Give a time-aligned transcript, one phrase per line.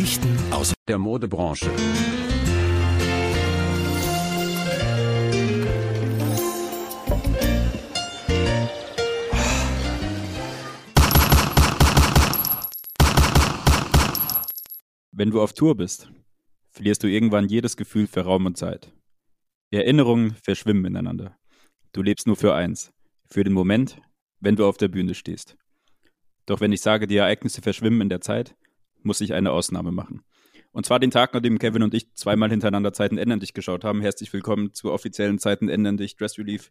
[0.00, 1.70] Geschichten aus der Modebranche.
[15.12, 16.10] Wenn du auf Tour bist,
[16.70, 18.94] verlierst du irgendwann jedes Gefühl für Raum und Zeit.
[19.70, 21.36] Erinnerungen verschwimmen ineinander.
[21.92, 22.90] Du lebst nur für eins,
[23.26, 24.00] für den Moment,
[24.40, 25.58] wenn du auf der Bühne stehst.
[26.46, 28.56] Doch wenn ich sage, die Ereignisse verschwimmen in der Zeit,
[29.02, 30.22] muss ich eine Ausnahme machen.
[30.72, 34.00] Und zwar den Tag, nachdem Kevin und ich zweimal hintereinander Zeiten ändern dich geschaut haben.
[34.00, 36.70] Herzlich willkommen zur offiziellen Zeiten ändern dich Dress Relief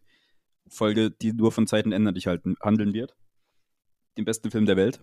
[0.68, 3.16] Folge, die nur von Zeiten ändern dich halten, handeln wird.
[4.16, 5.00] Den besten Film der Welt.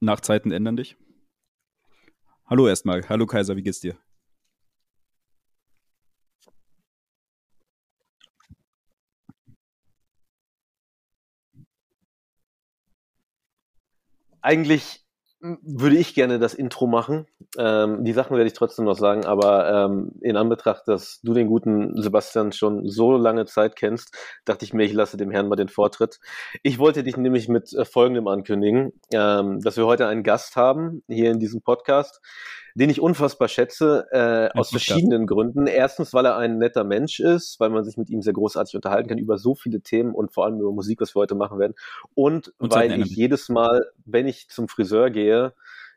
[0.00, 0.96] Nach Zeiten ändern dich.
[2.46, 3.08] Hallo erstmal.
[3.08, 3.96] Hallo Kaiser, wie geht's dir?
[14.40, 15.01] Eigentlich
[15.42, 17.26] würde ich gerne das Intro machen.
[17.58, 21.48] Ähm, die Sachen werde ich trotzdem noch sagen, aber ähm, in Anbetracht, dass du den
[21.48, 25.56] guten Sebastian schon so lange Zeit kennst, dachte ich mir, ich lasse dem Herrn mal
[25.56, 26.20] den Vortritt.
[26.62, 31.02] Ich wollte dich nämlich mit äh, Folgendem ankündigen, ähm, dass wir heute einen Gast haben
[31.08, 32.20] hier in diesem Podcast,
[32.74, 35.66] den ich unfassbar schätze, äh, aus verschiedenen Gründen.
[35.66, 39.08] Erstens, weil er ein netter Mensch ist, weil man sich mit ihm sehr großartig unterhalten
[39.08, 41.74] kann über so viele Themen und vor allem über Musik, was wir heute machen werden.
[42.14, 45.52] Und, und weil ich jedes Mal, wenn ich zum Friseur gehe,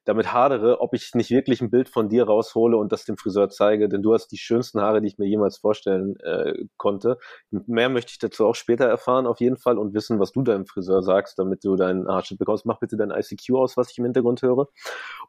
[0.05, 3.49] damit hadere, ob ich nicht wirklich ein Bild von dir raushole und das dem Friseur
[3.49, 7.17] zeige, denn du hast die schönsten Haare, die ich mir jemals vorstellen äh, konnte.
[7.49, 10.67] Mehr möchte ich dazu auch später erfahren auf jeden Fall und wissen, was du deinem
[10.67, 12.65] Friseur sagst, damit du deinen Haarschnitt bekommst.
[12.65, 14.67] Mach bitte dein ICQ aus, was ich im Hintergrund höre.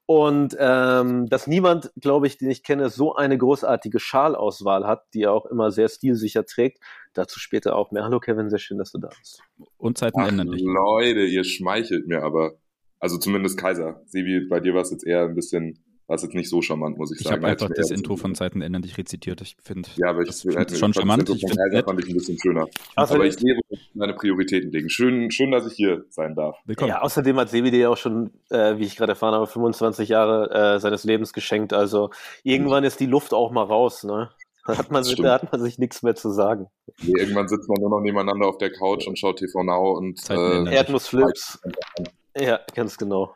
[0.05, 5.23] Und ähm, dass niemand, glaube ich, den ich kenne, so eine großartige Schalauswahl hat, die
[5.23, 6.83] er auch immer sehr stilsicher trägt.
[7.15, 8.05] Dazu später auch mehr.
[8.05, 9.43] Hallo Kevin, sehr schön, dass du da bist.
[9.79, 10.63] Und Zeiten Ach, ändern dich.
[10.63, 12.53] Leute, ihr schmeichelt mir aber.
[12.99, 14.01] Also zumindest Kaiser.
[14.07, 16.97] Sebi, bei dir war es jetzt eher ein bisschen, war es jetzt nicht so charmant,
[16.99, 17.37] muss ich, ich sagen.
[17.37, 19.41] Ich habe einfach das Intro von Zeiten ändern dich rezitiert.
[19.43, 21.29] Ich finde, ja, aber ich, das schon charmant.
[21.29, 22.67] Das ich von Kaiser fand ich ein bisschen schöner.
[22.95, 23.61] aber ich lebe
[23.95, 24.89] meine Prioritäten legen.
[24.89, 26.57] Schön, schön, dass ich hier sein darf.
[26.65, 26.91] Willkommen.
[26.91, 30.09] Ja, außerdem hat Sebi dir ja auch schon, äh, wie ich gerade erfahren habe, 25
[30.09, 31.73] Jahre äh, seines Lebens geschenkt.
[31.73, 32.11] Also
[32.45, 34.31] irgendwann ist die Luft auch mal raus, ne?
[34.67, 36.67] Da hat man, da hat man sich nichts mehr zu sagen.
[37.03, 40.19] Nee, irgendwann sitzt man nur noch nebeneinander auf der Couch und schaut TV Now und
[40.29, 41.61] äh, Erdnussflips.
[42.37, 43.35] Ja, ganz genau.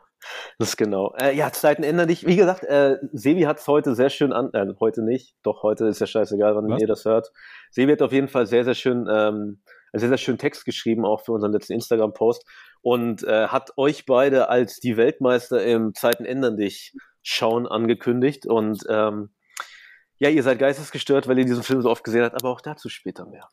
[0.59, 1.15] Das genau.
[1.19, 2.27] Äh, ja, Zeiten ändern dich.
[2.27, 5.87] Wie gesagt, äh, Sebi hat es heute sehr schön an, äh, heute nicht, doch heute
[5.87, 6.81] ist ja scheißegal, wann Was?
[6.81, 7.31] ihr das hört.
[7.71, 9.63] Sebi hat auf jeden Fall sehr, sehr schön, ähm,
[9.93, 12.45] sehr, sehr schön Text geschrieben, auch für unseren letzten Instagram-Post
[12.81, 18.83] und äh, hat euch beide als die Weltmeister im Zeiten ändern dich schauen angekündigt und
[18.89, 19.33] ähm,
[20.17, 22.89] ja, ihr seid geistesgestört, weil ihr diesen Film so oft gesehen habt, aber auch dazu
[22.89, 23.49] später mehr.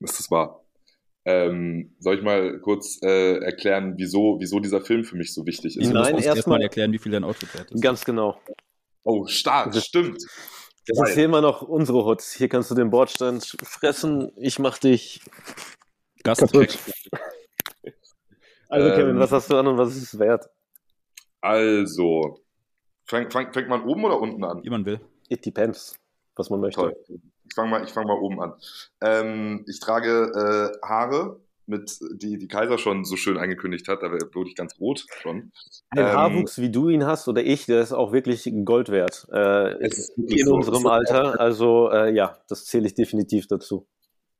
[0.00, 0.63] Das ist wahr.
[1.26, 5.78] Ähm, soll ich mal kurz äh, erklären, wieso, wieso dieser Film für mich so wichtig
[5.78, 5.90] ist?
[5.90, 7.82] Nein, erstmal erklären, wie viel dein Outfit wert ist.
[7.82, 8.38] Ganz genau.
[9.04, 10.22] Oh, stark, das stimmt.
[10.86, 11.08] Das Geil.
[11.08, 12.20] ist hier immer noch unsere Hut.
[12.20, 14.32] Hier kannst du den Bordstein fressen.
[14.36, 15.20] Ich mach dich
[16.22, 16.78] Gast kaputt.
[18.68, 20.46] Also Kevin, ähm, was hast du an und was ist es wert?
[21.40, 22.40] Also,
[23.06, 24.62] fängt, fängt, fängt man oben oder unten an?
[24.64, 25.00] Wie man will.
[25.28, 25.98] It depends,
[26.34, 26.80] was man möchte.
[26.80, 26.96] Toll.
[27.44, 28.54] Ich fange mal, fang mal oben an.
[29.00, 34.12] Ähm, ich trage äh, Haare, mit, die die Kaiser schon so schön angekündigt hat, da
[34.12, 35.52] wurde ich ganz rot schon.
[35.90, 39.26] Ein ähm, Haarwuchs, wie du ihn hast oder ich, der ist auch wirklich Gold wert.
[39.32, 40.54] Äh, in so.
[40.54, 41.40] unserem Alter.
[41.40, 43.86] Also äh, ja, das zähle ich definitiv dazu.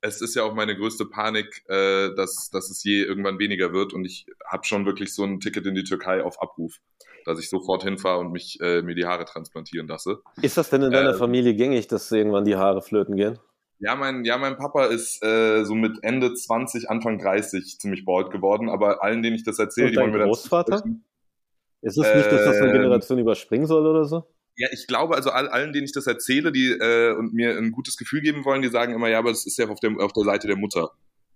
[0.01, 3.95] Es ist ja auch meine größte Panik, äh, dass, dass es je irgendwann weniger wird
[3.95, 6.81] und ich habe schon wirklich so ein Ticket in die Türkei auf Abruf
[7.25, 10.21] dass ich sofort hinfahre und mich, äh, mir die Haare transplantieren lasse.
[10.43, 13.39] Ist das denn in deiner äh, Familie gängig, dass irgendwann die Haare flöten gehen?
[13.81, 18.31] Ja, mein, ja, mein Papa ist äh, so mit Ende 20, Anfang 30 ziemlich bald
[18.31, 20.29] geworden, aber allen, denen ich das erzähle, die wollen mir dann.
[20.29, 20.83] Großvater?
[21.83, 24.25] Ist es nicht, dass das eine ähm, Generation überspringen soll oder so?
[24.57, 27.73] Ja, ich glaube, also all, allen, denen ich das erzähle, die äh, und mir ein
[27.73, 30.13] gutes Gefühl geben wollen, die sagen immer, ja, aber das ist ja auf der, auf
[30.13, 30.93] der Seite der Mutter.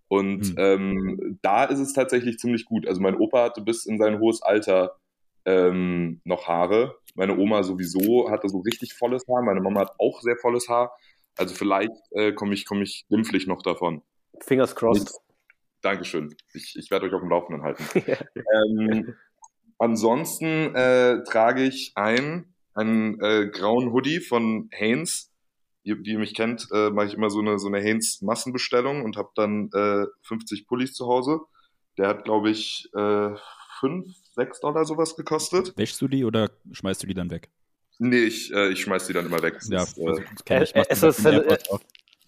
[0.07, 0.55] Und hm.
[0.57, 2.87] ähm, da ist es tatsächlich ziemlich gut.
[2.87, 4.97] Also mein Opa hatte bis in sein hohes Alter
[5.49, 6.99] ähm, noch Haare.
[7.15, 9.43] Meine Oma sowieso hatte so richtig volles Haar.
[9.43, 10.93] Meine Mama hat auch sehr volles Haar.
[11.37, 14.03] Also vielleicht äh, komme ich, komm ich glimpflich noch davon.
[14.41, 15.19] Fingers crossed.
[15.81, 16.35] Dankeschön.
[16.53, 17.85] Ich, ich werde euch auf dem Laufenden halten.
[18.55, 19.15] ähm,
[19.79, 25.33] ansonsten äh, trage ich ein, einen äh, grauen Hoodie von Hanes.
[25.85, 29.03] Ihr, die ihr mich kennt, äh, mache ich immer so eine, so eine Hanes Massenbestellung
[29.03, 31.41] und habe dann äh, 50 Pullis zu Hause.
[31.97, 33.31] Der hat, glaube ich, äh,
[33.81, 35.73] 5, 6 Dollar sowas gekostet.
[35.77, 37.51] Wäschst du die oder schmeißt du die dann weg?
[37.99, 39.55] Nee, ich, äh, ich schmeiß die dann immer weg.
[39.55, 40.75] Das ja, ist, äh, ich.
[40.75, 41.27] Es ist,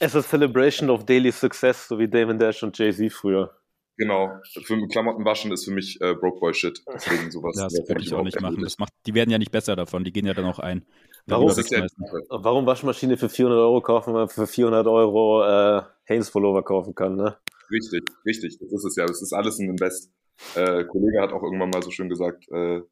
[0.02, 3.54] es ist Celebration of Daily Success, so wie Damon Dash und Jay-Z früher.
[4.00, 4.30] Genau.
[4.64, 6.82] Für Klamotten waschen ist für mich äh, Broke Boy Shit.
[6.94, 7.54] Deswegen sowas.
[7.54, 8.62] Das würde ich auch nicht machen.
[8.62, 10.04] Das macht, die werden ja nicht besser davon.
[10.04, 10.86] Die gehen ja dann auch ein.
[11.26, 11.86] Warum, ja,
[12.30, 16.94] warum Waschmaschine für 400 Euro kaufen, wenn man für 400 Euro äh, Hanes Pullover kaufen
[16.94, 17.36] kann, ne?
[17.70, 18.58] Richtig, richtig.
[18.58, 19.04] Das ist es ja.
[19.04, 20.10] Das ist alles ein Invest.
[20.54, 22.82] Äh, Kollege hat auch irgendwann mal so schön gesagt, äh,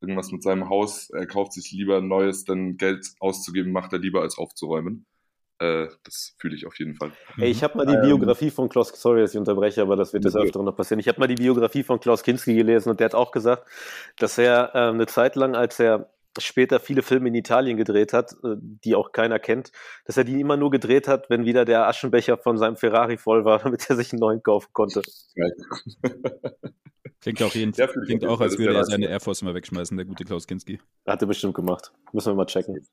[0.00, 3.98] irgendwas mit seinem Haus, er kauft sich lieber ein neues, denn Geld auszugeben macht er
[3.98, 5.06] lieber als aufzuräumen.
[5.58, 7.12] Äh, das fühle ich auf jeden Fall.
[7.38, 8.02] Ey, ich habe mal die Ähm.
[8.02, 10.36] Biografie von Klaus, sorry, dass ich unterbreche, aber das wird des.
[10.36, 11.00] Öfteren noch passieren.
[11.00, 13.66] Ich habe mal die Biografie von Klaus Kinski gelesen und der hat auch gesagt,
[14.18, 16.10] dass er äh, eine Zeit lang, als er
[16.40, 19.72] später viele Filme in Italien gedreht hat, äh, die auch keiner kennt,
[20.04, 23.44] dass er die immer nur gedreht hat, wenn wieder der Aschenbecher von seinem Ferrari voll
[23.44, 25.02] war, damit er sich einen neuen kaufen konnte.
[27.20, 30.06] Klingt auch, jeden, Ja, klingt auch als würde er seine Air Force immer wegschmeißen, der
[30.06, 30.80] gute Klaus Kinski.
[31.06, 31.92] Hat er bestimmt gemacht.
[32.12, 32.86] Müssen wir mal checken.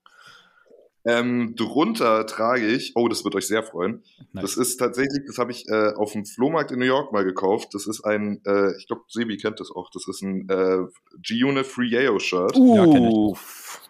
[1.05, 4.03] Ähm, drunter trage ich, oh, das wird euch sehr freuen.
[4.31, 4.43] Nice.
[4.43, 7.73] Das ist tatsächlich, das habe ich äh, auf dem Flohmarkt in New York mal gekauft.
[7.73, 9.89] Das ist ein, äh, ich glaube, Sebi kennt das auch.
[9.91, 10.77] Das ist ein äh,
[11.21, 13.13] G-Unit Free Yayo Shirt Ja, ich.
[13.13, 13.81] Uff.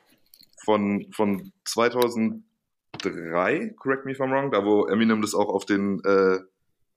[0.65, 6.03] von, von 2003, correct me if I'm wrong, da wo Eminem das auch auf den
[6.03, 6.39] äh,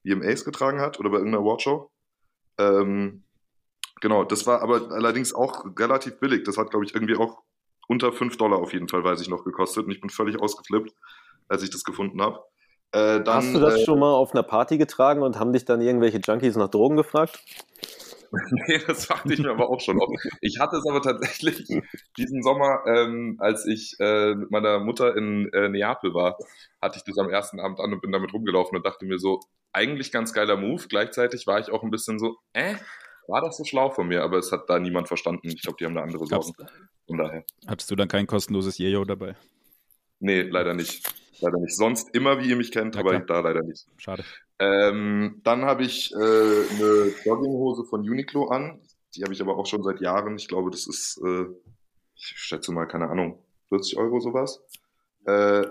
[0.06, 1.90] VMAs getragen hat oder bei irgendeiner Awardshow.
[2.58, 3.22] Ähm,
[4.00, 6.44] genau, das war aber allerdings auch relativ billig.
[6.44, 7.42] Das hat, glaube ich, irgendwie auch
[7.88, 9.84] unter 5 Dollar auf jeden Fall, weiß ich noch, gekostet.
[9.84, 10.92] Und ich bin völlig ausgeflippt,
[11.48, 12.40] als ich das gefunden habe.
[12.92, 15.64] Äh, dann, Hast du das äh, schon mal auf einer Party getragen und haben dich
[15.64, 17.40] dann irgendwelche Junkies nach Drogen gefragt?
[18.50, 20.12] Nee, das fragte ich mir aber auch schon oft.
[20.40, 21.64] Ich hatte es aber tatsächlich
[22.18, 26.36] diesen Sommer, ähm, als ich äh, mit meiner Mutter in äh, Neapel war,
[26.82, 29.40] hatte ich das am ersten Abend an und bin damit rumgelaufen und dachte mir so,
[29.72, 30.86] eigentlich ganz geiler Move.
[30.88, 32.74] Gleichzeitig war ich auch ein bisschen so, äh,
[33.28, 34.22] war das so schlau von mir?
[34.22, 35.48] Aber es hat da niemand verstanden.
[35.48, 36.52] Ich glaube, die haben da andere Sorgen.
[37.06, 37.44] Von daher.
[37.66, 39.36] hattest du dann kein kostenloses Yeyo dabei?
[40.20, 41.06] Nee, leider nicht.
[41.40, 41.76] Leider nicht.
[41.76, 43.42] Sonst immer, wie ihr mich kennt, Ja, aber klar.
[43.42, 43.86] da leider nicht.
[43.98, 44.24] Schade.
[44.58, 48.80] Ähm, dann habe ich äh, eine Jogginghose von Uniqlo an.
[49.14, 50.36] Die habe ich aber auch schon seit Jahren.
[50.36, 51.44] Ich glaube, das ist, äh,
[52.14, 53.38] ich schätze mal, keine Ahnung,
[53.68, 54.62] 40 Euro sowas.
[55.26, 55.66] Äh,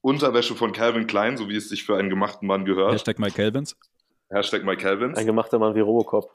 [0.00, 2.92] Unterwäsche von Calvin Klein, so wie es sich für einen gemachten Mann gehört.
[2.92, 3.76] Hashtag Mike Calvins.
[4.30, 5.16] Hashtag My Calvins.
[5.16, 6.30] Ein gemachter Mann wie Robocop.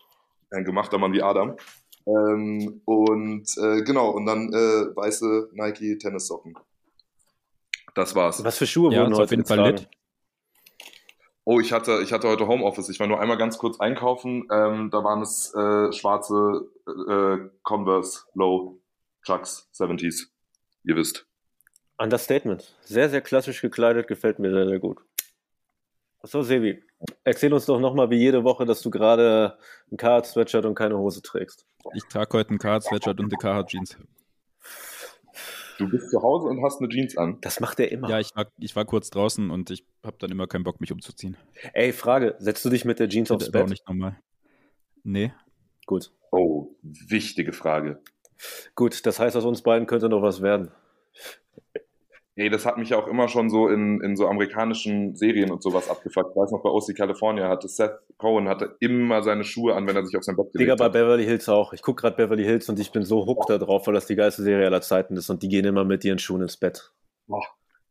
[0.51, 1.55] Ein gemachter Mann wie Adam.
[2.05, 6.55] Ähm, und äh, genau, und dann äh, weiße Nike Tennissocken.
[7.93, 8.43] Das war's.
[8.43, 9.87] Was für Schuhe Ja, wurden heute auf jeden Fall lit.
[11.43, 12.89] Oh, ich hatte, ich hatte heute Homeoffice.
[12.89, 14.47] Ich war nur einmal ganz kurz einkaufen.
[14.51, 18.79] Ähm, da waren es äh, schwarze äh, Converse Low
[19.23, 20.27] Chucks 70s.
[20.83, 21.25] Ihr wisst.
[21.97, 22.75] Understatement.
[22.83, 24.99] Sehr, sehr klassisch gekleidet, gefällt mir sehr, sehr gut.
[26.23, 26.83] So, Sebi,
[27.23, 29.57] erzähl uns doch nochmal wie jede Woche, dass du gerade
[29.91, 31.65] ein Carhartt-Sweatshirt und keine Hose trägst.
[31.95, 33.97] Ich trage heute einen Carhartt-Sweatshirt und eine Carhartt-Jeans.
[35.79, 37.39] Du bist zu Hause und hast eine Jeans an.
[37.41, 38.07] Das macht er immer.
[38.07, 40.91] Ja, ich war, ich war kurz draußen und ich habe dann immer keinen Bock, mich
[40.91, 41.37] umzuziehen.
[41.73, 43.71] Ey, Frage, setzt du dich mit der Jeans aufs Das war auch Bett?
[43.71, 44.19] nicht normal.
[45.03, 45.33] Nee.
[45.87, 46.11] Gut.
[46.31, 47.99] Oh, wichtige Frage.
[48.75, 50.71] Gut, das heißt, aus uns beiden könnte noch was werden.
[52.35, 55.61] Ey, das hat mich ja auch immer schon so in, in so amerikanischen Serien und
[55.61, 56.31] sowas abgefuckt.
[56.31, 59.97] Ich weiß noch, bei OC California hatte Seth Cohen hatte immer seine Schuhe an, wenn
[59.97, 60.93] er sich auf sein Bett Digga, gelegt bei hat.
[60.93, 61.73] Beverly Hills auch.
[61.73, 64.15] Ich gucke gerade Beverly Hills und ich bin so hooked da drauf, weil das die
[64.15, 66.93] geilste Serie aller Zeiten ist und die gehen immer mit ihren Schuhen ins Bett.
[67.27, 67.45] Boah.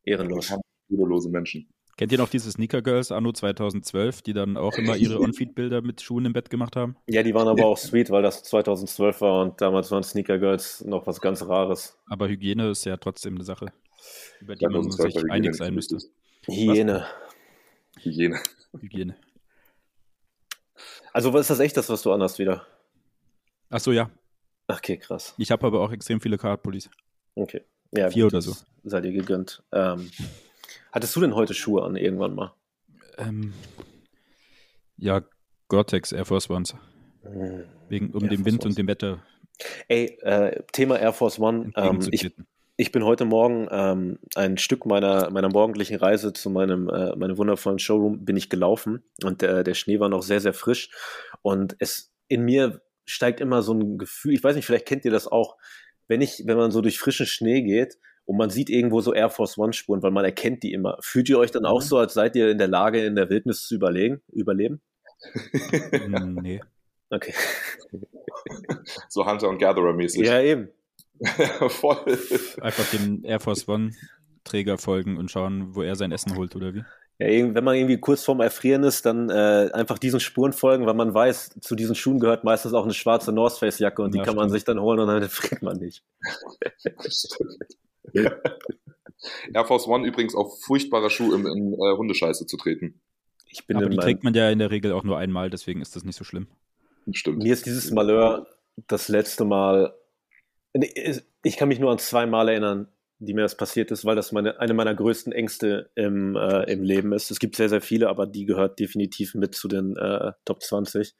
[0.04, 0.54] Ehrenlos.
[0.90, 1.68] Rudelose Menschen.
[2.00, 6.00] Kennt ihr noch diese Sneaker Girls Anno 2012, die dann auch immer ihre On-Feed-Bilder mit
[6.00, 6.96] Schuhen im Bett gemacht haben?
[7.06, 10.82] Ja, die waren aber auch sweet, weil das 2012 war und damals waren Sneaker Girls
[10.86, 11.98] noch was ganz Rares.
[12.06, 13.66] Aber Hygiene ist ja trotzdem eine Sache,
[14.40, 15.98] über die man 2012 sich einig Hygiene sein müsste.
[16.46, 17.06] Hyäne.
[17.98, 18.40] Hygiene.
[18.80, 19.16] Hygiene.
[21.12, 22.66] Also, was ist das echt, das, was du anhast wieder?
[23.68, 24.10] Achso, ja.
[24.68, 25.34] Okay, krass.
[25.38, 26.88] Ich habe aber auch extrem viele Carhartt-Pullis.
[27.34, 27.62] Okay.
[27.92, 28.52] Ja, Vier gut, oder so.
[28.52, 29.62] das Sei dir gegönnt.
[29.72, 30.10] Ähm,
[30.92, 32.54] hattest du denn heute Schuhe an, irgendwann mal?
[33.18, 33.52] Ähm,
[34.96, 35.22] ja,
[35.68, 36.74] Gore-Tex Air Force Ones.
[37.22, 37.64] Hm.
[37.88, 38.66] Wegen, um Air dem Force Wind Ones.
[38.66, 39.22] und dem Wetter
[39.88, 41.72] Ey, äh, Thema Air Force One.
[41.76, 42.32] Ähm, ich.
[42.80, 47.36] Ich bin heute Morgen ähm, ein Stück meiner, meiner morgendlichen Reise zu meinem, äh, meinem
[47.36, 50.90] wundervollen Showroom bin ich gelaufen und der, der Schnee war noch sehr, sehr frisch
[51.42, 55.10] und es in mir steigt immer so ein Gefühl, ich weiß nicht, vielleicht kennt ihr
[55.10, 55.58] das auch,
[56.08, 59.28] wenn ich, wenn man so durch frischen Schnee geht und man sieht irgendwo so Air
[59.28, 60.96] Force One Spuren, weil man erkennt die immer.
[61.02, 61.86] Fühlt ihr euch dann auch Mhm.
[61.86, 64.80] so, als seid ihr in der Lage, in der Wildnis zu überlegen, überleben?
[66.42, 66.62] Nee.
[67.10, 67.34] Okay.
[69.10, 70.26] So Hunter und Gatherer mäßig.
[70.26, 70.70] Ja, eben.
[71.68, 72.18] Voll.
[72.60, 73.92] Einfach dem Air Force One
[74.44, 76.82] Träger folgen und schauen, wo er sein Essen holt, oder wie?
[77.18, 80.94] Ja, wenn man irgendwie kurz vorm Erfrieren ist, dann äh, einfach diesen Spuren folgen, weil
[80.94, 84.18] man weiß, zu diesen Schuhen gehört meistens auch eine schwarze North Face Jacke und die
[84.18, 84.54] Ja, kann man stimmt.
[84.54, 86.02] sich dann holen und dann friert man nicht.
[88.14, 93.02] Air Force One übrigens auch furchtbarer Schuh, im, in äh, Hundescheiße zu treten.
[93.50, 95.82] Ich bin Aber in die trägt man ja in der Regel auch nur einmal, deswegen
[95.82, 96.48] ist das nicht so schlimm.
[97.12, 97.42] Stimmt.
[97.42, 98.46] mir ist dieses Malheur
[98.86, 99.94] das letzte Mal.
[101.42, 104.32] Ich kann mich nur an zwei Mal erinnern, die mir das passiert ist, weil das
[104.32, 107.30] meine, eine meiner größten Ängste im, äh, im Leben ist.
[107.30, 111.14] Es gibt sehr, sehr viele, aber die gehört definitiv mit zu den äh, Top 20.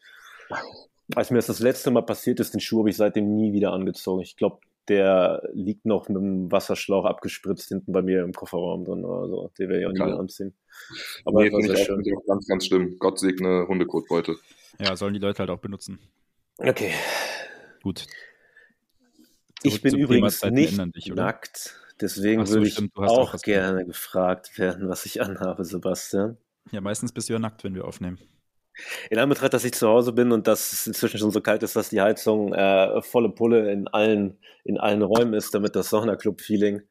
[1.15, 3.73] Als mir das das letzte Mal passiert ist, den Schuh habe ich seitdem nie wieder
[3.73, 4.23] angezogen.
[4.23, 9.05] Ich glaube, der liegt noch mit dem Wasserschlauch abgespritzt hinten bei mir im Kofferraum drin
[9.05, 9.51] oder so.
[9.59, 10.55] Den werde ich auch nie mehr anziehen.
[11.25, 12.03] Aber nee, das schön.
[12.05, 12.97] ich auch ganz, ganz schlimm.
[12.99, 14.37] Gott segne Hundekotbeute.
[14.79, 16.01] Ja, sollen die Leute halt auch benutzen.
[16.59, 16.93] Okay.
[17.83, 18.07] Gut.
[19.63, 21.79] Ich bin übrigens nicht dich, nackt.
[22.01, 26.39] Deswegen so, würde ich stimmt, auch auch gerne gefragt werden, was ich anhabe, Sebastian.
[26.73, 28.19] Ja, meistens bist du ja nackt, wenn wir aufnehmen.
[29.11, 31.77] In Anbetracht, dass ich zu Hause bin und dass es inzwischen schon so kalt ist,
[31.77, 36.83] dass die Heizung äh, volle Pulle in allen, in allen Räumen ist, damit das Sauna-Club-Feeling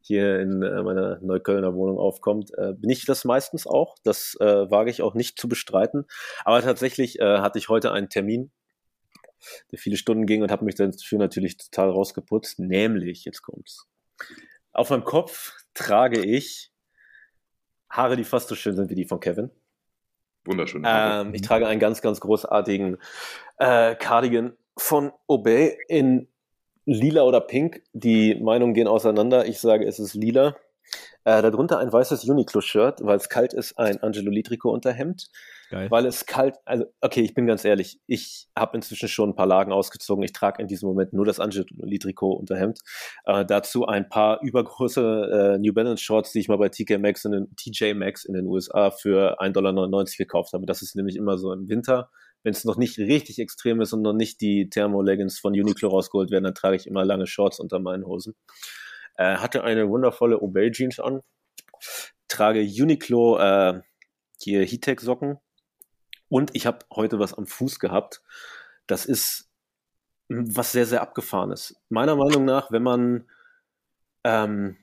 [0.00, 3.96] hier in äh, meiner Neuköllner Wohnung aufkommt, äh, bin ich das meistens auch.
[4.04, 6.06] Das äh, wage ich auch nicht zu bestreiten.
[6.44, 8.50] Aber tatsächlich äh, hatte ich heute einen Termin,
[9.70, 12.58] der viele Stunden ging und habe mich dafür natürlich total rausgeputzt.
[12.58, 13.88] Nämlich, jetzt kommt's.
[14.72, 16.72] Auf meinem Kopf trage ich
[17.90, 19.50] Haare, die fast so schön sind wie die von Kevin.
[20.44, 20.82] Wunderschön.
[20.86, 22.98] Ähm, ich trage einen ganz, ganz großartigen
[23.58, 26.28] äh, Cardigan von Obey in
[26.84, 27.82] lila oder pink.
[27.92, 29.46] Die Meinungen gehen auseinander.
[29.46, 30.56] Ich sage, es ist lila.
[31.28, 35.28] Äh, darunter ein weißes Uniqlo-Shirt, weil es kalt ist, ein Angelo Litrico-Unterhemd.
[35.68, 35.90] Geil.
[35.90, 39.46] Weil es kalt, also okay, ich bin ganz ehrlich, ich habe inzwischen schon ein paar
[39.46, 40.24] Lagen ausgezogen.
[40.24, 42.78] Ich trage in diesem Moment nur das Angelo Litrico-Unterhemd.
[43.26, 47.26] Äh, dazu ein paar übergroße äh, New Balance Shorts, die ich mal bei TK Maxx
[47.26, 50.64] in den, TJ Maxx in den USA für 1,99 Dollar gekauft habe.
[50.64, 52.08] Das ist nämlich immer so im Winter.
[52.42, 56.30] Wenn es noch nicht richtig extrem ist und noch nicht die Thermo-Leggings von Uniqlo rausgeholt
[56.30, 58.34] werden, dann trage ich immer lange Shorts unter meinen Hosen.
[59.18, 61.20] Äh, hatte eine wundervolle Obey Jeans an.
[62.28, 63.82] Trage Uniqlo äh,
[64.40, 65.38] hier Heattech Socken.
[66.28, 68.22] Und ich habe heute was am Fuß gehabt.
[68.86, 69.48] Das ist
[70.28, 71.76] mm, was sehr, sehr abgefahren ist.
[71.88, 73.28] Meiner Meinung nach, wenn man,
[74.24, 74.76] ähm,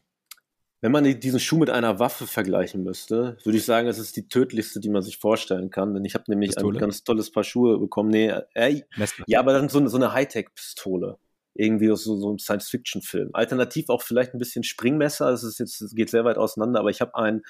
[0.81, 4.27] wenn man diesen Schuh mit einer Waffe vergleichen müsste, würde ich sagen, es ist die
[4.27, 5.93] tödlichste, die man sich vorstellen kann.
[5.93, 6.77] Denn ich habe nämlich Pistole?
[6.77, 8.09] ein ganz tolles Paar Schuhe bekommen.
[8.09, 8.81] Nee, äh,
[9.27, 11.17] ja, aber dann so, eine- so eine Hightech-Pistole.
[11.55, 13.29] Irgendwie aus so, so ein Science-Fiction-Film.
[13.33, 15.31] Alternativ auch vielleicht ein bisschen Springmesser.
[15.31, 17.41] Das ist jetzt, das geht sehr weit auseinander, aber ich habe einen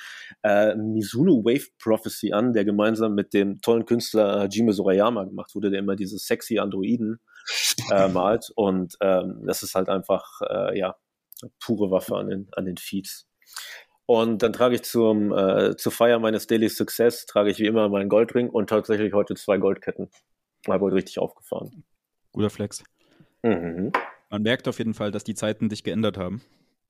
[0.43, 5.71] äh, Mizuno Wave Prophecy an, der gemeinsam mit dem tollen Künstler Hajime Sorayama gemacht wurde,
[5.71, 7.19] der immer diese sexy Androiden
[7.91, 8.51] äh, malt.
[8.55, 10.95] Und ähm, das ist halt einfach, äh, ja,
[11.59, 13.27] pure Waffe an den, an den Feeds.
[14.05, 17.89] Und dann trage ich zum, äh, zur Feier meines Daily Success, trage ich wie immer
[17.89, 20.09] meinen Goldring und tatsächlich heute zwei Goldketten.
[20.67, 21.83] Habe heute richtig aufgefahren.
[22.31, 22.83] Guter Flex.
[23.45, 23.91] Mhm.
[24.29, 26.41] Man merkt auf jeden Fall, dass die Zeiten sich geändert haben.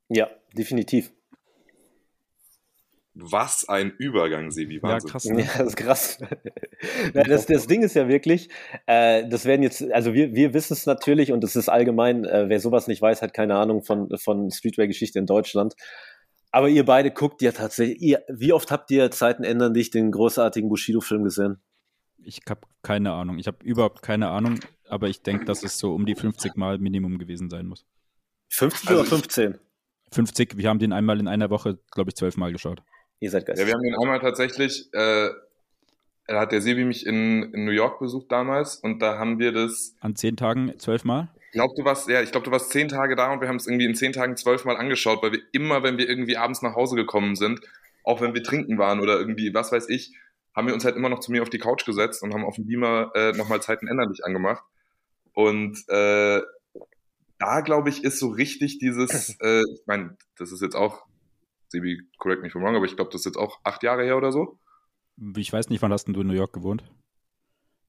[0.07, 1.11] Ja, definitiv.
[3.13, 4.81] Was ein Übergang, Sebi.
[4.81, 5.09] Wahnsinn.
[5.09, 5.23] Ja, krass.
[5.25, 5.43] Ja, Ne?
[5.57, 6.17] das ist krass.
[7.13, 8.49] Das, das Ding ist ja wirklich,
[8.87, 12.49] äh, das werden jetzt, also wir, wir wissen es natürlich und es ist allgemein, äh,
[12.49, 15.75] wer sowas nicht weiß, hat keine Ahnung von, von Streetwear-Geschichte in Deutschland.
[16.51, 20.11] Aber ihr beide guckt ja tatsächlich, ihr, wie oft habt ihr Zeiten ändern dich den
[20.11, 21.61] großartigen Bushido-Film gesehen?
[22.25, 23.37] Ich habe keine Ahnung.
[23.37, 26.79] Ich habe überhaupt keine Ahnung, aber ich denke, dass es so um die 50 Mal
[26.79, 27.85] Minimum gewesen sein muss.
[28.49, 29.59] 50 Also oder 15?
[30.11, 32.81] 50, wir haben den einmal in einer Woche, glaube ich, zwölf Mal geschaut.
[33.19, 33.67] Ihr seid Ja, geistig.
[33.67, 35.29] wir haben den einmal tatsächlich, äh,
[36.27, 39.51] da hat der Sebi mich in, in New York besucht damals und da haben wir
[39.51, 41.29] das, An zehn Tagen zwölf Mal?
[41.47, 43.55] ich glaube, du warst, ja, ich glaube, du warst zehn Tage da und wir haben
[43.57, 46.75] es irgendwie in zehn Tagen zwölfmal angeschaut, weil wir immer, wenn wir irgendwie abends nach
[46.75, 47.61] Hause gekommen sind,
[48.03, 50.13] auch wenn wir trinken waren oder irgendwie, was weiß ich,
[50.55, 52.55] haben wir uns halt immer noch zu mir auf die Couch gesetzt und haben auf
[52.55, 54.63] dem Beamer äh, nochmal Zeiten änderlich angemacht.
[55.33, 56.41] Und äh,
[57.39, 61.05] da, glaube ich, ist so richtig dieses, äh, ich meine, das ist jetzt auch,
[61.67, 64.03] Sebi, correct me if I'm wrong, aber ich glaube, das ist jetzt auch acht Jahre
[64.03, 64.59] her oder so.
[65.37, 66.83] Ich weiß nicht, wann hast denn du in New York gewohnt?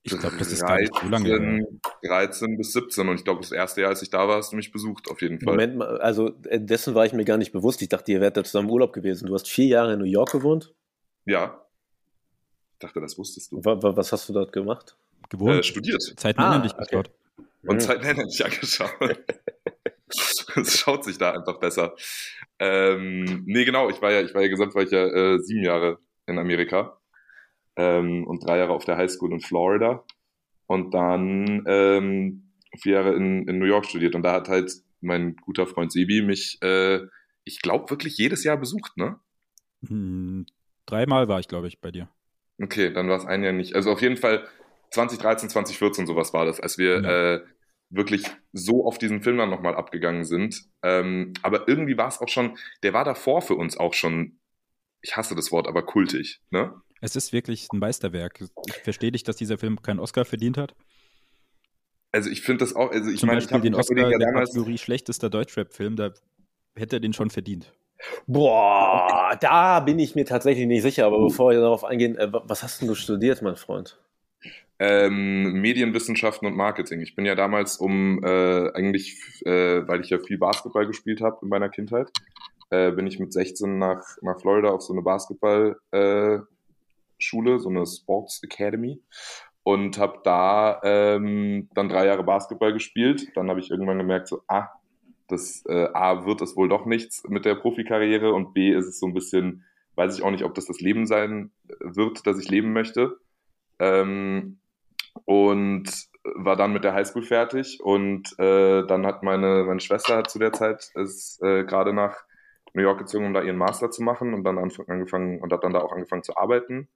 [0.03, 1.29] Ich glaube, das ist gar nicht so lange.
[1.29, 1.39] her.
[1.39, 4.53] 13, 13 bis 17 und ich glaube, das erste Jahr, als ich da war, hast
[4.53, 5.55] du mich besucht, auf jeden Fall.
[5.55, 7.83] Moment mal, also äh, dessen war ich mir gar nicht bewusst.
[7.83, 9.27] Ich dachte, ihr wärt da zusammen im Urlaub gewesen.
[9.27, 10.75] Du hast vier Jahre in New York gewohnt.
[11.25, 11.66] Ja.
[12.77, 13.65] Ich dachte, das wusstest du.
[13.65, 14.97] Wa- wa- Was hast du dort gemacht?
[15.31, 15.57] Gewohnt.
[15.61, 16.85] Äh, studiert Zeiten Ah, ändern dich okay.
[16.85, 17.11] geschaut.
[17.63, 17.81] und.
[17.81, 18.91] Zeiten ändern sich angeschaut.
[20.09, 21.95] Es schaut sich da einfach besser.
[22.61, 25.65] Ähm, nee, genau, ich war ja, ich war ja gesamt, war ich ja äh, sieben
[25.65, 27.01] Jahre in Amerika
[27.75, 30.05] ähm, und drei Jahre auf der Highschool in Florida
[30.67, 35.35] und dann ähm, vier Jahre in, in New York studiert und da hat halt mein
[35.37, 37.01] guter Freund Sebi mich, äh,
[37.45, 39.19] ich glaube, wirklich jedes Jahr besucht, ne?
[39.89, 40.47] Hm,
[40.87, 42.09] dreimal war ich, glaube ich, bei dir.
[42.61, 43.75] Okay, dann war es ein Jahr nicht.
[43.75, 44.47] Also auf jeden Fall
[44.91, 47.35] 2013, 2014 sowas war das, als wir Ja.
[47.35, 47.45] äh,
[47.91, 50.65] wirklich so auf diesen Film dann nochmal abgegangen sind.
[50.83, 54.39] Ähm, aber irgendwie war es auch schon, der war davor für uns auch schon,
[55.03, 56.81] ich hasse das Wort, aber kultig, ne?
[57.01, 58.41] Es ist wirklich ein Meisterwerk.
[58.67, 60.75] Ich verstehe dich, dass dieser Film keinen Oscar verdient hat.
[62.11, 64.51] Also ich finde das auch, also ich meine, ich den hab Oscar ja der damals,
[64.51, 66.15] Kategorie schlechtester Deutschrap-Film, da
[66.75, 67.73] hätte er den schon verdient.
[68.27, 71.07] Boah, da bin ich mir tatsächlich nicht sicher.
[71.07, 73.99] Aber bevor wir darauf eingehen, äh, wa- was hast denn du studiert, mein Freund?
[74.79, 77.01] ähm, Medienwissenschaften und Marketing.
[77.01, 81.39] Ich bin ja damals um, äh, eigentlich, äh, weil ich ja viel Basketball gespielt habe
[81.43, 82.11] in meiner Kindheit,
[82.71, 86.39] äh, bin ich mit 16 nach, nach Florida auf so eine Basketball, äh,
[87.19, 89.01] so eine Sports Academy
[89.63, 93.29] und habe da ähm, dann drei Jahre Basketball gespielt.
[93.35, 94.69] Dann habe ich irgendwann gemerkt, so, ah,
[95.29, 98.99] das äh, A wird es wohl doch nichts mit der Profikarriere und B ist es
[98.99, 99.65] so ein bisschen,
[99.95, 103.19] weiß ich auch nicht, ob das das Leben sein wird, das ich leben möchte.
[103.79, 104.59] Ähm,
[105.25, 105.85] und
[106.35, 110.53] war dann mit der Highschool fertig und äh, dann hat meine, meine Schwester zu der
[110.53, 112.17] Zeit ist äh, gerade nach
[112.75, 115.73] New York gezogen, um da ihren Master zu machen und dann angefangen und hat dann
[115.73, 116.89] da auch angefangen zu arbeiten.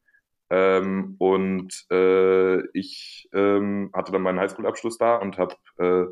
[0.50, 6.06] Ähm, und äh, ich ähm, hatte dann meinen Highschool-Abschluss da und habe, äh,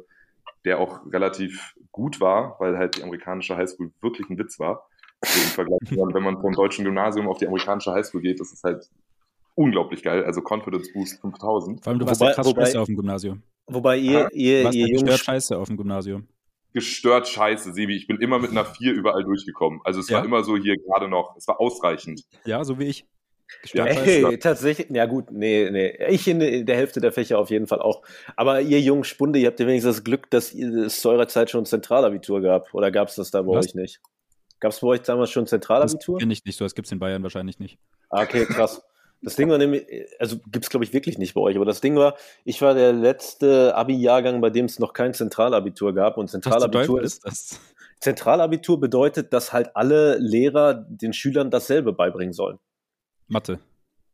[0.64, 4.88] der auch relativ gut war, weil halt die amerikanische Highschool wirklich ein Witz war.
[5.24, 8.52] So im Vergleich, zu- wenn man vom deutschen Gymnasium auf die amerikanische Highschool geht, das
[8.52, 8.88] ist halt
[9.54, 10.24] unglaublich geil.
[10.24, 11.82] Also Confidence Boost 5000.
[11.82, 13.42] Vor allem, du warst Wobei- ja krass wobei- scheiße auf dem Gymnasium.
[13.66, 16.28] Wobei ihr, Ah, Du ihr, warst ihr ja gestört Jungs, scheiße auf dem Gymnasium.
[16.74, 17.96] Gestört scheiße, Sebi.
[17.96, 19.80] Ich bin immer mit einer 4 überall durchgekommen.
[19.84, 20.18] Also es Ja?
[20.18, 21.34] war immer so hier gerade noch.
[21.36, 22.22] Es war ausreichend.
[22.44, 23.04] Ja, so wie ich.
[23.74, 25.96] Ey, tatsächlich, ja gut, nee, nee.
[26.08, 28.02] Ich in der Hälfte der Fächer auf jeden Fall auch.
[28.36, 31.50] Aber ihr jungen Spunde, ihr habt ja wenigstens das Glück, dass es zu eurer Zeit
[31.50, 32.72] schon ein Zentralabitur gab.
[32.74, 33.66] Oder gab es das da bei Was?
[33.66, 34.00] euch nicht?
[34.60, 36.18] Gab es bei euch damals schon ein Das Zentralabitur?
[36.18, 37.78] kenne ich nicht so, das gibt es in Bayern wahrscheinlich nicht.
[38.10, 38.82] Ah, okay, krass.
[39.20, 39.84] Das Ding war nämlich,
[40.20, 42.92] also gibt's glaube ich wirklich nicht bei euch, aber das Ding war, ich war der
[42.92, 46.16] letzte Abi-Jahrgang, bei dem es noch kein Zentralabitur gab.
[46.18, 47.60] Und Zentralabitur ist das?
[48.00, 52.58] Zentralabitur bedeutet, dass halt alle Lehrer den Schülern dasselbe beibringen sollen.
[53.28, 53.60] Mathe.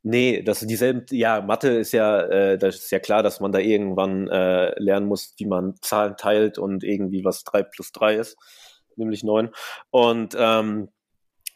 [0.06, 3.52] Nee, das sind dieselben, ja, Mathe ist ja, äh, das ist ja klar, dass man
[3.52, 8.16] da irgendwann äh, lernen muss, wie man Zahlen teilt und irgendwie was drei plus drei
[8.16, 8.36] ist,
[8.96, 9.48] nämlich neun.
[9.88, 10.90] Und ähm,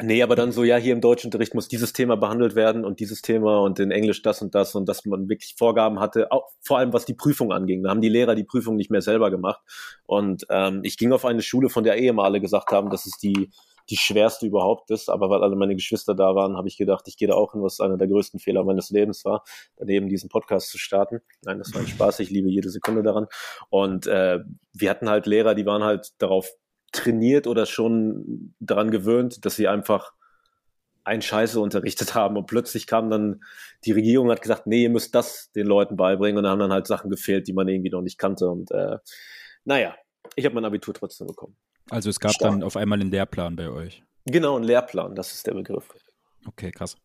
[0.01, 3.21] nee, aber dann so, ja, hier im Deutschunterricht muss dieses Thema behandelt werden und dieses
[3.21, 6.79] Thema und in Englisch das und das und dass man wirklich Vorgaben hatte, auch, vor
[6.79, 7.83] allem was die Prüfung anging.
[7.83, 9.61] Da haben die Lehrer die Prüfung nicht mehr selber gemacht.
[10.07, 13.19] Und ähm, ich ging auf eine Schule, von der eh alle gesagt haben, dass es
[13.19, 13.51] die
[13.91, 17.17] die schwerste überhaupt ist, aber weil alle meine Geschwister da waren, habe ich gedacht, ich
[17.17, 19.45] gehe da auch hin, was einer der größten Fehler meines Lebens war,
[19.77, 21.21] daneben diesen Podcast zu starten.
[21.43, 23.27] Nein, das war ein Spaß, ich liebe jede Sekunde daran.
[23.71, 24.41] Und äh,
[24.73, 26.51] wir hatten halt Lehrer, die waren halt darauf
[26.93, 30.13] trainiert oder schon daran gewöhnt, dass sie einfach
[31.05, 33.43] ein Scheiße unterrichtet haben und plötzlich kam dann
[33.85, 36.73] die Regierung hat gesagt, nee, ihr müsst das den Leuten beibringen und da haben dann
[36.73, 38.99] halt Sachen gefehlt, die man irgendwie noch nicht kannte und äh,
[39.65, 39.97] naja,
[40.37, 41.57] ich habe mein Abitur trotzdem bekommen.
[41.91, 42.53] Also es gab Stark.
[42.53, 44.03] dann auf einmal einen Lehrplan bei euch.
[44.27, 45.89] Genau, ein Lehrplan, das ist der Begriff.
[46.47, 46.97] Okay, krass.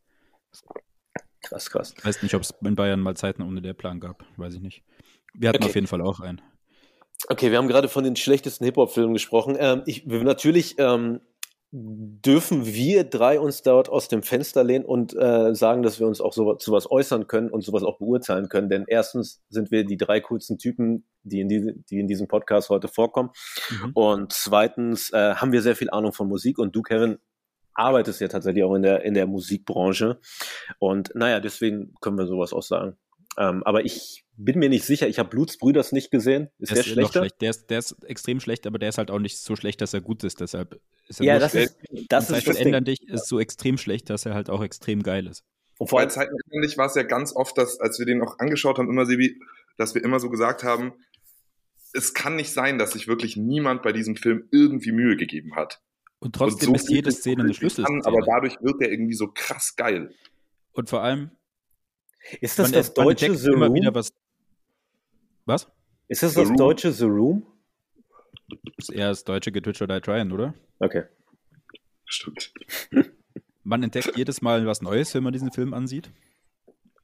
[1.42, 1.94] Krass, krass.
[1.98, 4.26] Ich weiß nicht, ob es in Bayern mal Zeiten ohne Lehrplan gab.
[4.38, 4.84] Weiß ich nicht.
[5.34, 5.70] Wir hatten Okay.
[5.70, 6.42] auf jeden Fall auch einen.
[7.28, 9.56] Okay, wir haben gerade von den schlechtesten Hip-Hop-Filmen gesprochen.
[9.60, 11.22] Ähm, ich, natürlich ähm,
[11.76, 16.22] dürfen wir drei uns dort aus dem Fenster lehnen und äh, sagen, dass wir uns
[16.22, 18.70] auch so, sowas äußern können und sowas auch beurteilen können.
[18.70, 22.70] Denn erstens sind wir die drei coolsten Typen, die in, diese, die in diesem Podcast
[22.70, 23.32] heute vorkommen.
[23.72, 23.92] Mhm.
[23.96, 27.18] Und zweitens äh, haben wir sehr viel Ahnung von Musik und du, Kevin,
[27.74, 30.20] arbeitest ja tatsächlich auch in der, in der Musikbranche.
[30.78, 32.98] Und naja, deswegen können wir sowas auch sagen.
[33.40, 36.50] Ähm, aber ich bin mir nicht sicher, ich habe Blutsbrüders nicht gesehen.
[36.58, 37.20] Ist der, noch schlechter?
[37.20, 37.42] schlecht.
[37.42, 39.94] Der ist, der ist extrem schlecht, aber der ist halt auch nicht so schlecht, dass
[39.94, 40.40] er gut ist.
[40.40, 41.76] Deshalb ist er Ja, das schlecht.
[41.90, 45.04] ist, das ist das ändern dich ist so extrem schlecht, dass er halt auch extrem
[45.04, 45.44] geil ist.
[45.78, 46.34] Und vor Bei allem, Zeiten
[46.78, 49.40] war es ja ganz oft, dass, als wir den auch angeschaut haben, immer Sebi,
[49.78, 50.94] dass wir immer so gesagt haben,
[51.94, 55.82] es kann nicht sein, dass sich wirklich niemand bei diesem Film irgendwie Mühe gegeben hat.
[56.20, 58.06] Und trotzdem Und ist viel jede Szene eine kann, Schlüsselszene.
[58.06, 60.14] Aber dadurch wird er irgendwie so krass geil.
[60.72, 61.32] Und vor allem,
[62.40, 64.12] ist das man, das man deutsche entdeckt The immer wieder was.
[65.46, 65.68] Was?
[66.08, 66.58] Ist das The das Room?
[66.58, 67.46] deutsche The Room?
[68.78, 70.54] Das ist eher das deutsche Get Rich or Die Tryin', oder?
[70.80, 71.04] Okay.
[72.06, 72.54] Stimmt.
[73.64, 76.12] Man entdeckt jedes Mal was Neues, wenn man diesen Film ansieht.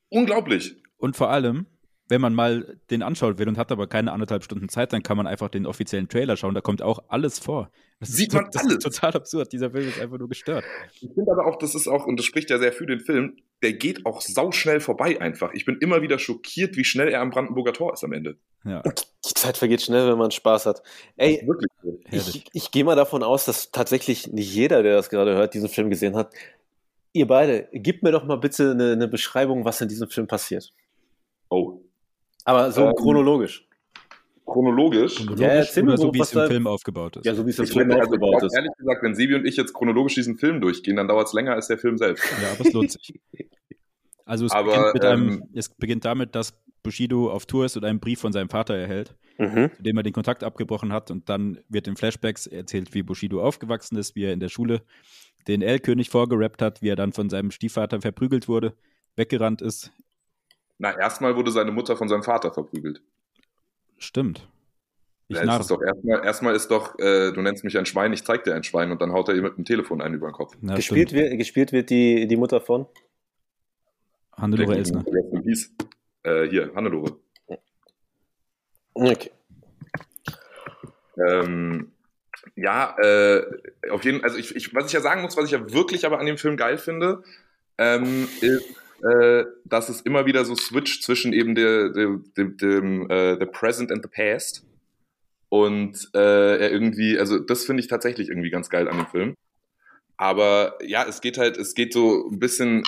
[0.09, 0.75] Unglaublich.
[0.97, 1.67] Und vor allem,
[2.09, 5.15] wenn man mal den anschauen will und hat aber keine anderthalb Stunden Zeit, dann kann
[5.15, 6.55] man einfach den offiziellen Trailer schauen.
[6.55, 7.71] Da kommt auch alles vor.
[7.99, 8.73] Das Sieht ist, man das alles.
[8.77, 9.53] ist total absurd.
[9.53, 10.63] Dieser Film ist einfach nur gestört.
[10.95, 13.37] Ich finde aber auch, das ist auch, und das spricht ja sehr für den Film,
[13.61, 15.53] der geht auch sauschnell vorbei einfach.
[15.53, 18.37] Ich bin immer wieder schockiert, wie schnell er am Brandenburger Tor ist am Ende.
[18.65, 20.81] Ja, Die Zeit vergeht schnell, wenn man Spaß hat.
[21.15, 21.47] Ey,
[22.11, 25.69] ich, ich gehe mal davon aus, dass tatsächlich nicht jeder, der das gerade hört, diesen
[25.69, 26.33] Film gesehen hat.
[27.13, 30.71] Ihr beide, gebt mir doch mal bitte eine, eine Beschreibung, was in diesem Film passiert.
[32.45, 33.67] Aber so Ähm, chronologisch.
[34.45, 35.15] Chronologisch.
[35.17, 37.25] Chronologisch Ja, erzähl mir so, wie es im Film aufgebaut ist.
[37.25, 38.55] Ja, so wie es im Film also aufgebaut ist.
[38.55, 41.53] ehrlich gesagt, wenn Sebi und ich jetzt chronologisch diesen Film durchgehen, dann dauert es länger
[41.53, 42.23] als der Film selbst.
[42.41, 43.19] Ja, aber es lohnt sich.
[44.25, 47.75] Also es, Aber, beginnt mit einem, ähm, es beginnt damit, dass Bushido auf Tour ist
[47.77, 49.71] und einen Brief von seinem Vater erhält, Mhm.
[49.75, 51.09] zu dem er den Kontakt abgebrochen hat.
[51.11, 54.81] Und dann wird in Flashbacks erzählt, wie Bushido aufgewachsen ist, wie er in der Schule
[55.47, 58.73] den L-König vorgerappt hat, wie er dann von seinem Stiefvater verprügelt wurde,
[59.15, 59.91] weggerannt ist.
[60.79, 63.01] Na, erstmal wurde seine Mutter von seinem Vater verprügelt.
[63.97, 64.47] Stimmt.
[65.27, 68.23] Ich Ja, ist doch erstmal, erstmal ist doch, äh, du nennst mich ein Schwein, ich
[68.23, 70.33] zeig dir ein Schwein und dann haut er ihr mit dem Telefon einen über den
[70.33, 70.55] Kopf.
[70.61, 71.29] Ja, Gespielt, stimmt.
[71.29, 72.87] wird, gespielt wird die, die Mutter von?
[74.35, 75.05] Hannelore Elsner.
[76.23, 77.19] Äh, hier, Hannelore.
[78.93, 79.31] Okay.
[81.17, 81.91] Ähm,
[82.55, 83.45] ja, äh,
[83.91, 86.19] auf jeden also ich, ich, was ich ja sagen muss, was ich ja wirklich aber
[86.19, 87.23] an dem Film geil finde,
[87.77, 88.65] ähm, ist,
[89.03, 93.45] äh, dass es immer wieder so switcht zwischen eben der, der, dem, dem äh, the
[93.45, 94.65] present and the past.
[95.49, 99.35] Und äh, er irgendwie, also das finde ich tatsächlich irgendwie ganz geil an dem Film.
[100.17, 102.83] Aber ja, es geht halt, es geht so ein bisschen,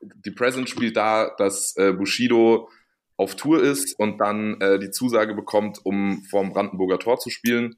[0.00, 2.68] die Present spielt da, dass äh, Bushido
[3.16, 7.76] auf Tour ist und dann äh, die Zusage bekommt, um vorm Brandenburger Tor zu spielen.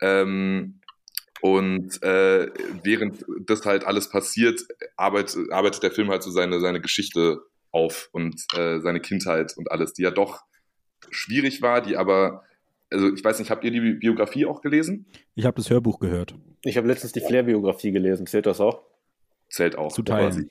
[0.00, 0.80] Ähm,
[1.42, 2.50] und äh,
[2.82, 4.62] während das halt alles passiert,
[4.96, 9.70] arbeitet, arbeitet der Film halt so seine, seine Geschichte auf und äh, seine Kindheit und
[9.70, 10.42] alles, die ja doch
[11.10, 12.44] schwierig war, die aber,
[12.90, 15.06] also ich weiß nicht, habt ihr die Bi- Biografie auch gelesen?
[15.34, 16.34] Ich habe das Hörbuch gehört.
[16.62, 18.26] Ich habe letztens die Flair-Biografie gelesen.
[18.26, 18.82] Zählt das auch?
[19.50, 19.92] Zählt auch.
[19.92, 20.28] Zu teilen.
[20.30, 20.50] quasi.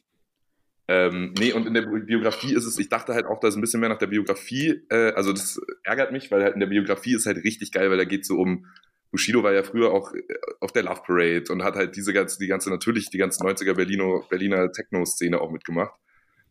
[0.90, 3.56] Ähm, nee, und in der Bi- Biografie ist es, ich dachte halt auch, da ist
[3.56, 6.68] ein bisschen mehr nach der Biografie, äh, also das ärgert mich, weil halt in der
[6.68, 8.66] Biografie ist halt richtig geil, weil da geht so um,
[9.12, 10.24] Bushido war ja früher auch äh,
[10.60, 13.74] auf der Love Parade und hat halt diese ganze, die ganze, natürlich die ganze 90er
[13.74, 15.94] Berlino, Berliner Techno-Szene auch mitgemacht.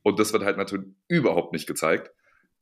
[0.03, 2.11] Und das wird halt natürlich überhaupt nicht gezeigt.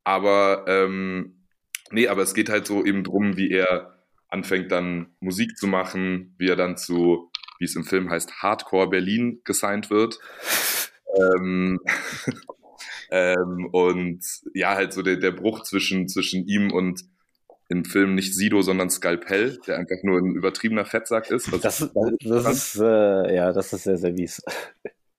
[0.05, 1.45] Aber, ähm,
[1.91, 6.35] nee, aber es geht halt so eben drum, wie er anfängt dann Musik zu machen,
[6.39, 10.19] wie er dann zu, wie es im Film heißt, Hardcore Berlin gesigned wird.
[11.17, 11.81] ähm,
[13.11, 17.03] ähm, und ja, halt so der, der Bruch zwischen, zwischen ihm und
[17.69, 21.53] im Film nicht Sido, sondern Skalpell, der einfach nur ein übertriebener Fettsack ist.
[21.63, 24.43] Das, das ist, äh, ja, das ist sehr, sehr mies.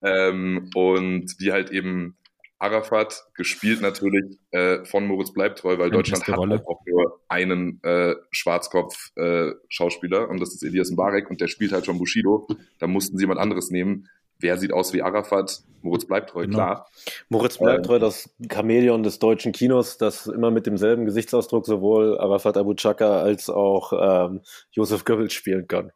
[0.01, 2.15] ähm, und wie halt eben
[2.59, 6.57] Arafat, gespielt natürlich äh, von Moritz Bleibtreu, weil Eine Deutschland hat Rolle.
[6.57, 11.85] halt auch nur einen äh, Schwarzkopf-Schauspieler und das ist Elias Mbarek und der spielt halt
[11.85, 12.47] schon Bushido.
[12.77, 14.09] Da mussten sie jemand anderes nehmen.
[14.39, 15.61] Wer sieht aus wie Arafat?
[15.81, 16.55] Moritz Bleibtreu, Genau.
[16.57, 16.89] klar.
[17.29, 22.57] Moritz bleibt treu, das Chamäleon des deutschen Kinos, das immer mit demselben Gesichtsausdruck sowohl Arafat
[22.57, 23.93] Abu Chaka als auch
[24.29, 25.91] ähm, Josef Goebbels spielen kann.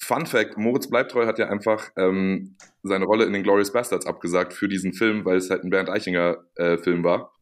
[0.00, 4.52] Fun Fact: Moritz Bleibtreu hat ja einfach ähm, seine Rolle in den Glorious Bastards abgesagt
[4.52, 7.32] für diesen Film, weil es halt ein Bernd Eichinger äh, Film war.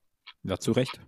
[0.42, 0.98] Ja, zu Recht.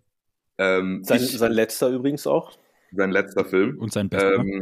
[0.59, 2.53] Ähm, Sein, ich, sein letzter übrigens auch.
[2.92, 3.79] sein letzter Film.
[3.79, 4.35] Und sein Bester.
[4.35, 4.61] Ähm,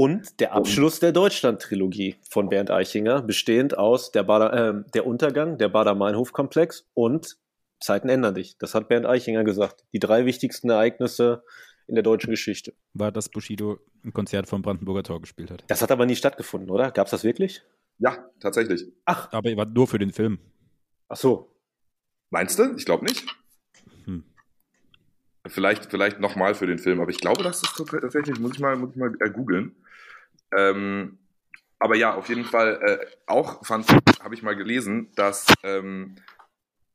[0.00, 5.58] Und der Abschluss der Deutschland-Trilogie von Bernd Eichinger, bestehend aus der, Bader, äh, der Untergang,
[5.58, 7.36] der Bader-Meinhof-Komplex und
[7.80, 8.56] Zeiten ändern dich.
[8.58, 9.84] Das hat Bernd Eichinger gesagt.
[9.92, 11.42] Die drei wichtigsten Ereignisse
[11.88, 12.74] in der deutschen Geschichte.
[12.94, 15.64] war, dass Bushido ein Konzert vom Brandenburger Tor gespielt hat.
[15.66, 16.92] Das hat aber nie stattgefunden, oder?
[16.92, 17.62] Gab es das wirklich?
[17.98, 18.84] ja, tatsächlich.
[19.04, 20.38] Ach, Aber er war nur für den Film.
[21.08, 21.56] ach so.
[22.30, 22.72] Meinst du?
[22.76, 23.26] Ich glaube nicht.
[24.04, 24.22] Hm.
[25.48, 28.76] Vielleicht, vielleicht nochmal für den Film, aber ich glaube, das ist tatsächlich, muss ich mal,
[28.76, 29.74] muss ich mal äh, googeln.
[30.56, 31.18] Ähm,
[31.78, 36.16] aber ja, auf jeden Fall, äh, auch habe ich mal gelesen, dass ähm,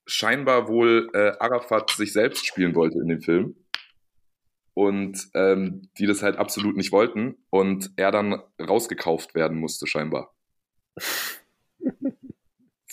[0.05, 3.55] scheinbar wohl äh, Arafat sich selbst spielen wollte in dem Film.
[4.75, 10.33] Und ähm, die das halt absolut nicht wollten und er dann rausgekauft werden musste, scheinbar.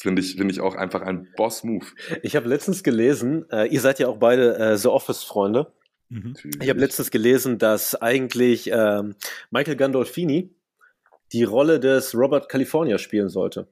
[0.00, 1.84] Finde ich, finde ich auch einfach ein Boss-Move.
[2.22, 5.74] Ich habe letztens gelesen, äh, ihr seid ja auch beide äh, The Office-Freunde.
[6.10, 6.34] Mhm.
[6.60, 9.14] Ich habe letztens gelesen, dass eigentlich ähm,
[9.50, 10.54] Michael Gandolfini
[11.32, 13.68] die Rolle des Robert California spielen sollte.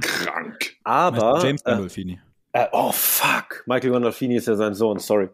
[0.00, 0.76] krank.
[0.84, 1.40] Aber.
[1.42, 2.20] James äh, Gandolfini.
[2.52, 3.62] äh, oh, fuck.
[3.66, 5.28] Michael Gandolfini ist ja sein Sohn, sorry.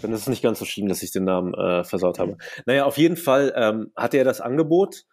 [0.00, 2.38] Dann ist es nicht ganz so schlimm, dass ich den Namen äh, versaut habe.
[2.64, 5.04] Naja, auf jeden Fall ähm, hatte er das Angebot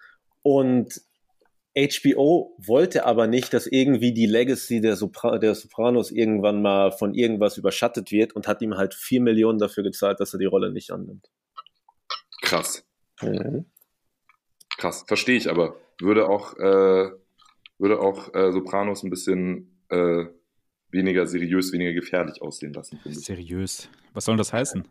[0.44, 1.02] und
[1.76, 7.14] HBO wollte aber nicht, dass irgendwie die Legacy der, Sopra der Sopranos irgendwann mal von
[7.14, 10.72] irgendwas überschattet wird und hat ihm halt vier Millionen dafür gezahlt, dass er die Rolle
[10.72, 11.30] nicht annimmt.
[12.42, 12.86] Krass.
[13.22, 13.66] Mhm.
[14.78, 15.06] Krass.
[15.08, 15.78] Verstehe ich aber.
[16.02, 17.12] Würde auch, äh,
[17.78, 20.26] würde auch äh, Sopranos ein bisschen äh,
[20.90, 23.26] weniger seriös, weniger gefährlich aussehen lassen, finde ich.
[23.26, 23.90] Seriös.
[24.14, 24.88] Was soll denn das heißen?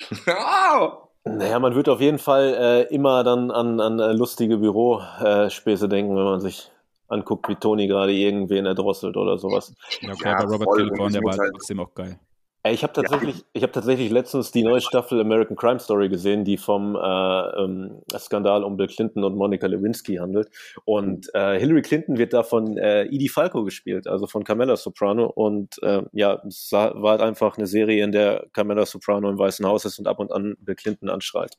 [0.26, 1.09] Ah!
[1.24, 2.54] Naja, man wird auf jeden Fall
[2.88, 6.70] äh, immer dann an, an äh, lustige Bürospäße denken, wenn man sich
[7.08, 9.74] anguckt, wie Tony gerade irgendwen erdrosselt oder sowas.
[10.00, 12.18] Ja, okay, Ja, aber Robert California ich war halt halt- trotzdem auch geil.
[12.62, 16.44] Ey, Ich habe tatsächlich, ich habe tatsächlich letztens die neue Staffel American Crime Story gesehen,
[16.44, 20.50] die vom äh, ähm, Skandal um Bill Clinton und Monica Lewinsky handelt.
[20.84, 25.24] Und äh, Hillary Clinton wird da von äh, Edie Falco gespielt, also von Carmela Soprano.
[25.26, 29.64] Und äh, ja, es war halt einfach eine Serie, in der Carmela Soprano im Weißen
[29.66, 31.56] Haus ist und ab und an Bill Clinton anschreit.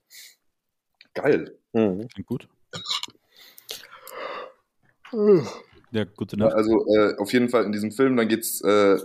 [1.16, 1.58] Geil.
[1.74, 2.08] Mhm.
[2.10, 2.48] Klingt gut.
[5.92, 6.56] Ja, gute Ja, Nacht.
[6.56, 8.98] also äh, auf jeden Fall in diesem Film, dann geht's, äh,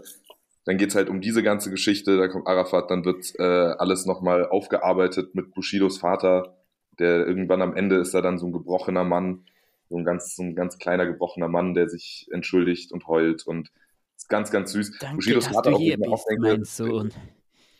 [0.66, 4.46] dann geht's halt um diese ganze Geschichte, da kommt Arafat, dann wird äh, alles nochmal
[4.46, 6.56] aufgearbeitet mit Bushidos Vater,
[6.98, 9.44] der irgendwann am Ende ist er dann so ein gebrochener Mann,
[9.88, 13.70] so ein ganz, so ein ganz kleiner gebrochener Mann, der sich entschuldigt und heult und
[14.16, 14.98] ist ganz, ganz süß.
[14.98, 17.12] Danke, Bushidos Vater du hier auch bist, mein Sohn.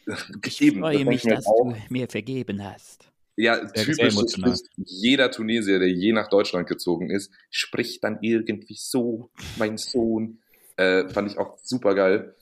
[0.44, 1.72] Ich Eben, freue mich, dass auch.
[1.72, 3.10] du mir vergeben hast.
[3.34, 8.76] Ja, Sehr, typisch, spricht jeder Tunesier, der je nach Deutschland gezogen ist, spricht dann irgendwie
[8.78, 10.38] so, mein Sohn.
[10.76, 12.36] Äh, fand ich auch super geil.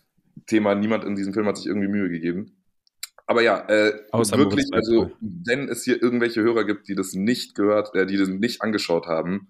[0.47, 2.57] Thema, niemand in diesem Film hat sich irgendwie Mühe gegeben.
[3.27, 7.55] Aber ja, äh, Außer wirklich, also wenn es hier irgendwelche Hörer gibt, die das nicht
[7.55, 9.49] gehört, äh, die das nicht angeschaut haben,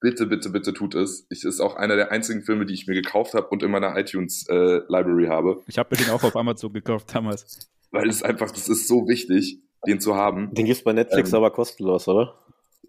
[0.00, 1.26] bitte, bitte, bitte tut es.
[1.30, 3.96] Ich ist auch einer der einzigen Filme, die ich mir gekauft habe und in meiner
[3.96, 7.70] iTunes äh, Library habe, Ich habe mir den auch auf Amazon gekauft damals.
[7.90, 10.52] weil es einfach, das ist so wichtig, den zu haben.
[10.54, 12.34] Den gibt's bei Netflix Ähm, aber kostenlos, oder?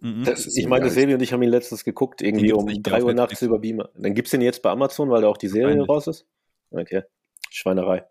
[0.01, 0.23] Mhm.
[0.25, 0.91] Das ist Ich meine, geil.
[0.91, 3.31] Sebi und ich haben ihn letztens geguckt, irgendwie um nicht mehr 3 auf Uhr Netflix.
[3.31, 3.89] nachts über Beamer.
[3.95, 6.25] Dann gibt's den jetzt bei Amazon, weil da auch die Serie raus ist.
[6.71, 7.03] Okay.
[7.49, 8.05] Schweinerei.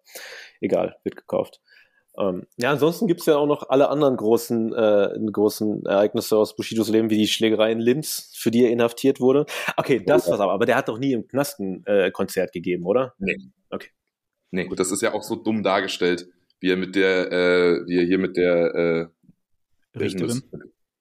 [0.61, 1.61] Egal, wird gekauft.
[2.19, 6.89] Ähm, ja, ansonsten gibt's ja auch noch alle anderen großen, äh, großen Ereignisse aus Bushidos
[6.89, 9.47] Leben, wie die Schlägerei in Linz, für die er inhaftiert wurde.
[9.77, 10.53] Okay, das war's aber.
[10.53, 13.15] Aber der hat doch nie im Knast ein äh, Konzert gegeben, oder?
[14.51, 16.27] Nee, gut, das ist ja auch so dumm dargestellt,
[16.61, 19.11] wie er mit der, äh, wie er hier mit der
[19.95, 20.43] äh, Richterin.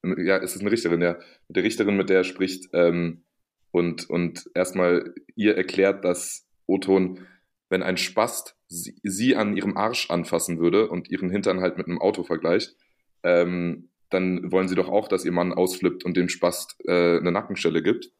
[0.03, 1.17] Ja, es ist eine Richterin, ja.
[1.47, 3.23] Mit der Richterin, mit der er spricht, ähm,
[3.71, 7.25] und, und erstmal ihr erklärt, dass Oton,
[7.69, 11.87] wenn ein Spast sie, sie an ihrem Arsch anfassen würde und ihren Hintern halt mit
[11.87, 12.75] einem Auto vergleicht,
[13.23, 17.31] ähm, dann wollen sie doch auch, dass ihr Mann ausflippt und dem Spast äh, eine
[17.31, 18.11] Nackenstelle gibt.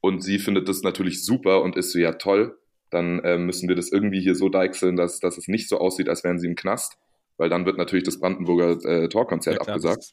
[0.00, 2.58] Und sie findet das natürlich super und ist so, ja toll,
[2.90, 6.08] dann äh, müssen wir das irgendwie hier so deichseln, dass, dass es nicht so aussieht,
[6.08, 6.96] als wären sie im Knast,
[7.36, 10.12] weil dann wird natürlich das Brandenburger äh, Torkonzert Ja, abgesagt.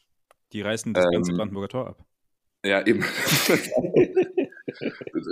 [0.54, 2.06] Die reißen das ganze Ähm, Brandenburger Tor ab.
[2.64, 3.04] Ja, eben.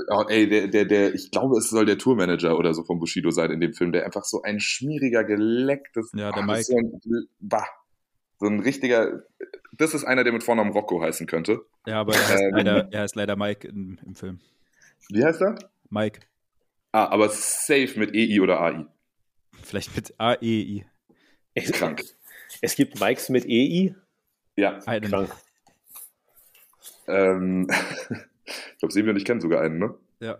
[0.09, 3.31] oh, ey, der, der, der, ich glaube, es soll der Tourmanager oder so von Bushido
[3.31, 6.59] sein in dem Film, der einfach so ein schmieriger, gelecktes, Ja, der Mike.
[6.59, 7.67] das ist So ein, bah,
[8.39, 9.23] so ein richtiger,
[9.77, 11.61] das ist einer, der mit Vornamen Rocco heißen könnte.
[11.85, 14.39] Ja, aber er heißt, ähm, leider, er heißt leider Mike im, im Film.
[15.09, 15.55] Wie heißt er?
[15.89, 16.21] Mike.
[16.91, 18.85] Ah, aber safe mit EI oder AI.
[19.63, 20.85] Vielleicht mit A-E-I.
[21.55, 22.03] Es, Krank.
[22.61, 23.95] es gibt Mikes mit EI.
[24.55, 24.79] Ja.
[24.79, 25.29] Krank.
[27.07, 27.67] ähm,
[28.45, 29.93] ich glaube, Sebi und ich kennen sogar einen, ne?
[30.19, 30.37] Ja.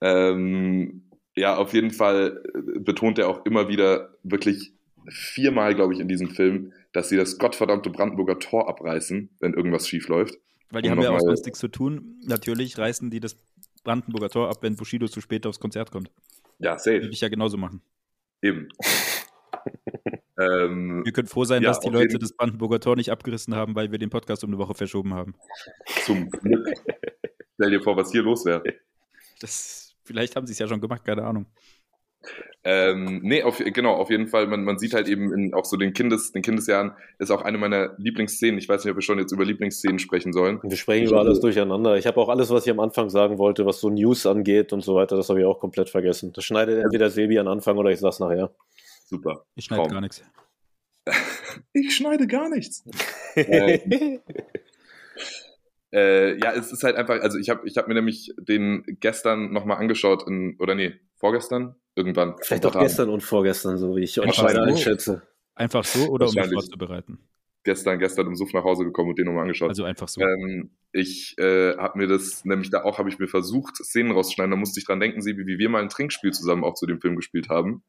[0.00, 1.02] Ähm,
[1.34, 4.72] ja, auf jeden Fall äh, betont er auch immer wieder wirklich
[5.08, 9.88] viermal, glaube ich, in diesem Film, dass sie das gottverdammte Brandenburger Tor abreißen, wenn irgendwas
[9.88, 10.38] schief läuft.
[10.70, 12.20] Weil die Um haben ja auch sonst nichts zu tun.
[12.26, 13.36] Natürlich reißen die das
[13.82, 16.10] Brandenburger Tor ab, wenn Bushido zu spät aufs Konzert kommt.
[16.58, 17.02] Ja, safe.
[17.02, 17.82] Würde ich ja genauso machen.
[18.42, 18.68] Eben.
[20.38, 23.74] Ähm, Wir können froh sein, Ja, dass die Leute das Brandenburger Tor nicht abgerissen haben,
[23.74, 25.34] weil wir den Podcast um eine Woche verschoben haben.
[26.04, 26.68] zum Glück.
[27.54, 28.62] Stell dir vor, was hier los wäre.
[29.40, 31.46] Das, vielleicht haben sie es ja schon gemacht, keine Ahnung.
[32.66, 34.46] Ähm, nee, auf, genau, auf jeden Fall.
[34.46, 37.58] Man, man sieht halt eben in auch so den, Kindes, den Kindesjahren, ist auch eine
[37.58, 38.56] meiner Lieblingsszenen.
[38.58, 40.60] Ich weiß nicht, ob wir schon jetzt über Lieblingsszenen sprechen sollen.
[40.62, 41.96] Wir sprechen über alles durcheinander.
[41.96, 44.82] Ich habe auch alles, was ich am Anfang sagen wollte, was so News angeht und
[44.82, 46.32] so weiter, das habe ich auch komplett vergessen.
[46.32, 48.50] Das schneidet entweder Sebi an Anfang oder ich sag's nachher.
[49.04, 49.46] Super.
[49.54, 49.92] Ich schneide Traum.
[49.92, 50.22] gar nichts.
[51.72, 52.84] Ich schneide gar nichts.
[53.36, 54.20] Ähm,
[55.94, 59.52] Äh, ja, es ist halt einfach, also ich habe ich hab mir nämlich den gestern
[59.52, 62.34] nochmal angeschaut, in, oder nee, vorgestern, irgendwann.
[62.42, 62.84] Vielleicht auch Tagen.
[62.84, 65.22] gestern und vorgestern, so wie ich euch beide einschätze.
[65.54, 67.20] Einfach so oder um mich vorzubereiten?
[67.62, 69.68] Gestern, gestern im Suff nach Hause gekommen und den nochmal angeschaut.
[69.68, 70.20] Also einfach so.
[70.20, 74.50] Ähm, ich äh, habe mir das, nämlich da auch habe ich mir versucht, Szenen rauszuschneiden,
[74.50, 77.00] da musste ich dran denken, Sebi, wie wir mal ein Trinkspiel zusammen auch zu dem
[77.00, 77.84] Film gespielt haben.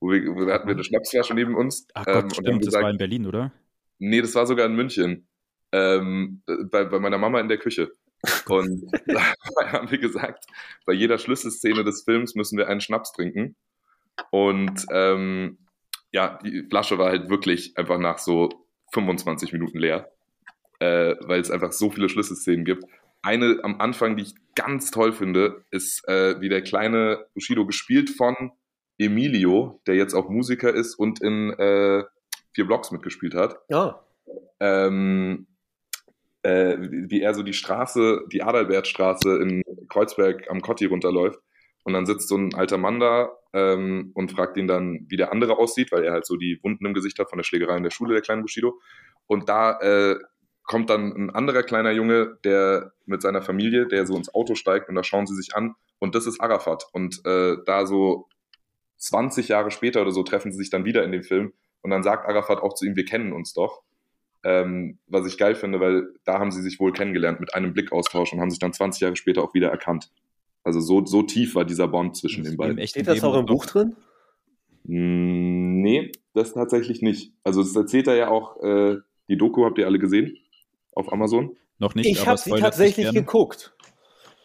[0.00, 1.86] Wo wir, wo wir hatten wir eine Schnapsflasche neben uns.
[1.94, 3.52] Ach ähm, Gott, haben stimmt, das gesagt, war in Berlin, oder?
[3.98, 5.28] Nee, das war sogar in München.
[5.72, 7.92] Ähm, bei, bei meiner Mama in der Küche.
[8.46, 10.46] Und da haben wir gesagt,
[10.86, 13.56] bei jeder Schlüsselszene des Films müssen wir einen Schnaps trinken.
[14.30, 15.58] Und ähm,
[16.12, 18.48] ja, die Flasche war halt wirklich einfach nach so
[18.92, 20.10] 25 Minuten leer,
[20.80, 22.84] äh, weil es einfach so viele Schlüsselszenen gibt.
[23.22, 28.10] Eine am Anfang, die ich ganz toll finde, ist, äh, wie der kleine Bushido gespielt
[28.10, 28.52] von
[29.00, 32.04] Emilio, der jetzt auch Musiker ist und in äh,
[32.52, 34.00] vier Blocks mitgespielt hat Ah,
[34.60, 35.46] ähm,
[36.42, 41.40] äh, wie er so die Straße, die Adalbertstraße in Kreuzberg am Kotti runterläuft
[41.82, 45.32] Und dann sitzt so ein alter Mann da ähm, und fragt ihn dann, wie der
[45.32, 47.82] andere aussieht, weil er halt so die Wunden im Gesicht hat von der Schlägerei in
[47.82, 48.80] der Schule, der kleine Bushido.
[49.26, 50.18] Und da äh,
[50.64, 54.88] kommt dann ein anderer kleiner Junge, der mit seiner Familie, der so ins Auto steigt
[54.88, 56.84] und da schauen sie sich an und das ist Arafat.
[56.92, 58.28] Und äh, da so
[59.00, 62.02] 20 Jahre später oder so treffen sie sich dann wieder in dem Film und dann
[62.02, 63.82] sagt Arafat auch zu ihm, wir kennen uns doch.
[64.42, 68.32] Ähm, was ich geil finde, weil da haben sie sich wohl kennengelernt mit einem Blickaustausch
[68.32, 70.10] und haben sich dann 20 Jahre später auch wieder erkannt.
[70.62, 72.86] Also so, so tief war dieser Bond zwischen den beiden.
[72.86, 73.96] Steht das auch im Buch drin?
[74.84, 77.32] Mm, nee, das tatsächlich nicht.
[77.44, 78.96] Also das erzählt er ja auch, äh,
[79.28, 80.36] die Doku habt ihr alle gesehen
[80.92, 81.56] auf Amazon?
[81.78, 83.74] Noch nicht, Ich habe sie tatsächlich geguckt.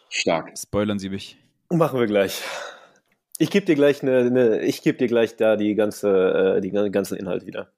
[0.08, 0.56] Stark.
[0.56, 1.38] Spoilern Sie mich.
[1.70, 2.42] Machen wir gleich.
[3.38, 6.70] Ich gebe dir gleich eine, eine ich gebe dir gleich da die ganze, äh, die
[6.70, 7.70] gan- ganzen Inhalt wieder.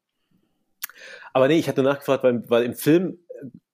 [1.32, 3.18] Aber nee, ich hatte nachgefragt, weil, weil im Film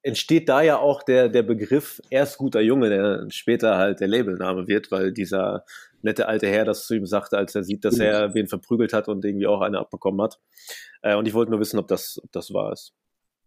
[0.03, 4.69] entsteht da ja auch der, der Begriff erst guter Junge, der später halt der Labelname
[4.69, 5.65] wird, weil dieser
[6.03, 9.09] nette alte Herr das zu ihm sagte, als er sieht, dass er wen verprügelt hat
[9.09, 10.39] und irgendwie auch eine abbekommen hat.
[11.01, 12.93] Äh, und ich wollte nur wissen, ob das, ob das wahr ist.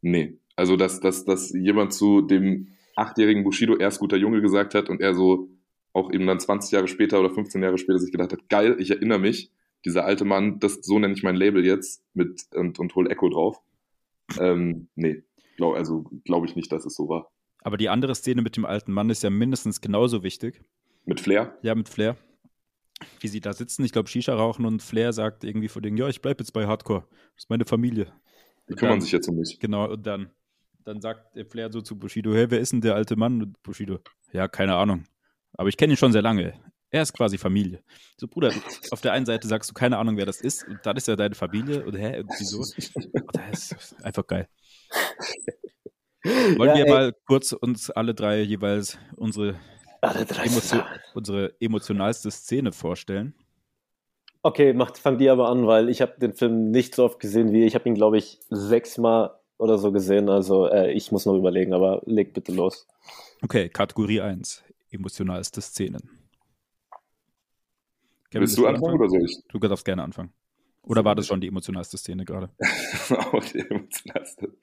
[0.01, 0.39] Nee.
[0.55, 5.01] Also, dass, dass, dass jemand zu dem achtjährigen Bushido erst guter Junge gesagt hat und
[5.01, 5.49] er so
[5.97, 8.91] auch eben dann 20 Jahre später oder 15 Jahre später sich gedacht hat, geil, ich
[8.91, 9.51] erinnere mich,
[9.85, 13.29] dieser alte Mann, das, so nenne ich mein Label jetzt mit und, und hol Echo
[13.29, 13.59] drauf.
[14.39, 15.23] Ähm, nee,
[15.55, 17.31] glaub, also glaube ich nicht, dass es so war.
[17.61, 20.61] Aber die andere Szene mit dem alten Mann ist ja mindestens genauso wichtig.
[21.05, 21.57] Mit Flair?
[21.61, 22.17] Ja, mit Flair.
[23.19, 26.07] Wie sie da sitzen, ich glaube, Shisha rauchen und Flair sagt irgendwie vor denen, ja,
[26.09, 27.05] ich bleibe jetzt bei Hardcore.
[27.35, 28.05] Das ist meine Familie.
[28.67, 29.59] Die Und kümmern dann- sich jetzt um mich.
[29.59, 30.29] Genau, und dann,
[30.83, 33.41] dann sagt Flair so zu Bushido, hey, wer ist denn der alte Mann?
[33.41, 33.99] Und Bushido,
[34.33, 35.03] ja, keine Ahnung.
[35.57, 36.53] Aber ich kenne ihn schon sehr lange.
[36.89, 37.83] Er ist quasi Familie.
[38.15, 38.53] So, Bruder,
[38.91, 41.17] auf der einen Seite sagst du keine Ahnung, wer das ist, und dann ist er
[41.17, 41.85] deine Familie.
[41.85, 42.63] Und hä, und wieso?
[43.33, 44.47] Das ist einfach geil.
[46.23, 46.89] Wollen Ja, wir ey.
[46.91, 49.55] mal kurz uns alle drei jeweils unsere,
[50.01, 50.81] drei Emotio
[51.13, 53.33] unsere emotionalste Szene vorstellen?
[54.43, 57.51] Okay, macht, fang die aber an, weil ich habe den Film nicht so oft gesehen
[57.51, 57.67] wie ihr.
[57.67, 60.29] Ich habe ihn, glaube ich, sechsmal oder so gesehen.
[60.29, 62.87] Also äh, ich muss noch überlegen, aber leg bitte los.
[63.41, 64.63] Okay, Kategorie 1.
[64.91, 66.09] Emotionalste Szenen.
[68.29, 69.37] Kevin, Willst du willst anfangen oder soll ich?
[69.49, 70.33] Du darfst gerne anfangen.
[70.81, 72.49] Oder war das schon die emotionalste Szene gerade?
[73.09, 74.53] Auch die emotionalste.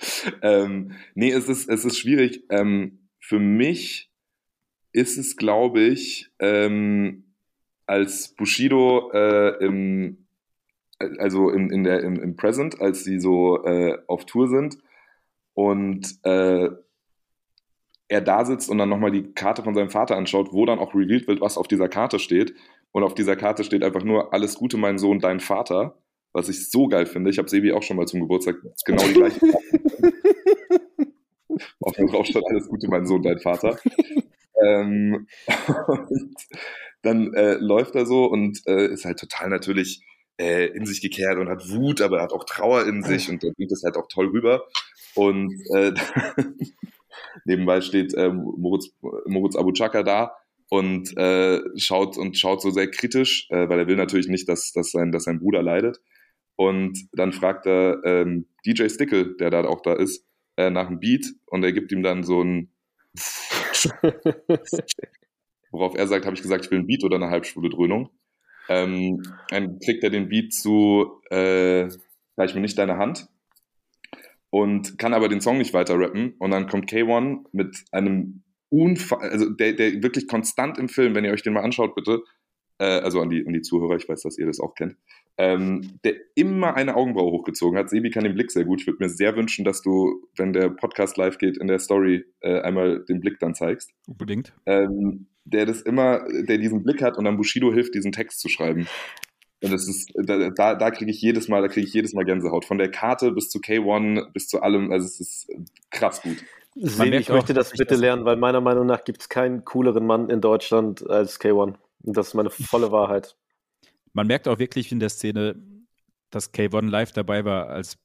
[0.41, 2.45] Ähm, nee, es ist, es ist schwierig.
[2.49, 4.11] Ähm, für mich
[4.93, 7.35] ist es, glaube ich, ähm,
[7.87, 10.27] als Bushido äh, im,
[10.99, 14.79] also in, in der, im, im Present, als sie so äh, auf Tour sind
[15.53, 16.71] und äh,
[18.15, 20.95] er da sitzt und dann nochmal die Karte von seinem Vater anschaut, wo dann auch
[20.95, 22.55] revealed wird, was auf dieser Karte steht.
[22.93, 25.99] Und auf dieser Karte steht einfach nur, alles Gute, mein Sohn, dein Vater.
[26.33, 27.31] Was ich so geil finde.
[27.31, 29.41] Ich habe Sebi auch schon mal zum Geburtstag genau die gleiche.
[31.81, 33.79] Auf dem drauf stand, alles Gute, mein Sohn, dein Vater.
[34.65, 35.29] ähm,
[35.87, 36.37] und
[37.03, 40.03] dann äh, läuft er so und äh, ist halt total natürlich
[40.41, 43.43] äh, in sich gekehrt und hat Wut, aber er hat auch Trauer in sich und
[43.43, 44.65] der bringt das halt auch toll rüber.
[45.15, 45.93] Und äh,
[47.45, 48.91] nebenbei steht äh, Moritz,
[49.27, 50.37] Moritz Abu Chaka da
[50.69, 54.73] und äh, schaut und schaut so sehr kritisch, äh, weil er will natürlich nicht, dass,
[54.73, 56.01] dass, sein, dass sein Bruder leidet.
[56.57, 60.25] Und dann fragt er ähm, DJ Stickle, der da auch da ist,
[60.57, 62.71] äh, nach einem Beat und er gibt ihm dann so ein
[65.71, 68.11] worauf er sagt, habe ich gesagt, ich will ein Beat oder eine halbschwule Dröhnung.
[68.69, 71.89] Ähm, dann kriegt er den Beat zu äh,
[72.37, 73.29] Reich mir nicht deine Hand
[74.55, 79.29] und kann aber den Song nicht weiter rappen und dann kommt K1 mit einem Unfall,
[79.29, 82.23] also der, der wirklich konstant im Film, wenn ihr euch den mal anschaut, bitte,
[82.79, 84.95] äh, also an die, an die Zuhörer, ich weiß, dass ihr das auch kennt,
[85.39, 87.91] ähm, der immer eine Augenbraue hochgezogen hat.
[87.91, 88.81] Sebi kann den Blick sehr gut.
[88.81, 92.25] Ich würde mir sehr wünschen, dass du, wenn der Podcast live geht, in der Story
[92.41, 94.55] äh, einmal den Blick dann zeigst Unbedingt.
[94.67, 98.49] ähm, der das immer, der diesen Blick hat und dann Bushido hilft, diesen Text zu
[98.49, 98.87] schreiben.
[99.65, 102.25] Und das ist, da, da, da kriege ich jedes Mal, da kriege ich jedes Mal
[102.25, 102.67] Gänsehaut.
[102.67, 105.51] Von der Karte bis zu K1, bis zu allem, also es ist
[105.91, 106.37] krass gut.
[106.75, 109.65] Merkt ich möchte auch, das bitte das- lernen, weil meiner Meinung nach gibt es keinen
[109.65, 111.77] cooleren Mann in Deutschland als K1.
[112.03, 113.37] Und das ist meine volle Wahrheit.
[114.13, 115.57] Man merkt auch wirklich in der Szene,
[116.31, 117.97] dass K1 live dabei war, als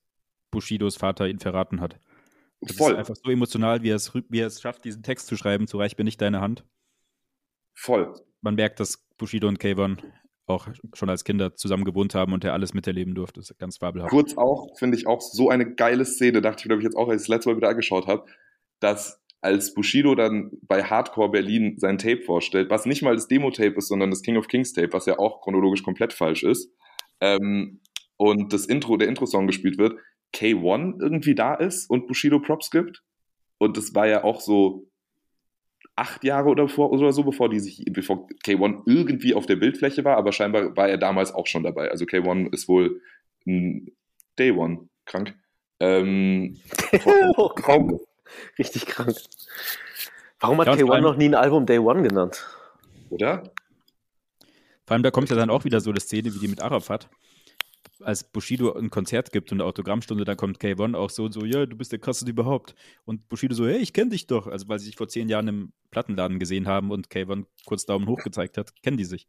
[0.51, 1.99] Bushidos Vater ihn verraten hat.
[2.61, 5.27] Das Voll, ist einfach so emotional, wie er, es, wie er es schafft, diesen Text
[5.27, 6.63] zu schreiben, zu reich bin ich deine Hand.
[7.73, 8.13] voll.
[8.41, 9.97] Man merkt, dass Bushido und K1
[10.49, 13.39] auch schon als Kinder zusammen gewohnt haben und er alles miterleben durfte.
[13.39, 14.11] Das ist ganz fabelhaft.
[14.11, 17.09] Kurz auch, finde ich auch so eine geile Szene, dachte ich, glaube ich, jetzt auch,
[17.09, 18.25] als ich das letzte Mal wieder angeschaut habe,
[18.79, 23.75] dass als Bushido dann bei Hardcore Berlin sein Tape vorstellt, was nicht mal das Demo-Tape
[23.77, 26.71] ist, sondern das King of Kings Tape, was ja auch chronologisch komplett falsch ist,
[27.21, 27.79] ähm,
[28.17, 29.97] und das Intro, der Intro-Song gespielt wird,
[30.35, 33.01] K1 irgendwie da ist und Bushido Props gibt.
[33.57, 34.88] Und das war ja auch so
[35.99, 40.03] acht Jahre oder, vor, oder so, bevor die sich, bevor K1 irgendwie auf der Bildfläche
[40.05, 41.91] war, aber scheinbar war er damals auch schon dabei.
[41.91, 43.01] Also K1 ist wohl
[43.45, 43.91] ein
[44.37, 45.35] Day One krank.
[45.79, 46.57] Ähm,
[47.37, 47.99] oh, krank.
[48.57, 49.15] Richtig krank.
[50.39, 52.47] Warum hat Ja, und vor K1 allem- noch nie ein Album Day One genannt?
[53.09, 53.43] oder?
[54.85, 57.09] Vor allem, da kommt ja dann auch wieder so eine Szene wie die mit Arafat.
[58.01, 61.45] Als Bushido ein Konzert gibt und eine Autogrammstunde, dann kommt K1 auch so und so,
[61.45, 62.75] ja, du bist der krasseste überhaupt.
[63.05, 64.47] Und Bushido so, hey, ich kenne dich doch.
[64.47, 68.07] Also, weil sie sich vor zehn Jahren im Plattenladen gesehen haben und K1 kurz Daumen
[68.07, 69.27] hoch gezeigt hat, kennen die sich.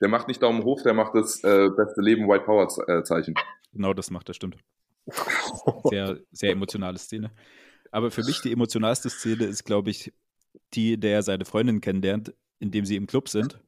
[0.00, 3.34] Der macht nicht Daumen hoch, der macht das äh, beste Leben White Power äh, Zeichen.
[3.72, 4.56] Genau das macht, das stimmt.
[5.84, 7.32] Sehr, sehr emotionale Szene.
[7.90, 10.12] Aber für mich die emotionalste Szene ist, glaube ich,
[10.74, 13.60] die, in der er seine Freundin kennenlernt, indem sie im Club sind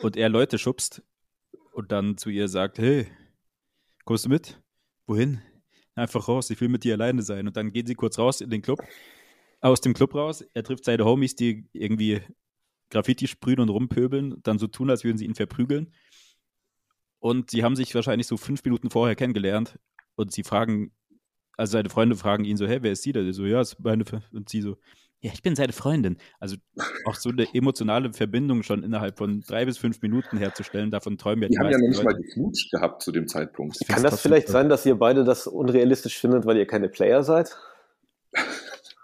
[0.00, 1.02] und er Leute schubst
[1.78, 3.06] und dann zu ihr sagt, hey,
[4.04, 4.60] kommst du mit?
[5.06, 5.40] Wohin?
[5.94, 7.46] Einfach raus, ich will mit dir alleine sein.
[7.46, 8.82] Und dann gehen sie kurz raus in den Club,
[9.60, 10.44] aus dem Club raus.
[10.54, 12.20] Er trifft seine Homies, die irgendwie
[12.90, 15.94] Graffiti sprühen und rumpöbeln, dann so tun, als würden sie ihn verprügeln.
[17.20, 19.78] Und sie haben sich wahrscheinlich so fünf Minuten vorher kennengelernt
[20.16, 20.90] und sie fragen,
[21.56, 23.22] also seine Freunde fragen ihn so, hey, wer ist sie da?
[23.22, 24.78] Der so, ja, ist meine, Ver-" und sie so,
[25.20, 26.16] ja, ich bin seine Freundin.
[26.38, 26.56] Also
[27.04, 31.42] auch so eine emotionale Verbindung schon innerhalb von drei bis fünf Minuten herzustellen, davon träumen
[31.42, 32.22] ja die, Die haben ja noch nicht mal Leute.
[32.22, 33.78] geknutscht gehabt zu dem Zeitpunkt.
[33.80, 37.24] Ich Kann das vielleicht sein, dass ihr beide das unrealistisch findet, weil ihr keine Player
[37.24, 37.56] seid?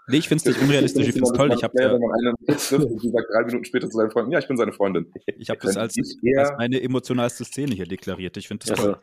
[0.07, 1.51] Nee, ich finde es nicht unrealistisch, ich finde es toll.
[1.51, 3.97] Ich habe ja, ja, wenn man einen trifft und sie sagt drei Minuten später zu
[3.97, 5.11] seinen Freunden, ja, ich bin seine Freundin.
[5.25, 8.37] ich hab das als, als meine emotionalste Szene hier deklariert.
[8.37, 8.97] Ich finde das toll.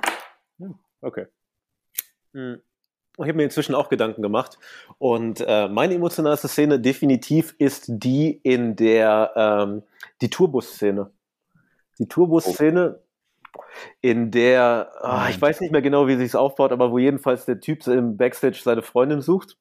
[0.58, 0.68] ja,
[1.00, 1.26] okay.
[2.32, 2.62] Hm.
[3.22, 4.58] Ich habe mir inzwischen auch Gedanken gemacht.
[4.98, 9.82] Und äh, meine emotionalste Szene definitiv ist die in der ähm,
[10.20, 11.10] die Tourbus-Szene.
[11.98, 13.00] Die Tourbus-Szene,
[14.00, 17.60] in der, ah, ich weiß nicht mehr genau, wie sich aufbaut, aber wo jedenfalls der
[17.60, 19.56] Typ im Backstage seine Freundin sucht.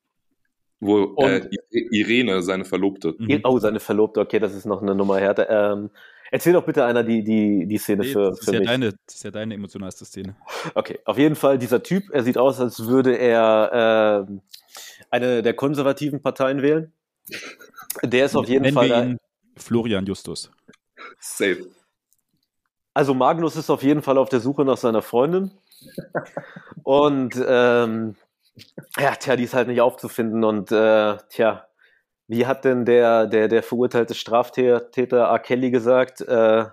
[0.80, 3.16] Wo äh, Und- Irene, seine Verlobte.
[3.44, 5.50] Oh, seine Verlobte, okay, das ist noch eine Nummer härter.
[5.50, 5.90] Ähm,
[6.32, 8.70] erzähl doch bitte einer die, die, die Szene Nee, für, das, ist für ja mich.
[8.70, 10.36] deine, das ist ja deine emotionalste Szene.
[10.74, 14.42] Okay, auf jeden Fall dieser Typ, er sieht aus, als würde er ähm,
[15.12, 16.92] eine der konservativen Parteien wählen.
[18.04, 19.18] Der ist auf jeden Nennen Fall wir ihn
[19.58, 20.50] Florian Justus.
[21.20, 21.68] Safe.
[22.94, 25.52] also Magnus ist auf jeden Fall auf der Suche nach seiner Freundin.
[26.84, 28.16] Und ähm,
[28.98, 30.44] ja, tja, die ist halt nicht aufzufinden.
[30.44, 31.68] Und äh, tja,
[32.32, 35.40] wie hat denn der, der, der verurteilte Straftäter R.
[35.40, 36.22] Kelly gesagt?
[36.22, 36.66] Äh,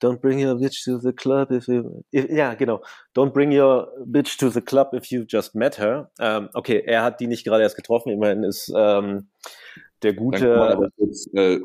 [0.00, 2.02] Don't bring your bitch to the club if you.
[2.12, 2.82] If, ja, genau.
[3.14, 6.10] Don't bring your bitch to the club if you just met her.
[6.18, 8.10] Ähm, okay, er hat die nicht gerade erst getroffen.
[8.12, 9.28] Immerhin ist ähm,
[10.04, 10.90] der Dann kann man gute.
[10.96, 11.60] kurz äh,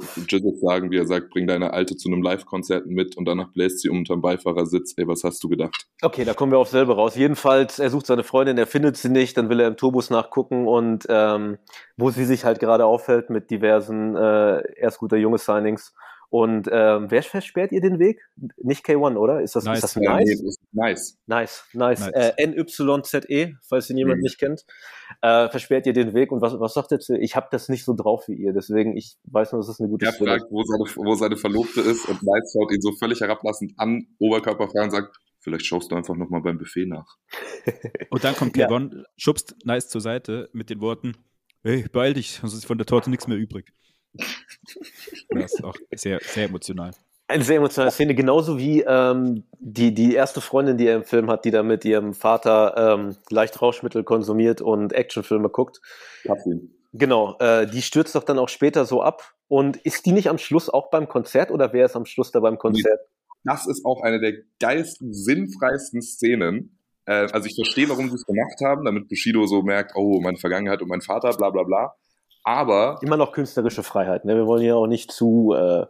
[0.62, 3.90] sagen, wie er sagt, bring deine Alte zu einem Live-Konzert mit und danach bläst sie
[3.90, 4.94] unterm Beifahrersitz.
[4.98, 5.88] Ey, was hast du gedacht?
[6.02, 7.16] Okay, da kommen wir auf selber raus.
[7.16, 10.68] Jedenfalls, er sucht seine Freundin, er findet sie nicht, dann will er im Turbus nachgucken
[10.68, 11.58] und ähm,
[11.98, 15.94] wo sie sich halt gerade aufhält mit diversen äh, erst guter junge Signings.
[16.32, 18.22] Und ähm, wer versperrt ihr den Weg?
[18.58, 19.42] Nicht K1, oder?
[19.42, 19.78] Ist das Nice.
[19.78, 20.42] Ist das nice?
[20.42, 21.18] ist nice.
[21.26, 22.00] Nice, nice.
[22.12, 22.34] Nice.
[22.38, 24.24] Äh, NYZE, falls ihn jemand Mhm.
[24.24, 24.64] nicht kennt,
[25.24, 26.32] äh, versperrt ihr den Weg.
[26.32, 27.18] Und was, was sagt er zu?
[27.18, 29.90] Ich habe das nicht so drauf wie ihr, deswegen ich weiß nur, dass das eine
[29.90, 32.92] gute Er Szene fragt, wo seine, wo seine Verlobte ist und Nice schaut ihn so
[32.94, 37.16] völlig herablassend an, oberkörperfrei und sagt, vielleicht schaust du einfach nochmal beim Buffet nach.
[38.12, 38.68] Und dann kommt Ja.
[38.68, 41.14] Kevon, schubst Nice zur Seite mit den Worten,
[41.64, 43.74] hey, beeil dich, sonst ist von der Torte nichts mehr übrig.
[45.30, 46.92] Das ist auch sehr, sehr emotional.
[47.28, 51.30] Eine sehr emotionale Szene, genauso wie ähm, die, die erste Freundin, die er im Film
[51.30, 55.80] hat, die da mit ihrem Vater ähm, leicht Rauschmittel konsumiert und Actionfilme guckt.
[56.24, 56.74] Katrin.
[56.92, 59.36] Genau, äh, die stürzt doch dann auch später so ab.
[59.48, 62.40] Und ist die nicht am Schluss auch beim Konzert oder wer ist am Schluss da
[62.40, 63.00] beim Konzert?
[63.44, 66.78] Das ist auch eine der geilsten, sinnfreisten Szenen.
[67.06, 70.38] Äh, also ich verstehe, warum sie es gemacht haben, damit Bushido so merkt, oh, meine
[70.38, 71.96] Vergangenheit und mein Vater, bla bla bla.
[72.50, 74.26] Aber Immer noch künstlerische Freiheit.
[74.26, 74.36] Ne?
[74.36, 75.86] Wir wollen ja auch nicht zu, äh,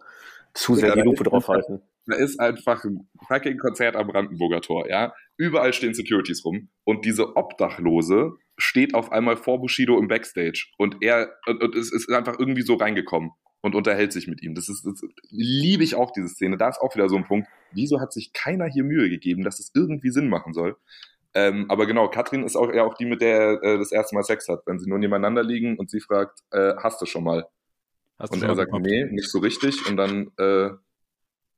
[0.53, 1.81] zu sehr die Lupe ist- drauf halten.
[2.05, 5.13] da ist einfach ein fucking Konzert am Brandenburger Tor, ja.
[5.37, 10.97] Überall stehen Securities rum und diese Obdachlose steht auf einmal vor Bushido im Backstage und
[10.99, 13.31] er und, und es ist einfach irgendwie so reingekommen
[13.61, 14.53] und unterhält sich mit ihm.
[14.53, 16.57] Das ist, das liebe ich auch diese Szene.
[16.57, 17.47] Da ist auch wieder so ein Punkt.
[17.71, 20.75] Wieso hat sich keiner hier Mühe gegeben, dass es irgendwie Sinn machen soll?
[21.35, 24.15] Ähm, aber genau, Katrin ist auch ja auch die, mit der er äh, das erste
[24.15, 27.23] Mal Sex hat, wenn sie nur nebeneinander liegen und sie fragt, äh, hast du schon
[27.23, 27.47] mal?
[28.17, 28.85] Hast Und schon er sagt, gepoppt?
[28.87, 29.87] nee, nicht so richtig.
[29.87, 30.69] Und dann, äh,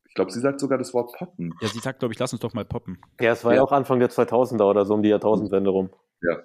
[0.08, 1.54] ich glaube, sie sagt sogar das Wort poppen.
[1.62, 3.00] Ja, sie sagt, glaube ich, lass uns doch mal poppen.
[3.20, 3.58] Ja, es war ja.
[3.58, 3.64] Ja.
[3.64, 5.90] auch Anfang der 2000er oder so um die Jahrtausendwende rum.
[6.22, 6.38] Ja.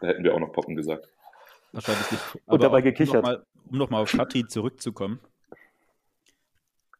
[0.00, 1.08] Da hätten wir auch noch poppen gesagt.
[1.72, 2.22] Wahrscheinlich nicht.
[2.46, 3.16] Und dabei auch, gekichert.
[3.16, 5.20] Um nochmal um noch mal auf Katrin zurückzukommen.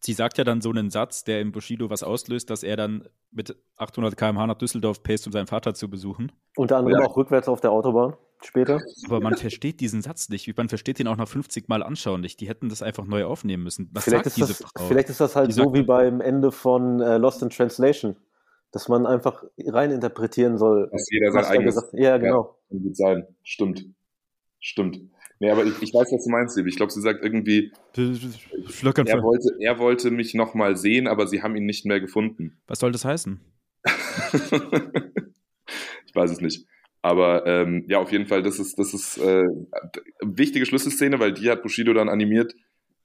[0.00, 3.08] Sie sagt ja dann so einen Satz, der im Bushido was auslöst, dass er dann
[3.32, 6.30] mit 800 km/h nach Düsseldorf paced, um seinen Vater zu besuchen.
[6.56, 7.06] Unter anderem Ja.
[7.08, 8.14] auch rückwärts auf der Autobahn.
[8.40, 8.80] später.
[9.06, 10.56] Aber man versteht diesen Satz nicht.
[10.56, 12.38] Man versteht den auch nach 50 Mal anschauen nicht.
[12.40, 13.90] Die hätten das einfach neu aufnehmen müssen.
[13.92, 14.86] Was Vielleicht sagt ist, diese das, Frau?
[14.86, 18.14] vielleicht ist das halt Die so sagt- wie beim Ende von äh, Lost in Translation,
[18.70, 20.88] dass man einfach reininterpretieren soll.
[20.92, 22.56] Dass jeder sein eigenes gesagt- Ja, genau.
[22.68, 23.26] Kann gut sein.
[23.42, 23.86] Stimmt.
[24.60, 25.00] Stimmt.
[25.40, 26.68] Nee, aber ich, ich weiß, was du meinst, Liebe.
[26.68, 31.54] Ich glaube, sie sagt irgendwie, er wollte, er wollte mich nochmal sehen, aber sie haben
[31.54, 32.58] ihn nicht mehr gefunden.
[32.66, 33.40] Was soll das heißen?
[36.06, 36.66] ich weiß es nicht.
[37.02, 39.70] Aber ähm, ja, auf jeden Fall, das ist, das ist äh, eine
[40.22, 42.54] wichtige Schlüsselszene, weil die hat Bushido dann animiert,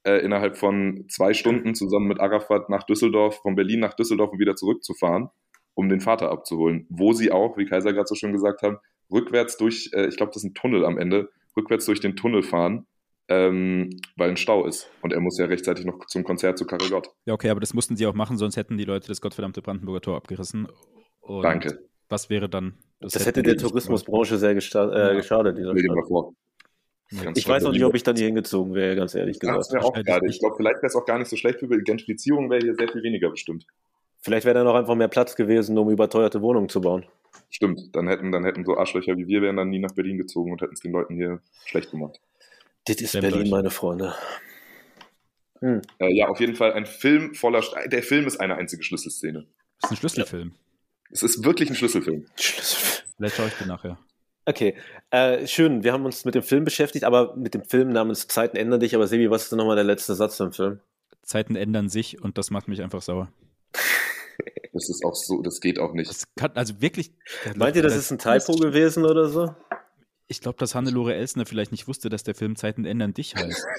[0.02, 4.40] äh, innerhalb von zwei Stunden zusammen mit Arafat nach Düsseldorf, von Berlin nach Düsseldorf und
[4.40, 5.28] wieder zurückzufahren,
[5.74, 6.86] um den Vater abzuholen.
[6.90, 8.78] Wo sie auch, wie Kaiser gerade so schön gesagt haben,
[9.12, 12.42] rückwärts durch, äh, ich glaube, das ist ein Tunnel am Ende, rückwärts durch den Tunnel
[12.42, 12.86] fahren,
[13.28, 14.90] ähm, weil ein Stau ist.
[15.02, 17.08] Und er muss ja rechtzeitig noch zum Konzert zu Karel Gott.
[17.24, 20.00] Ja, okay, aber das mussten sie auch machen, sonst hätten die Leute das gottverdammte Brandenburger
[20.00, 20.68] Tor abgerissen.
[21.20, 21.78] Und Danke.
[22.08, 22.74] Was wäre dann?
[23.00, 25.14] Das, hätte hätten der Tourismusbranche sehr gesta äh, Ja.
[25.14, 25.58] geschadet.
[27.34, 29.84] Ich weiß auch nicht, ob ich dann hier hingezogen wäre, ganz ehrlich Ja, das gesagt.
[29.84, 30.26] wäre auch gerade.
[30.28, 32.74] Ich glaube, vielleicht wäre es auch gar nicht so schlecht für die Gentrifizierung, wäre hier
[32.74, 33.66] sehr viel weniger bestimmt.
[34.20, 37.04] Vielleicht wäre da noch einfach mehr Platz gewesen, um überteuerte Wohnungen zu bauen.
[37.50, 40.52] Stimmt, dann hätten, dann hätten so Arschlöcher wie wir wären dann nie nach Berlin gezogen
[40.52, 42.20] und hätten es den Leuten hier schlecht gemacht.
[42.86, 43.50] Das ist Berlin, euch.
[43.50, 44.14] meine Freunde.
[45.60, 45.80] Hm.
[45.98, 47.62] Äh, ja, auf jeden Fall ein Film voller.
[47.62, 49.46] St der Film ist eine einzige Schlüsselszene.
[49.80, 50.52] Das ist ein Schlüsselfilm.
[51.10, 52.26] Es ist wirklich ein Schlüsselfilm.
[52.36, 53.98] Vielleicht schaue ich den nachher.
[54.46, 54.74] Okay,
[55.10, 55.84] äh, schön.
[55.84, 58.94] Wir haben uns mit dem Film beschäftigt, aber mit dem Film namens Zeiten ändern dich.
[58.94, 60.80] Aber Sebi, was ist denn nochmal der letzte Satz im Film?
[61.22, 63.32] Zeiten ändern sich und das macht mich einfach sauer.
[64.74, 66.10] Das ist auch so, das geht auch nicht.
[66.10, 67.12] Das kann, also wirklich.
[67.54, 69.54] Meint ihr, das ist ein Typo gewesen oder so?
[70.26, 73.66] Ich glaube, dass Hannelore Elsner vielleicht nicht wusste, dass der Film Zeiten ändern dich heißt.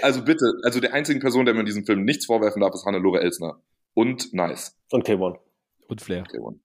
[0.00, 2.86] Also bitte, also der einzigen Person, der mir in diesem Film nichts vorwerfen darf, ist
[2.86, 3.60] Hannelore Elsner.
[3.94, 4.74] Und Nice.
[4.90, 5.38] Und K1.
[5.88, 6.22] Und Flair.
[6.22, 6.60] Okay, one.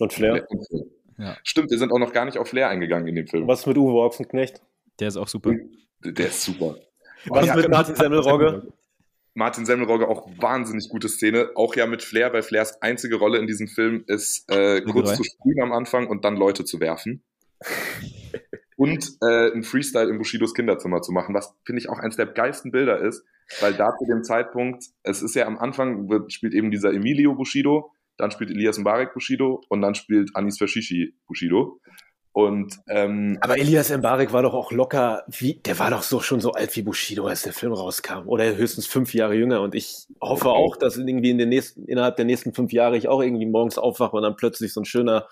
[0.00, 0.46] Und Flair.
[0.50, 0.84] Und Flair.
[1.18, 1.36] Ja.
[1.44, 3.46] Stimmt, wir sind auch noch gar nicht auf Flair eingegangen in dem Film.
[3.46, 4.62] Was ist mit Uwe Ochsenknecht?
[4.98, 5.54] Der ist auch super.
[6.02, 6.76] Der ist super.
[7.28, 8.66] Was ja, mit Martin Semmelrogge?
[9.36, 13.46] Martin Semmelrogge auch wahnsinnig gute Szene, auch ja mit Flair, weil Flairs einzige Rolle in
[13.46, 17.22] diesem Film ist, äh, kurz zu sprühen am Anfang und dann Leute zu werfen.
[18.76, 22.26] und äh, ein Freestyle in Bushidos Kinderzimmer zu machen, was finde ich auch eines der
[22.26, 23.24] geilsten Bilder ist,
[23.60, 27.34] weil da zu dem Zeitpunkt, es ist ja am Anfang, wird, spielt eben dieser Emilio
[27.34, 31.78] Bushido, dann spielt Elias Mbarek Bushido und dann spielt Anis Fashishi Bushido.
[32.36, 36.38] Und ähm, Aber Elias Mbarek war doch auch locker, wie, der war doch so schon
[36.38, 38.26] so alt wie Bushido, als der Film rauskam.
[38.28, 39.62] Oder höchstens fünf Jahre jünger.
[39.62, 43.08] Und ich hoffe auch, dass irgendwie in den nächsten, innerhalb der nächsten fünf Jahre ich
[43.08, 45.26] auch irgendwie morgens aufwache und dann plötzlich so ein schöner,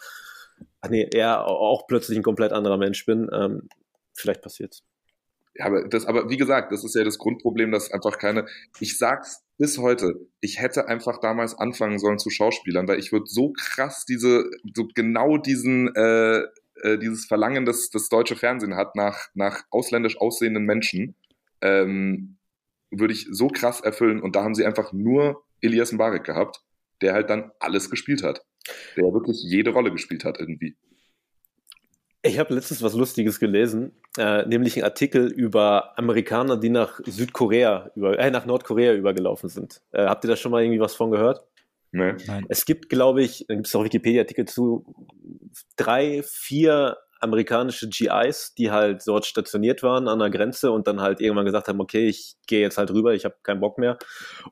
[0.80, 3.28] ach nee, eher auch plötzlich ein komplett anderer Mensch bin.
[3.34, 3.68] Ähm,
[4.14, 4.82] vielleicht passiert's.
[5.56, 8.46] Ja, aber das, aber wie gesagt, das ist ja das Grundproblem, dass einfach keine.
[8.80, 13.26] Ich sag's bis heute, ich hätte einfach damals anfangen sollen zu Schauspielern, weil ich würde
[13.26, 16.44] so krass diese, so genau diesen, äh,
[16.82, 21.14] äh, dieses Verlangen, das das deutsche Fernsehen hat nach nach ausländisch aussehenden Menschen,
[21.60, 22.36] ähm,
[22.90, 24.20] würde ich so krass erfüllen.
[24.20, 26.62] Und da haben sie einfach nur Elias Mbarek gehabt,
[27.00, 28.44] der halt dann alles gespielt hat,
[28.96, 30.76] der wirklich jede Rolle gespielt hat irgendwie.
[32.26, 37.90] Ich habe letztens was Lustiges gelesen, äh, nämlich einen Artikel über Amerikaner, die nach Südkorea,
[37.96, 39.82] über, äh, nach Nordkorea übergelaufen sind.
[39.92, 41.46] Äh, habt ihr da schon mal irgendwie was von gehört?
[41.94, 42.16] Ne?
[42.26, 42.44] Nein.
[42.48, 44.84] Es gibt, glaube ich, da gibt es auch Wikipedia-Artikel zu,
[45.76, 51.20] drei, vier amerikanische GIs, die halt dort stationiert waren an der Grenze und dann halt
[51.20, 53.96] irgendwann gesagt haben, okay, ich gehe jetzt halt rüber, ich habe keinen Bock mehr.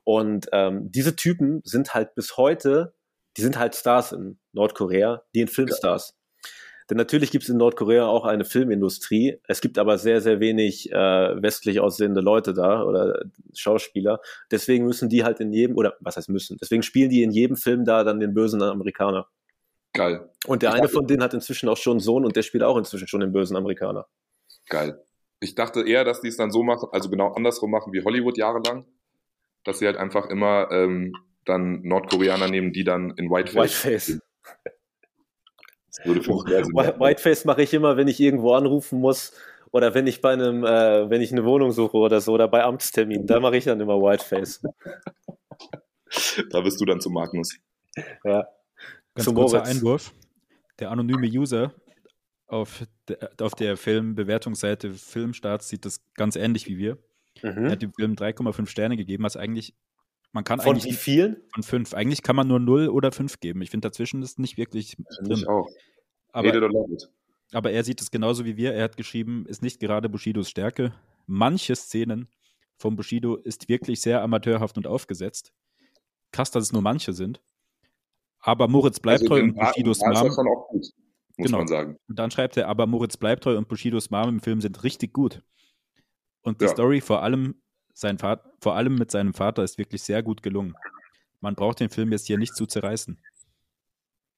[0.03, 2.95] Und ähm, diese Typen sind halt bis heute,
[3.37, 6.15] die sind halt Stars in Nordkorea, die in Filmstars.
[6.93, 9.39] Denn natürlich gibt es in Nordkorea auch eine Filmindustrie.
[9.47, 10.95] Es gibt aber sehr, sehr wenig äh,
[11.41, 13.19] westlich aussehende Leute da oder
[13.55, 14.19] Schauspieler.
[14.51, 17.57] Deswegen müssen die halt in jedem, oder was heißt müssen, deswegen spielen die in jedem
[17.57, 19.27] Film da dann den bösen Amerikaner.
[19.93, 22.35] Geil, Und der Ich eine dachte- von denen hat inzwischen auch schon einen Sohn und
[22.35, 24.05] der spielt auch inzwischen schon den bösen Amerikaner.
[24.69, 25.01] geil.
[25.39, 28.37] Ich dachte eher, dass die es dann so machen, also genau andersrum machen wie Hollywood
[28.37, 28.85] jahrelang,
[29.63, 31.15] dass sie halt einfach immer ähm,
[31.45, 33.83] dann Nordkoreaner nehmen, die dann in Whiteface.
[33.83, 34.19] Whiteface.
[34.19, 34.21] Das würde
[34.53, 35.82] für mich sehr Sinn Whi- machen.
[36.03, 39.33] Whiteface mache ich immer, wenn ich irgendwo anrufen muss
[39.71, 42.63] oder wenn ich bei einem, äh, wenn ich eine Wohnung suche oder so oder bei
[42.63, 44.61] Amtstermin, da mache ich dann immer Whiteface.
[46.51, 47.57] Da bist du dann zu Magnus.
[48.23, 48.47] Ja.
[49.15, 49.69] Ganz Zu kurzer Moritz.
[49.75, 50.13] Einwurf.
[50.79, 51.73] Der anonyme User
[52.45, 56.99] auf der, auf der Filmbewertungsseite Filmstarts sieht das ganz ähnlich wie wir.
[57.41, 57.71] Er Mhm.
[57.71, 59.73] hat dem Film 3,5 Sterne gegeben, was eigentlich,
[60.33, 61.37] man kann Von eigentlich wie vielen?
[61.53, 61.93] von 5.
[61.93, 63.61] Eigentlich kann man nur 0 oder 5 geben.
[63.61, 65.47] Ich finde, dazwischen ist nicht wirklich Finde ich drin.
[65.47, 65.69] auch.
[66.33, 67.09] Aber, love it.
[67.53, 68.73] aber er sieht es genauso wie wir.
[68.73, 70.93] Er hat geschrieben, ist nicht gerade Bushidos Stärke.
[71.27, 72.27] Manche Szenen
[72.77, 75.53] von Bushido ist wirklich sehr amateurhaft und aufgesetzt.
[76.31, 77.39] Krass, dass es nur manche sind.
[78.39, 80.69] Aber Moritz bleibt Also treu und Bushidos Mom gut.
[80.77, 80.93] muss
[81.37, 81.59] Genau.
[81.59, 81.97] man sagen.
[82.09, 85.13] Und dann schreibt er, aber Moritz bleibt treu und Bushidos Mom im Film sind richtig
[85.13, 85.41] gut.
[86.41, 86.71] Und die Ja.
[86.71, 87.61] Story vor allem,
[87.93, 90.75] sein Vater, vor allem mit seinem Vater ist wirklich sehr gut gelungen.
[91.41, 93.17] Man braucht den Film jetzt hier nicht zu zerreißen.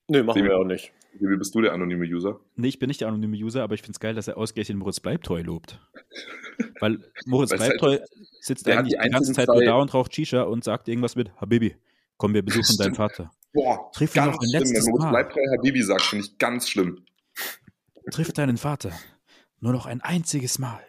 [0.08, 0.92] Nö, machen Dem- wir auch nicht.
[1.18, 2.42] Wie bist du der anonyme User?
[2.56, 4.78] Nee, ich bin nicht der anonyme User, aber ich finde es geil, dass er ausgerechnet
[4.78, 5.80] Moritz bleibt treu lobt.
[6.82, 8.06] Weil Moritz Weil es bleibt halt- treu
[8.42, 11.34] sitzt eigentlich die die ganze Zeit nur da und raucht Shisha und sagt irgendwas mit
[11.40, 11.78] Habibi,
[12.18, 12.98] komm, wir besuchen deinen Stimmt.
[12.98, 13.32] Vater.
[13.54, 14.60] Boah, Triff ihn ganz noch ein schlimm.
[14.62, 15.10] letztes Wenn Moritz Mal.
[15.12, 17.06] bleibt treu Habibi sagt, finde ich ganz schlimm.
[18.12, 18.92] Triff deinen Vater.
[19.62, 20.82] Nur noch ein einziges Mal.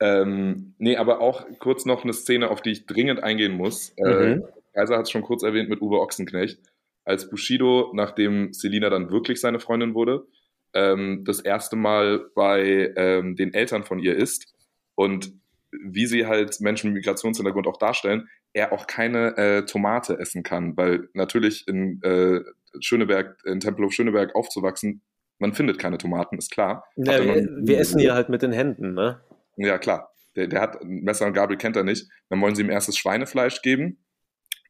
[0.00, 3.92] Ähm, nee, aber auch kurz noch eine Szene, auf die ich dringend eingehen muss.
[3.96, 4.44] Äh, Mhm.
[4.74, 6.60] Kaiser hat es schon kurz erwähnt mit Uwe Ochsenknecht.
[7.04, 10.26] Als Bushido, nachdem Selina dann wirklich seine Freundin wurde,
[10.74, 14.54] ähm, das erste Mal bei ähm, den Eltern von ihr ist
[14.94, 15.32] und
[15.72, 20.76] wie sie halt Menschen mit Migrationshintergrund auch darstellen, er auch keine äh, Tomate essen kann,
[20.76, 22.40] weil natürlich in äh,
[22.80, 25.02] Schöneberg, in Tempelhof Schöneberg aufzuwachsen,
[25.38, 26.84] man findet keine Tomaten, ist klar.
[26.96, 29.20] Ja, wir, wir essen hier halt mit den Händen, ne?
[29.58, 30.12] Ja, klar.
[30.36, 32.08] Der, der hat Messer und Gabel kennt er nicht.
[32.28, 33.98] Dann wollen sie ihm erstes Schweinefleisch geben.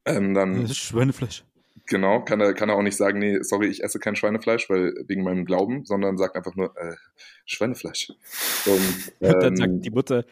[0.04, 1.44] Ähm, dann, Das ist Schweinefleisch.
[1.86, 4.94] genau, kann er, kann er auch nicht sagen, nee, sorry, ich esse kein Schweinefleisch, weil
[5.06, 6.94] wegen meinem Glauben, sondern sagt einfach nur, äh,
[7.44, 8.12] Schweinefleisch.
[8.66, 10.24] Und, Und dann ähm, sagt die Mutter,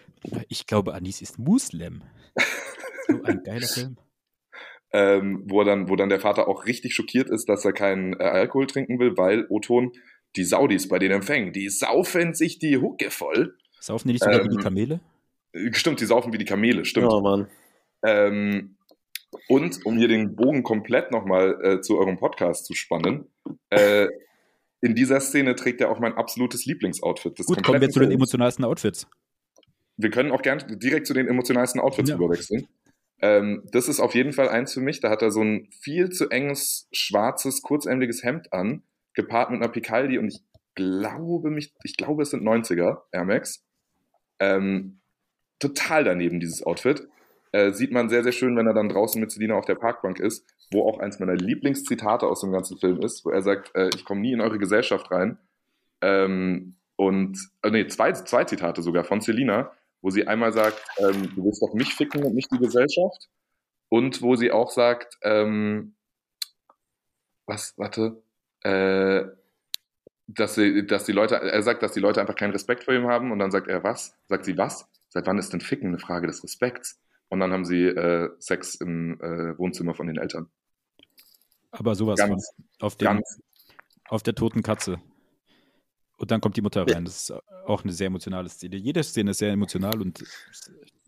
[0.49, 2.03] ich glaube, Anis ist Muslim.
[3.07, 3.97] So ein geiler Film.
[4.93, 8.25] ähm, wo, dann, wo dann der Vater auch richtig schockiert ist, dass er keinen äh,
[8.25, 9.93] Alkohol trinken will, weil O-Ton,
[10.37, 13.57] die Saudis bei den Empfängen, die saufen sich die Hucke voll.
[13.81, 15.01] Saufen die nicht sogar wie Ähm, die Kamele?
[15.53, 17.11] Äh, Stimmt, die saufen wie die Kamele, stimmt.
[17.11, 17.49] Ja, Mann.
[18.05, 18.77] Ähm,
[19.49, 23.27] und um hier den Bogen komplett nochmal äh, zu eurem Podcast zu spannen,
[23.71, 24.09] äh,
[24.81, 27.37] in dieser Szene trägt er auch mein absolutes Lieblingsoutfit.
[27.47, 29.07] Gut, kommen wir zu den emotionalsten Outfits.
[29.97, 32.17] Wir können auch gern direkt zu den emotionalsten Outfits Ja.
[32.17, 32.67] überwechseln.
[33.23, 35.01] Ähm, das ist auf jeden Fall eins für mich.
[35.01, 38.83] Da hat er so ein viel zu enges, schwarzes, kurzärmeliges Hemd an,
[39.15, 40.43] gepaart mit einer Picaldi und ich
[40.75, 43.65] glaube mich, ich glaube es sind 90er Air Max.
[44.39, 45.01] Ähm,
[45.59, 47.09] total daneben dieses Outfit.
[47.53, 50.21] Äh, sieht man sehr, sehr schön, wenn er dann draußen mit Selina auf der Parkbank
[50.21, 53.89] ist, wo auch eins meiner Lieblingszitate aus dem ganzen Film ist, wo er sagt, äh,
[53.95, 55.39] ich komme nie in eure Gesellschaft rein.
[56.03, 59.73] Ähm, und, äh, nee, zwei, zwei Zitate sogar von Selina,
[60.03, 63.29] wo sie einmal sagt, ähm, du willst doch mich ficken und nicht die Gesellschaft.
[63.89, 65.95] Und wo sie auch sagt, ähm,
[67.47, 68.23] was, warte,
[68.65, 69.25] äh,
[70.27, 73.07] dass, sie, dass die Leute, er sagt, dass die Leute einfach keinen Respekt vor ihm
[73.07, 74.15] haben und dann sagt er, was?
[74.27, 74.89] Sagt sie, was?
[75.09, 77.01] Seit wann ist denn Ficken eine Frage des Respekts?
[77.29, 80.49] Und dann haben sie äh, Sex im äh, Wohnzimmer von den Eltern.
[81.71, 82.87] Aber sowas Ganz, von.
[82.87, 83.41] Auf, ganz,
[84.09, 85.01] auf der toten Katze.
[86.17, 87.05] Und dann kommt die Mutter rein.
[87.05, 88.77] Das ist auch eine sehr emotionale Szene.
[88.77, 90.25] Jede Szene ist sehr emotional und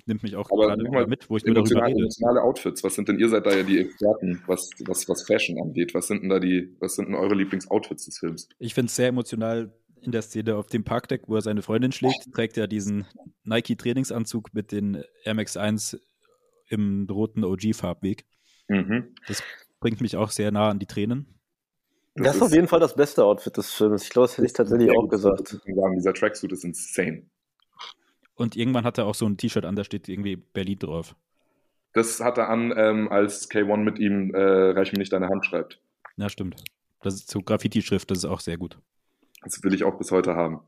[0.08, 2.00] nimmt mich auch Aber gerade mit, wo ich nur darüber emotionale, rede.
[2.00, 2.82] emotionale Outfits.
[2.82, 5.94] Was sind denn, ihr seid da ja die Experten, was, was, was Fashion angeht.
[5.94, 8.48] Was sind denn da die, was sind denn eure Lieblingsoutfits des Films?
[8.58, 11.92] Ich finde es sehr emotional in der Szene auf dem Parkdeck, wo er seine Freundin
[11.92, 13.06] schlägt, trägt er diesen
[13.44, 15.98] Nike-Trainingsanzug mit den Air Max 1
[16.68, 18.24] im roten OG-Farbweg.
[18.68, 19.14] Mhm.
[19.80, 21.38] Bringt mich auch sehr nah an die Tränen.
[22.14, 24.04] Das ist auf jeden Fall das beste Outfit des Films.
[24.04, 25.60] Ich glaube, das hätte ich tatsächlich auch gesagt.
[25.96, 27.26] Dieser Tracksuit ist insane.
[28.38, 31.16] Und irgendwann hat er auch so ein T-Shirt an, da steht irgendwie Berlin drauf.
[31.92, 35.44] Das hat er an, ähm, als K1 mit ihm äh, Reich mir nicht deine Hand
[35.44, 35.80] schreibt.
[36.16, 36.62] Ja, stimmt.
[37.02, 38.78] Das ist so Graffiti-Schrift, das ist auch sehr gut.
[39.42, 40.60] Das will ich auch bis heute haben.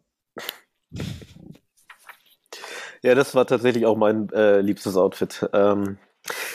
[3.02, 5.48] Ja, das war tatsächlich auch mein äh, liebstes Outfit.
[5.52, 5.98] Ähm,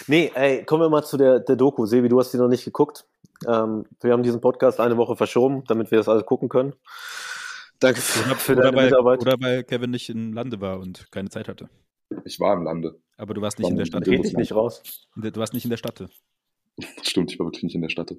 [0.07, 1.85] nee, ey, kommen wir mal zu der, der Doku.
[1.85, 3.05] Sebi, du hast die noch nicht geguckt.
[3.47, 6.73] Ähm, wir haben diesen Podcast eine Woche verschoben, damit wir das alles gucken können.
[7.79, 9.21] Danke für, für Oder deine weil, Mitarbeit.
[9.21, 11.69] oder weil Kevin nicht im Lande war und keine Zeit hatte.
[12.23, 12.99] Ich war im Lande.
[13.17, 14.07] Aber du warst nicht in der Stadt.
[14.07, 14.83] Red dich nicht raus.
[15.15, 16.05] Du warst nicht in der Stadt.
[17.03, 18.13] Stimmt, ich war wirklich nicht in der Stadt.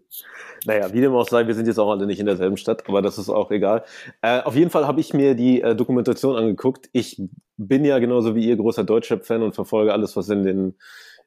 [0.65, 3.03] Naja, wie dem auch sei, wir sind jetzt auch alle nicht in derselben Stadt, aber
[3.03, 3.85] das ist auch egal.
[4.23, 6.89] Äh, auf jeden Fall habe ich mir die äh, Dokumentation angeguckt.
[6.93, 7.21] Ich
[7.59, 10.79] bin ja genauso wie ihr großer Deutschrap-Fan und verfolge alles, was in den,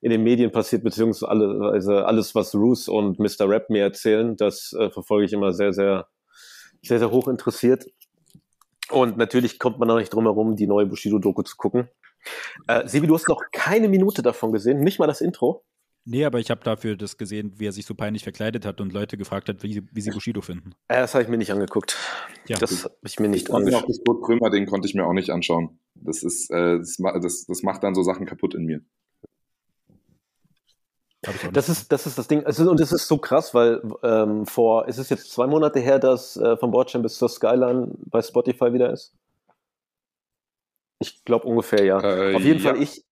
[0.02, 3.48] in den Medien passiert, beziehungsweise alles, was Roos und Mr.
[3.48, 4.36] Rap mir erzählen.
[4.36, 6.08] Das äh, verfolge ich immer sehr, sehr,
[6.82, 7.86] sehr, sehr hoch interessiert.
[8.90, 11.88] Und natürlich kommt man auch nicht drum herum, die neue Bushido-Doku zu gucken.
[12.68, 15.64] Äh, Sebi, du hast noch keine Minute davon gesehen, nicht mal das Intro.
[16.06, 18.94] Nee, aber ich habe dafür das gesehen, wie er sich so peinlich verkleidet hat und
[18.94, 20.72] Leute gefragt hat, wie, sie- wie sie Bushido finden.
[20.88, 21.98] Äh, das habe ich mir nicht angeguckt.
[22.48, 22.58] Ja.
[22.58, 23.86] Das habe ich mir nicht Und auch angeschaut.
[23.88, 25.80] das Kurt Krömer-Ding konnte ich mir auch nicht anschauen.
[25.96, 28.82] Das ist, äh, das, das macht dann so Sachen kaputt in mir.
[31.22, 32.44] Das ist, das ist das Ding.
[32.46, 35.80] Es ist, und es ist so krass, weil ähm, vor, es ist jetzt zwei Monate
[35.80, 39.14] her, dass äh, vom Bordstein bis zur Skyline bei Spotify wieder ist.
[41.00, 42.00] Ich glaube ungefähr, ja.
[42.02, 42.72] Äh, Auf jeden ja.
[42.72, 43.04] Fall, ich,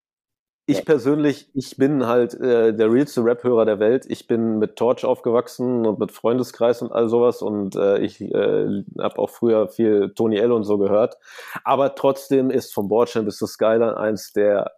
[0.69, 4.05] ich persönlich, ich bin halt äh, der realste Rap-Hörer der Welt.
[4.07, 8.83] Ich bin mit Torch aufgewachsen und mit Freundeskreis und all sowas und äh, ich äh,
[8.99, 11.17] habe auch früher viel Tony L und so gehört.
[11.65, 14.76] Aber trotzdem ist vom Bordstein bis zur Skyline eins der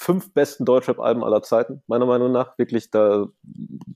[0.00, 2.56] fünf besten Deutschrap-Alben aller Zeiten, meiner Meinung nach.
[2.56, 3.26] Wirklich, da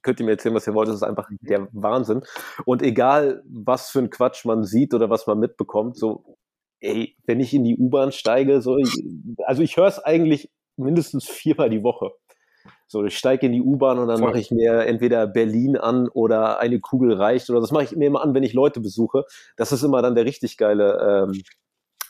[0.03, 0.89] könnt ihr mir erzählen, was ihr wollt.
[0.89, 2.23] Das ist einfach der Wahnsinn.
[2.67, 6.37] Und egal, was für ein Quatsch man sieht oder was man mitbekommt, so
[6.81, 8.77] ey, wenn ich in die U-Bahn steige, so,
[9.47, 12.11] also ich höre es eigentlich mindestens viermal die Woche.
[12.87, 16.61] So, ich steige in die U-Bahn und dann mache ich mir entweder Berlin an oder
[16.61, 19.25] eine Kugel reicht oder das mache ich mir immer an, wenn ich Leute besuche.
[19.57, 21.43] Das ist immer dann der richtig geile, ähm,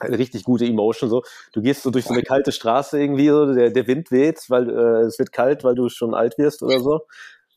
[0.01, 1.11] eine richtig gute Emotion.
[1.11, 1.23] So,
[1.53, 4.69] du gehst so durch so eine kalte Straße irgendwie, so, der, der Wind weht, weil
[4.71, 7.01] äh, es wird kalt, weil du schon alt wirst oder so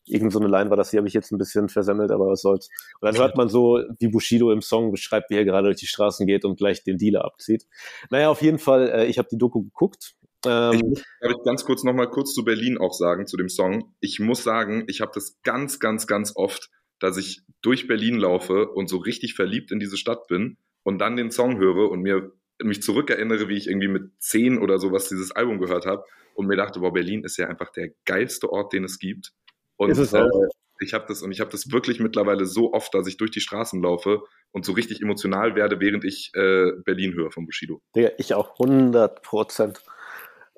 [0.07, 2.41] irgend so eine Line war das, die habe ich jetzt ein bisschen versemmelt, aber was
[2.41, 2.69] soll's.
[2.99, 5.87] Und dann hört man so, wie Bushido im Song beschreibt, wie er gerade durch die
[5.87, 7.67] Straßen geht und gleich den Dealer abzieht.
[8.09, 10.15] Naja, auf jeden Fall, äh, ich habe die Doku geguckt.
[10.45, 10.81] Ähm, ich
[11.29, 13.93] muss ganz kurz nochmal kurz zu Berlin auch sagen, zu dem Song.
[13.99, 16.69] Ich muss sagen, ich habe das ganz, ganz, ganz oft,
[16.99, 20.57] dass ich durch Berlin laufe und so richtig verliebt in diese Stadt bin
[20.87, 22.31] und dann den Song höre und mir
[22.63, 26.55] mich zurückerinnere, wie ich irgendwie mit zehn oder sowas dieses Album gehört habe und mir
[26.55, 29.33] dachte, boah, Berlin ist ja einfach der geilste Ort, den es gibt.
[29.75, 30.23] Und ist es auch.
[30.23, 30.47] Äh,
[30.79, 33.41] ich habe das und ich habe das wirklich mittlerweile so oft, dass ich durch die
[33.41, 34.21] Straßen laufe
[34.51, 37.81] und so richtig emotional werde, während ich äh, Berlin höre von Bushido.
[37.93, 39.83] Digga, ich auch 100 Prozent.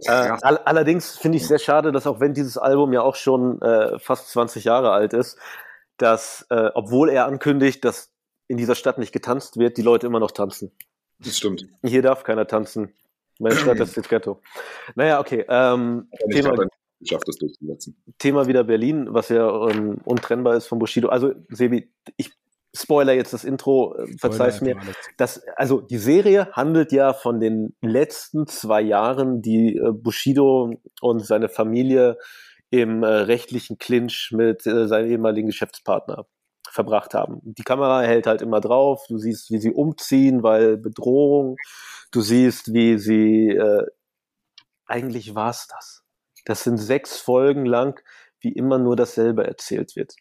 [0.05, 3.59] Äh, all, allerdings finde ich sehr schade, dass auch wenn dieses Album ja auch schon
[3.63, 5.39] äh, fast 20 Jahre alt ist,
[5.97, 8.13] dass, äh, obwohl er ankündigt, dass
[8.49, 10.71] in dieser Stadt nicht getanzt wird, die Leute immer noch tanzen.
[11.19, 11.67] Das stimmt.
[11.85, 12.93] Hier darf keiner tanzen.
[13.39, 14.41] Meine Stadt ist das Ghetto.
[14.95, 15.45] Naja, okay.
[15.47, 16.67] Ähm, Thema,
[16.99, 18.01] geschafft, das durchzusetzen.
[18.17, 21.09] Thema wieder Berlin, was ja ähm, untrennbar ist von Bushido.
[21.09, 22.31] Also, Sebi, ich
[22.75, 24.77] spoiler jetzt das Intro, äh, verzeih's mir.
[25.17, 31.25] Das, also die Serie handelt ja von den letzten zwei Jahren, die äh, Bushido und
[31.25, 32.17] seine Familie
[32.71, 36.25] im äh, rechtlichen Clinch mit äh, seinem ehemaligen Geschäftspartner
[36.71, 37.39] verbracht haben.
[37.43, 41.57] Die Kamera hält halt immer drauf, du siehst, wie sie umziehen, weil Bedrohung,
[42.11, 43.85] du siehst, wie sie äh,
[44.85, 46.03] eigentlich war's das.
[46.45, 47.99] Das sind sechs Folgen lang,
[48.39, 50.15] wie immer nur dasselbe erzählt wird.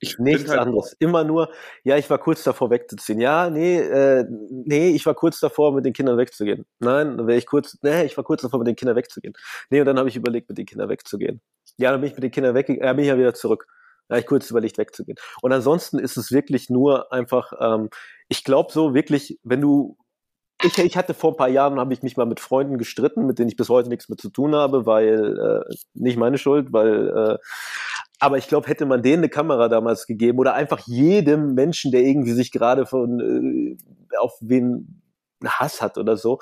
[0.00, 0.94] Ich Nichts halt anderes.
[0.98, 1.52] Immer nur,
[1.84, 3.20] ja, ich war kurz davor wegzuziehen.
[3.20, 6.66] Ja, nee, äh, nee, ich war kurz davor, mit den Kindern wegzugehen.
[6.78, 9.34] Nein, dann wäre ich kurz, nee, ich war kurz davor, mit den Kindern wegzugehen.
[9.70, 11.40] Nee, und dann habe ich überlegt, mit den Kindern wegzugehen.
[11.76, 13.66] Ja, dann bin ich mit den Kindern weggegangen, ja, bin ich ja wieder zurück.
[14.10, 15.16] Da habe ich kurz überlegt, wegzugehen.
[15.40, 17.90] Und ansonsten ist es wirklich nur einfach, ähm,
[18.28, 19.96] ich glaube so wirklich, wenn du
[20.62, 23.38] ich, ich hatte vor ein paar Jahren, habe ich mich mal mit Freunden gestritten, mit
[23.38, 27.08] denen ich bis heute nichts mehr zu tun habe, weil äh, nicht meine Schuld, weil
[27.08, 27.38] äh,
[28.18, 32.02] aber ich glaube, hätte man denen eine Kamera damals gegeben oder einfach jedem Menschen, der
[32.02, 35.02] irgendwie sich gerade von äh, auf wen
[35.42, 36.40] Hass hat oder so,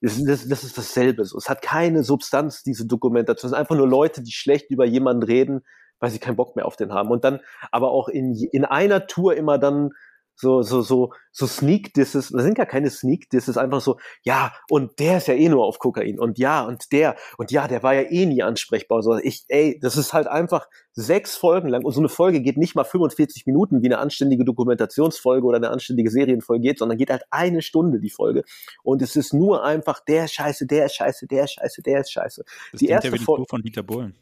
[0.00, 1.24] das, das, das ist dasselbe.
[1.24, 1.38] So.
[1.38, 3.48] Es hat keine Substanz, diese Dokumentation.
[3.48, 5.62] Es sind einfach nur Leute, die schlecht über jemanden reden,
[6.00, 7.10] weil sie keinen Bock mehr auf den haben.
[7.10, 7.40] Und dann
[7.70, 9.90] aber auch in, in einer Tour immer dann
[10.36, 14.52] so, so, so, so Sneak Disses, das sind gar keine Sneak Disses, einfach so, ja,
[14.68, 17.82] und der ist ja eh nur auf Kokain und ja, und der, und ja, der
[17.82, 21.84] war ja eh nie ansprechbar, so, ich, ey, das ist halt einfach sechs Folgen lang
[21.84, 25.70] und so eine Folge geht nicht mal 45 Minuten, wie eine anständige Dokumentationsfolge oder eine
[25.70, 28.42] anständige Serienfolge geht, sondern geht halt eine Stunde die Folge
[28.82, 32.12] und es ist nur einfach der Scheiße, der ist Scheiße, der ist Scheiße, der ist
[32.12, 32.44] Scheiße.
[32.72, 34.14] Das die erste ja wie die Folge von Dieter Bohlen.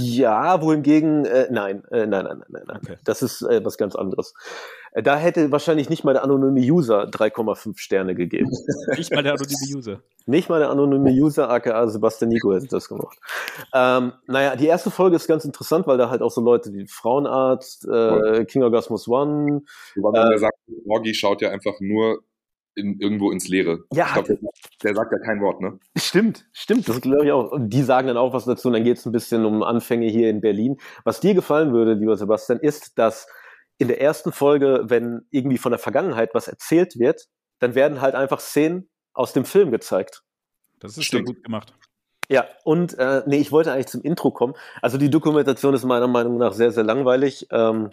[0.00, 2.80] Ja, wohingegen, äh, nein, äh, nein, nein, nein, nein.
[2.82, 2.96] Okay.
[3.04, 4.34] Das ist äh, was ganz anderes.
[4.92, 8.50] Äh, da hätte wahrscheinlich nicht mal der anonyme User 3,5 Sterne gegeben.
[8.96, 10.00] nicht mal der anonyme User.
[10.26, 13.18] Nicht mal der anonyme User, aka Sebastian Nico, hätte das gemacht.
[13.74, 16.86] Ähm, naja, die erste Folge ist ganz interessant, weil da halt auch so Leute wie
[16.86, 19.62] Frauenarzt, äh, King Orgasmus One.
[19.96, 20.56] Man äh, sagt,
[20.86, 22.22] Morgi schaut ja einfach nur
[22.74, 23.84] in, irgendwo ins Leere.
[23.92, 24.06] Ja.
[24.06, 24.38] Ich glaub, der,
[24.82, 25.78] der, sagt ja kein Wort, ne?
[25.96, 27.52] Stimmt, stimmt, das glaube ich auch.
[27.52, 30.08] Und die sagen dann auch was dazu und dann geht es ein bisschen um Anfänge
[30.08, 30.78] hier in Berlin.
[31.04, 33.26] Was dir gefallen würde, lieber Sebastian, ist, dass
[33.78, 37.26] in der ersten Folge, wenn irgendwie von der Vergangenheit was erzählt wird,
[37.58, 40.22] dann werden halt einfach Szenen aus dem Film gezeigt.
[40.80, 41.28] Das ist Stimmt.
[41.28, 41.74] sehr gut gemacht.
[42.28, 44.54] Ja, und äh, nee, ich wollte eigentlich zum Intro kommen.
[44.80, 47.46] Also die Dokumentation ist meiner Meinung nach sehr, sehr langweilig.
[47.50, 47.90] Ähm,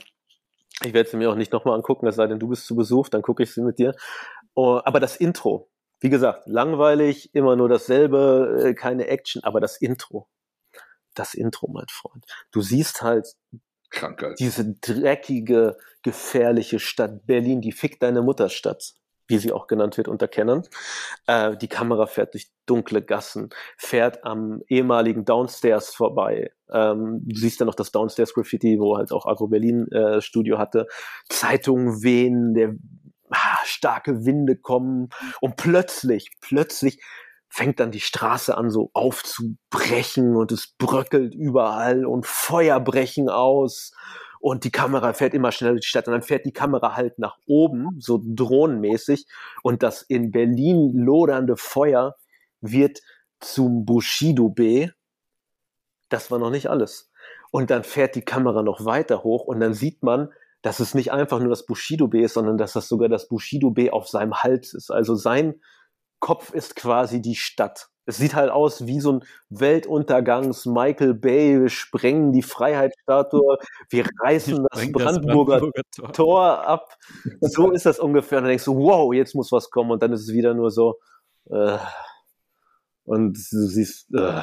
[0.84, 3.10] ich werde sie mir auch nicht nochmal angucken, es sei denn, du bist zu Besuch,
[3.10, 3.96] dann gucke ich sie mit dir.
[4.54, 5.70] Oh, aber das Intro,
[6.00, 10.30] wie gesagt, langweilig, immer nur dasselbe, äh, keine Action, aber das Intro,
[11.14, 12.26] das Intro, mein Freund.
[12.52, 13.36] Du siehst halt
[13.90, 14.40] Krankheit.
[14.40, 18.94] diese dreckige, gefährliche Stadt Berlin, die fickt deine Mutterstadt,
[19.30, 20.64] wie sie auch genannt wird unter Kennern.
[21.28, 26.52] Äh, die Kamera fährt durch dunkle Gassen, fährt am ehemaligen Downstairs vorbei.
[26.72, 30.58] Ähm, du siehst dann noch das Downstairs Graffiti, wo halt auch Agro Berlin äh, Studio
[30.58, 30.88] hatte.
[31.30, 32.76] Zeitungen wehen, der
[33.30, 35.10] ah, starke Winde kommen
[35.42, 37.02] und plötzlich, plötzlich
[37.52, 43.92] fängt dann die Straße an so aufzubrechen und es bröckelt überall und Feuer brechen aus
[44.40, 47.20] und die Kamera fährt immer schneller durch die Stadt und dann fährt die Kamera halt
[47.20, 49.28] nach oben, so drohnenmäßig
[49.64, 52.16] und das in Berlin lodernde Feuer
[52.62, 53.00] wird
[53.40, 54.90] zum Bushido B.
[56.10, 57.12] Das war noch nicht alles.
[57.52, 60.30] Und dann fährt die Kamera noch weiter hoch und dann sieht man,
[60.62, 63.72] dass es nicht einfach nur das Bushido B ist, sondern dass das sogar das Bushido
[63.72, 64.92] B auf seinem Hals ist.
[64.92, 65.62] Also sein
[66.20, 67.90] Kopf ist quasi die Stadt.
[68.06, 73.60] Es sieht halt aus wie so ein Weltuntergangs Michael Bay, wir sprengen die Freiheitsstatue,
[73.92, 75.62] wir reißen das Sprengt Brandenburger,
[75.92, 76.14] Tor.
[76.14, 76.98] Tor ab.
[77.42, 78.40] So ist das ungefähr.
[78.40, 79.92] Und dann denkst du, wow, jetzt muss was kommen.
[79.92, 80.98] Und dann ist es wieder nur so,
[81.52, 81.78] äh,
[83.04, 84.42] und du siehst, äh,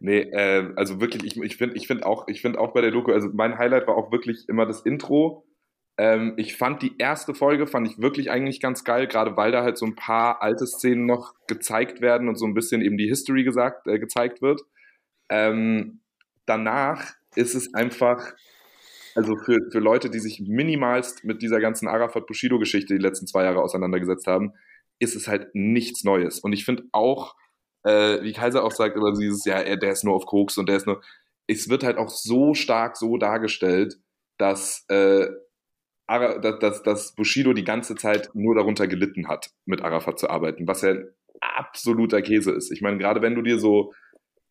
[0.00, 2.90] Nee, äh, also wirklich, ich, ich finde ich find auch, ich find auch bei der
[2.90, 5.45] Doku, also mein Highlight war auch wirklich immer das Intro.
[5.98, 9.62] Ähm, ich fand die erste Folge, fand ich wirklich eigentlich ganz geil, gerade weil da
[9.62, 13.08] halt so ein paar alte Szenen noch gezeigt werden und so ein bisschen eben die
[13.08, 14.60] History gesagt, äh, gezeigt wird.
[15.30, 16.00] Ähm,
[16.44, 18.34] danach ist es einfach,
[19.14, 23.62] also für, für Leute, die sich minimalst mit dieser ganzen Arafat-Bushido-Geschichte die letzten zwei Jahre
[23.62, 24.52] auseinandergesetzt haben,
[24.98, 26.40] ist es halt nichts Neues.
[26.40, 27.36] Und ich finde auch,
[27.84, 30.68] äh, wie Kaiser auch sagt, über dieses, ja, er, der ist nur auf Koks und
[30.68, 31.02] der ist nur,
[31.46, 33.96] es wird halt auch so stark so dargestellt,
[34.38, 35.28] dass, äh,
[36.08, 40.66] dass, dass, dass Bushido die ganze Zeit nur darunter gelitten hat, mit Arafat zu arbeiten,
[40.66, 41.08] was ja ein
[41.40, 42.70] absoluter Käse ist.
[42.70, 43.92] Ich meine, gerade wenn du dir so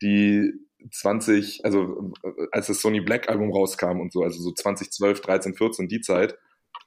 [0.02, 0.52] die
[0.90, 5.54] 20, also äh, als das Sony Black Album rauskam und so, also so 2012, 13,
[5.54, 6.38] 14, die Zeit.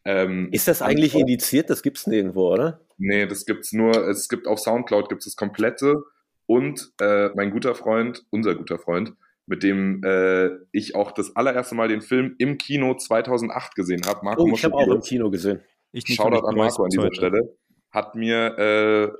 [0.06, 1.70] Ähm, ist das eigentlich indiziert?
[1.70, 2.82] Das gibt's nirgendwo, oder?
[2.98, 6.04] Nee, das gibt's nur, es gibt auf Soundcloud gibt es das komplette
[6.46, 9.14] und äh, mein guter Freund, unser guter Freund,
[9.50, 14.24] mit dem äh, ich auch das allererste Mal den Film im Kino 2008 gesehen habe.
[14.24, 15.62] Marco Oh, ich habe auch im Kino gesehen.
[15.92, 17.16] Ich Shoutout an Marco an dieser heute.
[17.16, 17.58] Stelle.
[17.92, 19.12] Hat mir äh,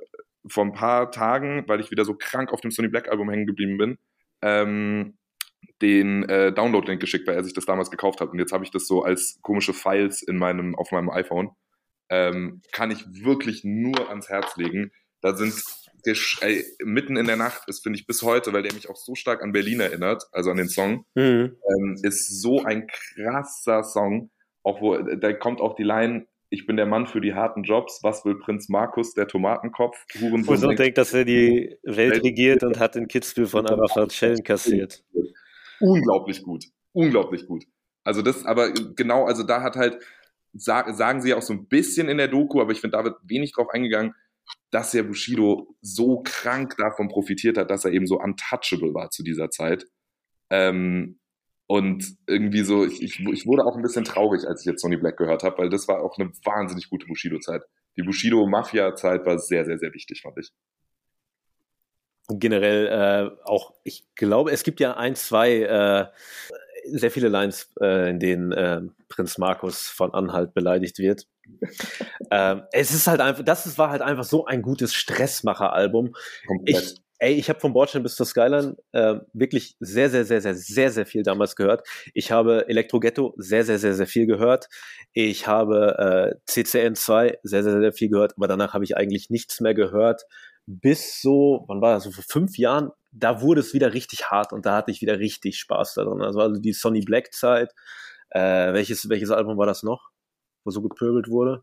[0.46, 3.46] vor ein paar Tagen, weil ich wieder so krank auf dem Sony Black Album hängen
[3.46, 3.98] geblieben bin,
[4.40, 5.18] ähm,
[5.82, 8.30] den äh, Download-Link geschickt, weil er sich das damals gekauft hat.
[8.30, 11.50] Und jetzt habe ich das so als komische Files in meinem, auf meinem iPhone.
[12.08, 14.92] Ähm, kann ich wirklich nur ans Herz legen.
[15.22, 15.52] Da sind
[16.04, 18.96] gesch- ey, mitten in der Nacht ist, finde ich, bis heute, weil der mich auch
[18.96, 21.56] so stark an Berlin erinnert, also an den Song, Mhm.
[21.68, 24.30] ähm, ist so ein krasser Song.
[24.62, 28.00] Auch wo, da kommt auch die Line, ich bin der Mann für die harten Jobs,
[28.02, 32.62] was will Prinz Markus, der Tomatenkopf, Hurensohn Wo so denkt- dass er die Welt regiert
[32.64, 35.02] und hat den Kitzbühel von Arafat Schellen kassiert.
[35.80, 36.64] unglaublich gut.
[36.92, 37.64] Unglaublich gut.
[38.04, 39.98] Also das, aber genau, also da hat halt,
[40.52, 43.16] sag, sagen sie auch so ein bisschen in der Doku, aber ich finde, da wird
[43.24, 44.14] wenig drauf eingegangen,
[44.70, 49.22] dass der Bushido so krank davon profitiert hat, dass er eben so untouchable war zu
[49.22, 49.86] dieser Zeit.
[50.50, 51.18] Ähm,
[51.66, 54.96] und irgendwie so, ich, ich, ich wurde auch ein bisschen traurig, als ich jetzt Sonny
[54.96, 57.62] Black gehört habe, weil das war auch eine wahnsinnig gute Bushido-Zeit.
[57.96, 60.50] Die Bushido-Mafia-Zeit war sehr, sehr, sehr wichtig, fand ich.
[62.28, 66.06] Generell äh, auch, ich glaube, es gibt ja ein, zwei, äh,
[66.86, 71.28] sehr viele Lines, äh, in denen äh, Prinz Markus von Anhalt beleidigt wird.
[72.30, 76.14] Ähm, es ist halt einfach, das ist, war halt einfach so ein gutes Stressmacher-Album.
[76.64, 80.54] Ich, ey, ich habe vom Bordstein bis zur Skyline äh, wirklich sehr, sehr, sehr, sehr,
[80.54, 81.86] sehr, sehr viel damals gehört.
[82.14, 84.68] Ich habe Elektro Ghetto sehr, sehr, sehr, sehr viel gehört.
[85.12, 89.30] Ich habe äh, CCN 2 sehr, sehr, sehr viel gehört, aber danach habe ich eigentlich
[89.30, 90.22] nichts mehr gehört.
[90.66, 94.52] Bis so, wann war das, so vor fünf Jahren, da wurde es wieder richtig hart
[94.52, 96.22] und da hatte ich wieder richtig Spaß daran.
[96.22, 97.72] Also, also die Sonny Black Zeit.
[98.30, 100.10] Äh, welches, welches Album war das noch,
[100.64, 101.62] wo so gepöbelt wurde?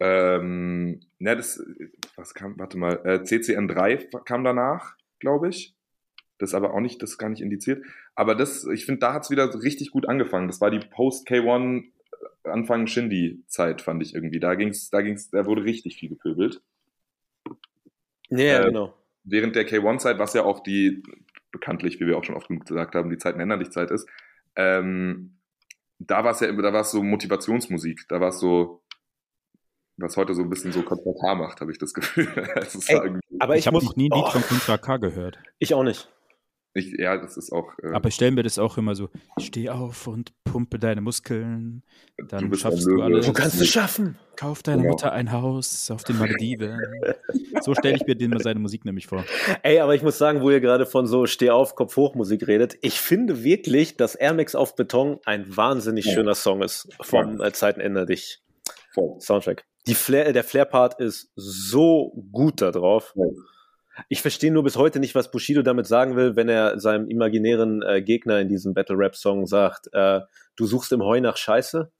[0.00, 1.62] Ähm, ne, das,
[2.16, 5.74] was kam, warte mal, äh, CCN3 kam danach, glaube ich.
[6.38, 7.84] Das ist aber auch nicht, das ist gar nicht indiziert.
[8.14, 10.48] Aber das, ich finde, da hat's wieder so richtig gut angefangen.
[10.48, 11.84] Das war die Post-K1
[12.44, 14.40] äh, Anfang Shindy-Zeit, fand ich irgendwie.
[14.40, 16.60] Da ging's, da ging's, da wurde richtig viel gepöbelt.
[18.30, 18.94] Ja, Äh, genau.
[19.22, 21.02] Während der K1-Zeit, was ja auch die,
[21.52, 24.08] bekanntlich, wie wir auch schon oft genug gesagt haben, die Zeiten ändern dich Zeit ist,
[24.56, 25.33] ähm,
[26.06, 28.06] da war es ja, da war es so Motivationsmusik.
[28.08, 28.82] Da war es so,
[29.96, 32.26] was heute so ein bisschen so Kontra K macht, habe ich das Gefühl.
[32.56, 32.96] Ist Ey,
[33.38, 35.38] Aber Ich, ich, habe noch nie ein Lied oh, von Contra K gehört.
[35.58, 36.08] ich auch nicht.
[36.74, 37.72] Ich, ja, das ist auch.
[37.82, 39.08] Äh, Aber ich stelle mir das auch immer so:
[39.38, 41.82] Steh auf und pumpe deine Muskeln.
[42.28, 43.26] Dann Du schaffst du alles.
[43.26, 44.16] Du kannst es schaffen.
[44.36, 44.90] Kauf deiner Genau.
[44.90, 46.78] Mutter ein Haus auf den Malediven.
[47.62, 49.24] so stelle ich mir den, seine Musik nämlich vor.
[49.62, 52.46] Ey, aber ich muss sagen, wo ihr gerade von so Steh auf, Kopf hoch Musik
[52.48, 56.14] redet, ich finde wirklich, dass Air Max auf Beton ein wahnsinnig Ja.
[56.14, 58.42] schöner Song ist vom äh, Zeiten dich
[58.92, 59.20] voll.
[59.20, 59.64] Soundtrack.
[59.86, 63.12] Die Flair, der Flair-Part ist so gut da drauf.
[63.16, 63.24] Ja.
[64.08, 67.82] Ich verstehe nur bis heute nicht, was Bushido damit sagen will, wenn er seinem imaginären
[67.82, 70.20] äh, Gegner in diesem Battle-Rap-Song sagt, äh,
[70.56, 71.90] du suchst im Heu nach Scheiße.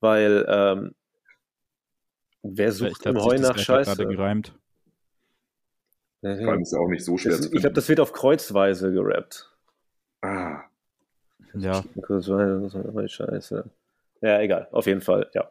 [0.00, 0.94] Weil ähm,
[2.42, 4.06] Wer sucht im Heu nach einfach gerade Scheiße?
[4.06, 4.54] gereimt.
[6.20, 7.62] Vor allem ist ja auch nicht so schwer Das, zu ich finden.
[7.62, 9.50] glaube, das wird auf Kreuzweise gerappt.
[10.22, 10.64] ah,
[11.54, 13.70] Ja, Kreuzweise, Scheiße.
[14.20, 14.68] Ja, egal.
[14.72, 15.50] Auf jeden Fall, ja.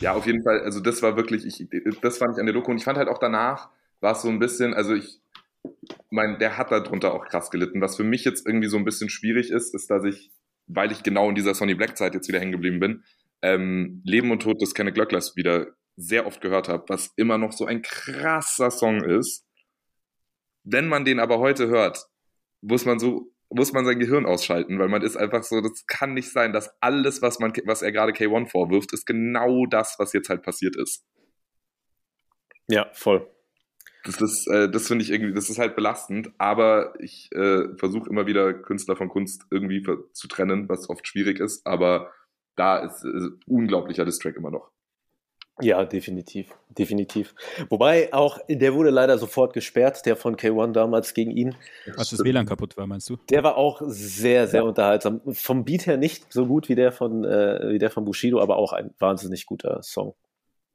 [0.00, 0.60] Ja, auf jeden Fall.
[0.60, 1.68] Also das war wirklich, ich,
[2.00, 3.70] das fand ich an der Doku und ich fand halt auch danach
[4.02, 5.20] war es so ein bisschen, also ich
[6.10, 7.80] mein, der hat darunter auch krass gelitten.
[7.80, 10.32] Was für mich jetzt irgendwie so ein bisschen schwierig ist, ist, dass ich,
[10.66, 13.04] weil ich genau in dieser Sonny Black Zeit jetzt wieder hängen geblieben bin,
[13.42, 17.52] ähm, Leben und Tod des Kenneth Glöcklers wieder sehr oft gehört habe, was immer noch
[17.52, 19.46] so ein krasser Song ist.
[20.64, 22.06] Wenn man den aber heute hört,
[22.60, 26.14] muss man so muss man sein Gehirn ausschalten, weil man ist einfach so, das kann
[26.14, 30.14] nicht sein, dass alles, was man, was er gerade K1 vorwirft, ist genau das, was
[30.14, 31.04] jetzt halt passiert ist.
[32.66, 33.30] Ja, voll.
[34.04, 38.10] Das ist, äh, das finde ich irgendwie, das ist halt belastend, aber ich äh, versuche
[38.10, 42.10] immer wieder Künstler von Kunst irgendwie zu trennen, was oft schwierig ist, aber
[42.56, 44.70] da ist äh, unglaublicher Distrack immer noch.
[45.60, 46.48] Ja, definitiv.
[46.70, 47.34] Definitiv.
[47.68, 51.54] Wobei auch, der wurde leider sofort gesperrt, der von K1 damals gegen ihn.
[51.96, 53.18] als das WLAN kaputt war, meinst du?
[53.28, 55.20] Der war auch sehr, sehr unterhaltsam.
[55.32, 58.56] Vom Beat her nicht so gut wie der von, äh, wie der von Bushido, aber
[58.56, 60.14] auch ein wahnsinnig guter Song.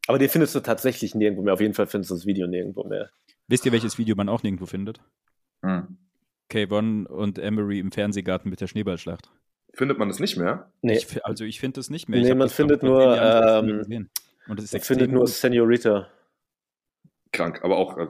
[0.08, 1.54] Aber den findest du tatsächlich nirgendwo mehr.
[1.54, 3.10] Auf jeden Fall findest du das Video nirgendwo mehr.
[3.48, 5.00] Wisst ihr, welches Video man auch nirgendwo findet?
[5.62, 5.98] Hm.
[6.52, 9.30] K1 und Emery im Fernsehgarten mit der Schneeballschlacht.
[9.74, 10.72] Findet man das nicht mehr?
[10.82, 12.22] Nee, Ich, also ich finde das nicht mehr.
[12.22, 14.10] Nee, man das, findet nur, das ähm.
[14.48, 15.28] Und es ist man findet nur.
[15.28, 16.08] Senorita.
[17.34, 18.08] Krank, aber auch äh,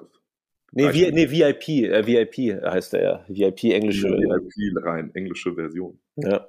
[0.72, 3.26] Nee, v nee VIP, äh, VIP heißt der ja.
[3.28, 4.08] VIP, englische.
[4.54, 5.98] viel rein, englische Version.
[6.18, 6.48] Ja.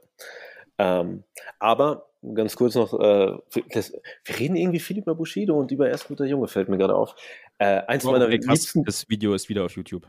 [0.79, 1.25] Ähm,
[1.59, 3.39] aber ganz kurz noch, äh,
[3.73, 3.93] das,
[4.25, 7.15] wir reden irgendwie viel über Bushido und über Erst guter Junge, fällt mir gerade auf.
[7.59, 8.85] Äh, eins Oh, meiner okay, krass, liebsten.
[8.85, 10.07] das Video ist wieder auf YouTube.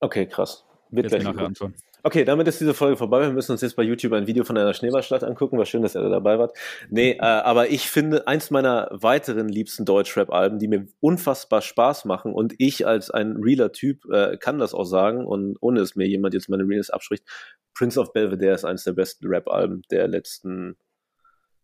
[0.00, 0.64] Okay, krass.
[0.90, 1.74] Wird gleich nachher anschauen.
[2.02, 3.22] Okay, damit ist diese Folge vorbei.
[3.22, 5.58] Wir müssen uns jetzt bei YouTube ein Video von einer Schneeballstadt angucken.
[5.58, 6.56] War schön, dass ihr da dabei wart.
[6.88, 12.32] Nee, äh, aber ich finde, eins meiner weiteren liebsten Deutschrap-Alben, die mir unfassbar Spaß machen
[12.32, 16.06] und ich als ein realer Typ äh, kann das auch sagen und ohne es mir
[16.06, 17.24] jemand jetzt meine Realness abspricht,
[17.74, 20.76] Prince of Belvedere ist eines der besten Rap-Alben der letzten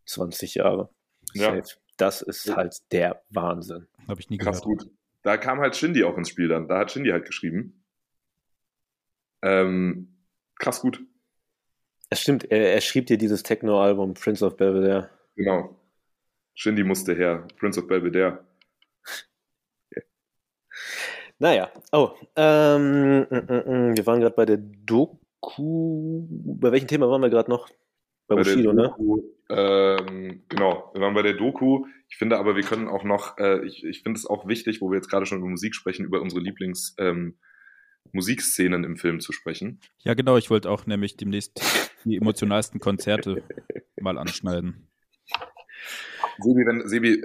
[0.07, 0.91] 20 Jahre.
[1.35, 1.55] Ja.
[1.57, 1.77] Safe.
[1.97, 3.87] Das ist halt der Wahnsinn.
[4.09, 4.81] Habe ich nie Krass gehört.
[4.81, 4.91] gut.
[5.23, 6.67] Da kam halt Shindy auch ins Spiel dann.
[6.69, 7.85] Da hat Shindy halt geschrieben.
[9.43, 10.17] Ähm,
[10.59, 11.05] krass gut.
[12.11, 15.11] Es stimmt, er, er schrieb dir dieses Techno-Album Prince of Belvedere.
[15.37, 15.77] Genau.
[16.55, 17.47] Shindy musste her.
[17.57, 18.45] Prince of Belvedere.
[21.39, 26.25] Naja, oh, ähm, mm, mm, mm, wir waren gerade bei der Doku.
[26.31, 27.69] Bei welchem Thema waren wir gerade noch?
[28.37, 28.83] Bei, Bei der Bushido, ne?
[28.89, 31.87] Doku, ähm, genau, wir waren bei der Doku.
[32.09, 34.91] Ich finde aber, wir können auch noch, äh, ich, ich finde es auch wichtig, wo
[34.91, 37.37] wir jetzt gerade schon über Musik sprechen, über unsere Lieblings- ähm,
[38.11, 39.81] Musikszenen im Film zu sprechen.
[40.01, 40.37] Ja, genau.
[40.37, 41.63] Ich wollte auch nämlich demnächst
[42.05, 43.43] die emotionalsten Konzerte
[44.01, 44.89] mal anschneiden.
[46.39, 47.23] Sebi, wenn, Sebi,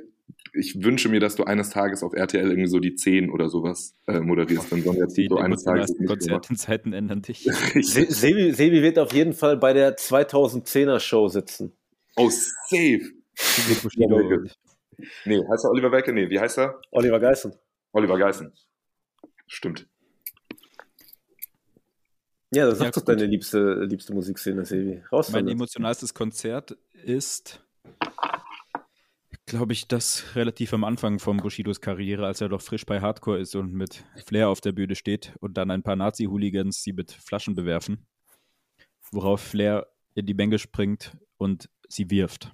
[0.58, 3.94] ich wünsche mir, dass du eines Tages auf RTL irgendwie so die 10 oder sowas
[4.08, 4.72] äh, moderierst.
[4.72, 7.44] Dann sollen jetzt Die so eines Tages Konzertenzeiten ändern dich.
[7.82, 11.74] Se Sebi, Sebi wird auf jeden Fall bei der 2010er Show sitzen.
[12.16, 13.02] oh, safe.
[13.84, 14.44] Bushido.
[15.26, 16.12] Nee, heißt er Oliver Welke?
[16.12, 16.82] Nee, wie heißt er?
[16.92, 17.54] Oliver Geissen.
[17.92, 18.52] Oliver Geißen.
[19.46, 19.88] Stimmt.
[22.54, 23.10] Ja, das Ja, sagt doch gut.
[23.10, 25.04] deine liebste, liebste Musikszene, Sebi.
[25.12, 25.54] Raus Mein damit.
[25.56, 27.62] emotionalstes Konzert ist,
[29.48, 33.40] glaube ich, das relativ am Anfang von Bushidos Karriere, als er doch frisch bei Hardcore
[33.40, 37.12] ist und mit Flair auf der Bühne steht und dann ein paar Nazi-Hooligans sie mit
[37.12, 38.06] Flaschen bewerfen,
[39.12, 42.52] worauf Flair in die Menge springt und sie wirft.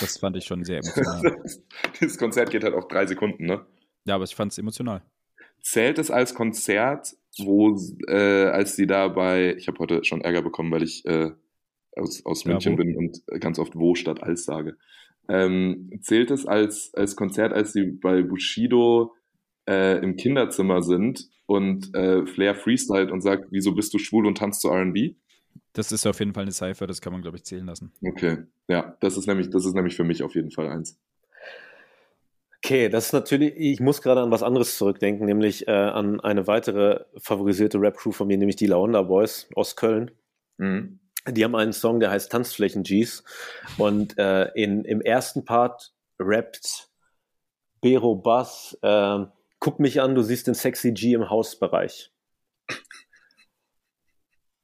[0.00, 1.42] Das fand ich schon sehr emotional.
[2.00, 3.64] Dieses Konzert geht halt auf drei Sekunden, ne?
[4.04, 5.02] Ja, aber ich fand es emotional.
[5.62, 7.78] Zählt es als Konzert, wo,
[8.08, 11.32] äh, als sie da bei, ich habe heute schon Ärger bekommen, weil ich äh,
[11.96, 12.76] aus, aus Ja, München wo?
[12.76, 14.76] bin und ganz oft wo statt als sage.
[15.28, 19.14] Ähm, zählt es als, als Konzert, als sie bei Bushido
[19.68, 24.38] äh, im Kinderzimmer sind und äh, Flair freestylt und sagt, wieso bist du schwul und
[24.38, 25.14] tanzt zu R&B?
[25.72, 27.92] Das ist auf jeden Fall eine Cypher, das kann man, glaube ich, zählen lassen.
[28.02, 28.38] Okay,
[28.68, 30.98] ja, das ist nämlich, das ist nämlich für mich auf jeden Fall eins.
[32.62, 36.46] Okay, das ist natürlich, ich muss gerade an was anderes zurückdenken, nämlich äh, an eine
[36.46, 40.10] weitere favorisierte Rap-Crew von mir, nämlich die Laonda Boys aus Köln.
[40.58, 40.99] Mhm.
[41.28, 43.24] Die haben einen Song, der heißt Tanzflächen-Gs.
[43.78, 46.88] Und äh, in, im ersten Part rappt
[47.80, 49.24] Bero Bass, äh,
[49.58, 52.12] guck mich an, du siehst den sexy G im Hausbereich.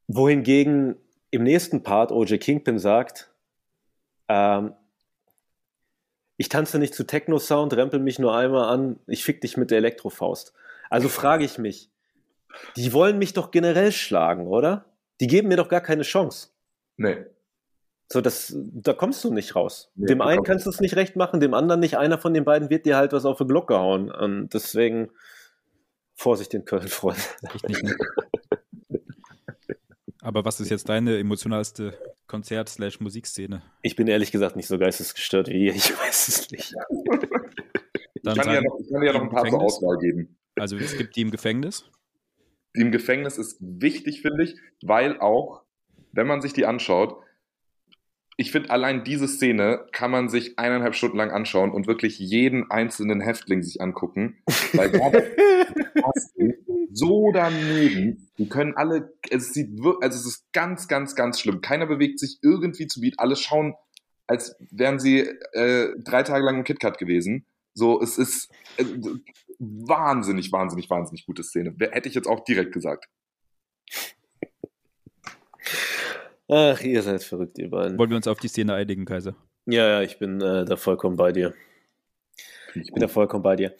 [0.06, 0.96] Wohingegen
[1.30, 3.32] im nächsten Part OJ Kingpin sagt,
[4.28, 4.74] ähm,
[6.36, 9.78] ich tanze nicht zu Techno-Sound, rempel mich nur einmal an, ich fick dich mit der
[9.78, 10.52] Elektrofaust.
[10.90, 11.90] Also frage ich mich,
[12.76, 14.84] die wollen mich doch generell schlagen, oder?
[15.20, 16.48] Die geben mir doch gar keine Chance.
[16.96, 17.26] Nee.
[18.12, 19.90] So, das, da kommst du nicht raus.
[19.96, 21.98] Nee, dem einen kannst du es nicht recht machen, dem anderen nicht.
[21.98, 24.10] Einer von den beiden wird dir halt was auf die Glocke hauen.
[24.10, 25.10] Und deswegen
[26.14, 27.20] Vorsicht in Köln, Freunde.
[30.20, 31.94] Aber was ist jetzt deine emotionalste
[32.26, 33.62] Konzert-Musikszene?
[33.82, 35.74] Ich bin ehrlich gesagt nicht so geistesgestört wie ihr.
[35.74, 36.74] Ich weiß es nicht.
[38.22, 39.60] Dann ich kann, dir ja noch, ich kann dir ja noch ein paar zur?
[39.60, 40.36] Auswahl geben.
[40.56, 41.84] also es gibt die im Gefängnis.
[42.76, 45.62] Im Gefängnis ist wichtig, finde ich, weil auch,
[46.12, 47.16] wenn man sich die anschaut,
[48.38, 52.70] ich finde, allein diese Szene kann man sich eineinhalb Stunden lang anschauen und wirklich jeden
[52.70, 54.36] einzelnen Häftling sich angucken.
[54.74, 55.34] Weil gerade
[56.92, 61.62] so daneben, die können alle, es sieht wirklich, also es ist ganz, ganz, ganz schlimm.
[61.62, 63.14] Keiner bewegt sich irgendwie zu Beat.
[63.18, 63.74] Alle schauen,
[64.26, 65.20] als wären sie
[65.52, 67.46] äh, drei Tage lang im KitKat gewesen.
[67.72, 68.84] So, es ist äh,
[69.58, 71.74] wahnsinnig, wahnsinnig, wahnsinnig gute Szene.
[71.76, 73.06] Wer- Hätte ich jetzt auch direkt gesagt.
[76.48, 77.98] Ach, ihr seid verrückt, ihr beiden.
[77.98, 79.34] Wollen wir uns auf die Szene einigen, Kaiser?
[79.66, 81.54] Ja, ja, ich bin äh, da vollkommen bei dir.
[82.74, 83.74] Ich bin da vollkommen bei dir.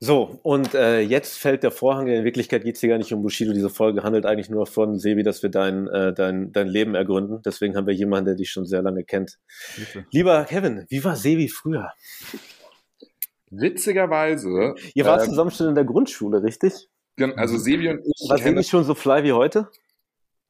[0.00, 2.06] So, und äh, jetzt fällt der Vorhang.
[2.08, 3.52] In Wirklichkeit geht es hier gar nicht um Bushido.
[3.52, 7.42] Diese Folge handelt eigentlich nur von Sebi, dass wir dein, äh, dein, dein Leben ergründen.
[7.44, 9.38] Deswegen haben wir jemanden, der dich schon sehr lange kennt.
[9.74, 10.06] Hilfe.
[10.10, 11.92] Lieber Kevin, wie war Sebi früher?
[13.50, 16.88] Witzigerweise, Ihr wart Ähm, zusammen schon in der Grundschule, richtig?
[17.36, 19.68] also Sebi und ich War Sebi schon so fly wie heute?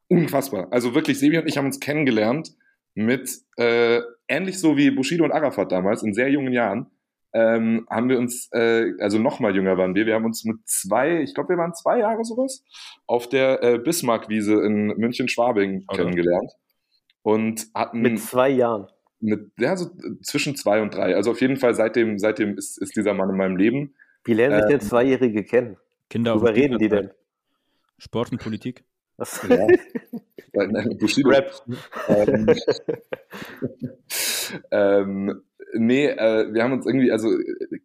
[0.08, 0.68] unfassbar.
[0.70, 2.50] Also wirklich, Sebi und ich haben uns kennengelernt
[2.94, 6.90] mit, äh, ähnlich so wie Bushido und Arafat damals, in sehr jungen Jahren,
[7.32, 10.56] ähm, haben wir uns, äh, also noch mal jünger waren wir, wir haben uns mit
[10.64, 12.64] zwei, ich glaube, wir waren zwei Jahre sowas,
[13.06, 15.96] auf der äh, Bismarckwiese in München-Schwabing Oder?
[15.96, 16.50] kennengelernt
[17.22, 18.88] und hatten Mit zwei Jahren.
[19.20, 19.90] Mit, ja, so
[20.22, 21.14] zwischen zwei und drei.
[21.14, 23.94] Also auf jeden Fall seitdem, seitdem ist, ist dieser Mann in meinem Leben.
[24.24, 25.76] Wie lernen sich Ähm, denn Zweijährige kennen?
[26.08, 27.10] Kinder auf Worüber reden die denn?
[27.98, 28.84] Sport und Politik.
[29.16, 29.46] Was?
[29.48, 29.66] Ja.
[30.52, 31.28] Äh, nein, Bushido.
[31.30, 31.52] Rap.
[32.08, 32.46] Ähm,
[34.72, 35.42] ähm,
[35.74, 37.28] nee, äh, wir haben uns irgendwie, also,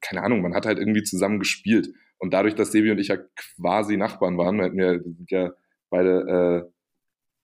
[0.01, 1.89] keine Ahnung, man hat halt irgendwie zusammen gespielt.
[2.17, 3.17] Und dadurch, dass Sebi und ich ja
[3.55, 5.53] quasi Nachbarn waren, wir hatten ja, wir sind ja
[5.91, 6.65] beide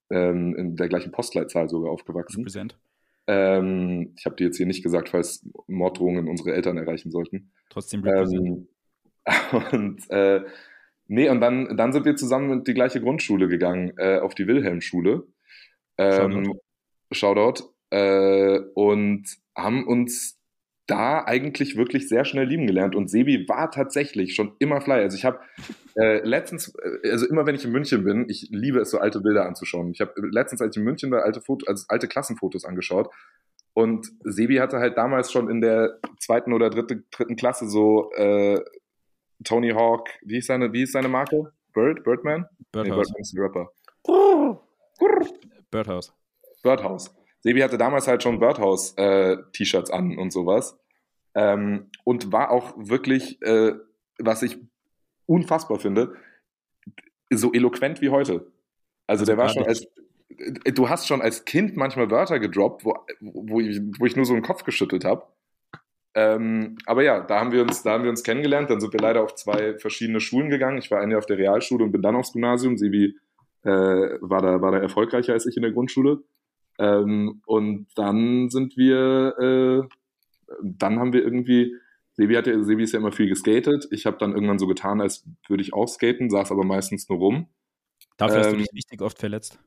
[0.10, 2.44] äh, ähm, in der gleichen Postleitzahl sogar aufgewachsen.
[2.44, 2.80] Präsent.
[3.32, 7.54] Ähm, ich habe die jetzt hier nicht gesagt, falls Morddrohungen unsere Eltern erreichen sollten.
[7.70, 8.06] Trotzdem.
[8.06, 8.68] Ähm,
[9.72, 10.42] und äh,
[11.08, 14.48] nee, und dann, dann sind wir zusammen in die gleiche Grundschule gegangen, äh, auf die
[14.48, 15.28] Wilhelmschule.
[15.98, 16.60] Ähm,
[17.10, 17.74] Shoutout.
[17.90, 19.26] Äh, und
[19.56, 20.41] haben uns
[20.92, 22.96] da eigentlich wirklich sehr schnell lieben gelernt.
[22.96, 24.96] Und Sebi war tatsächlich schon immer fly.
[24.96, 25.40] Also ich habe
[25.96, 29.22] äh, letztens, äh, also immer wenn ich in München bin, ich liebe es, so alte
[29.22, 29.92] Bilder anzuschauen.
[29.92, 33.10] Ich habe letztens, als ich in München war, alte, Foto, also alte Klassenfotos angeschaut.
[33.74, 38.60] Und Sebi hatte halt damals schon in der zweiten oder dritte, dritten Klasse so äh,
[39.46, 41.54] Tony Hawk, wie ist seine, wie ist seine Marke?
[41.74, 42.04] Bird?
[42.04, 42.42] Birdman?
[42.42, 43.08] Nee, Birdhouse.
[43.08, 43.72] Birdman ist ein Rapper.
[45.72, 46.14] Birdhouse.
[46.64, 47.16] Birdhouse.
[47.44, 50.78] Sebi hatte damals halt schon Birdhouse-T-Shirts an und sowas.
[51.34, 53.74] Ähm, und war auch wirklich, äh,
[54.20, 54.58] was ich
[55.26, 56.16] unfassbar finde,
[57.30, 58.52] so eloquent wie heute.
[59.08, 59.84] Also, Also der war schon als.
[59.84, 64.26] äh, Du hast schon als Kind manchmal Wörter gedroppt, wo, wo, ich, wo ich nur
[64.26, 65.24] so den Kopf geschüttelt habe.
[66.14, 68.70] Ähm, aber ja, da haben, wir uns, da haben wir uns kennengelernt.
[68.70, 70.78] Dann sind wir leider auf zwei verschiedene Schulen gegangen.
[70.78, 72.78] Ich war eine auf der Realschule und bin dann aufs Gymnasium.
[72.78, 73.18] Sebi
[73.64, 76.24] äh, war, da, war da erfolgreicher als ich in der Grundschule.
[76.80, 79.96] Ähm, und dann sind wir, äh,
[80.64, 81.76] dann haben wir irgendwie,
[82.14, 83.88] Sebi, hat ja, Sebi ist ja immer viel geskatet.
[83.92, 87.20] Ich habe dann irgendwann so getan, als würde ich auch skaten, saß aber meistens nur
[87.20, 87.48] rum.
[88.18, 89.60] Dafür hast du Ähm, dich richtig oft verletzt.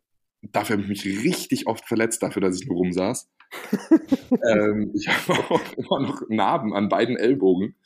[0.42, 3.30] Dafür habe ich mich richtig oft verletzt, dafür, dass ich nur rumsaß.
[4.50, 7.76] ähm, ich habe auch immer noch Narben an beiden Ellbogen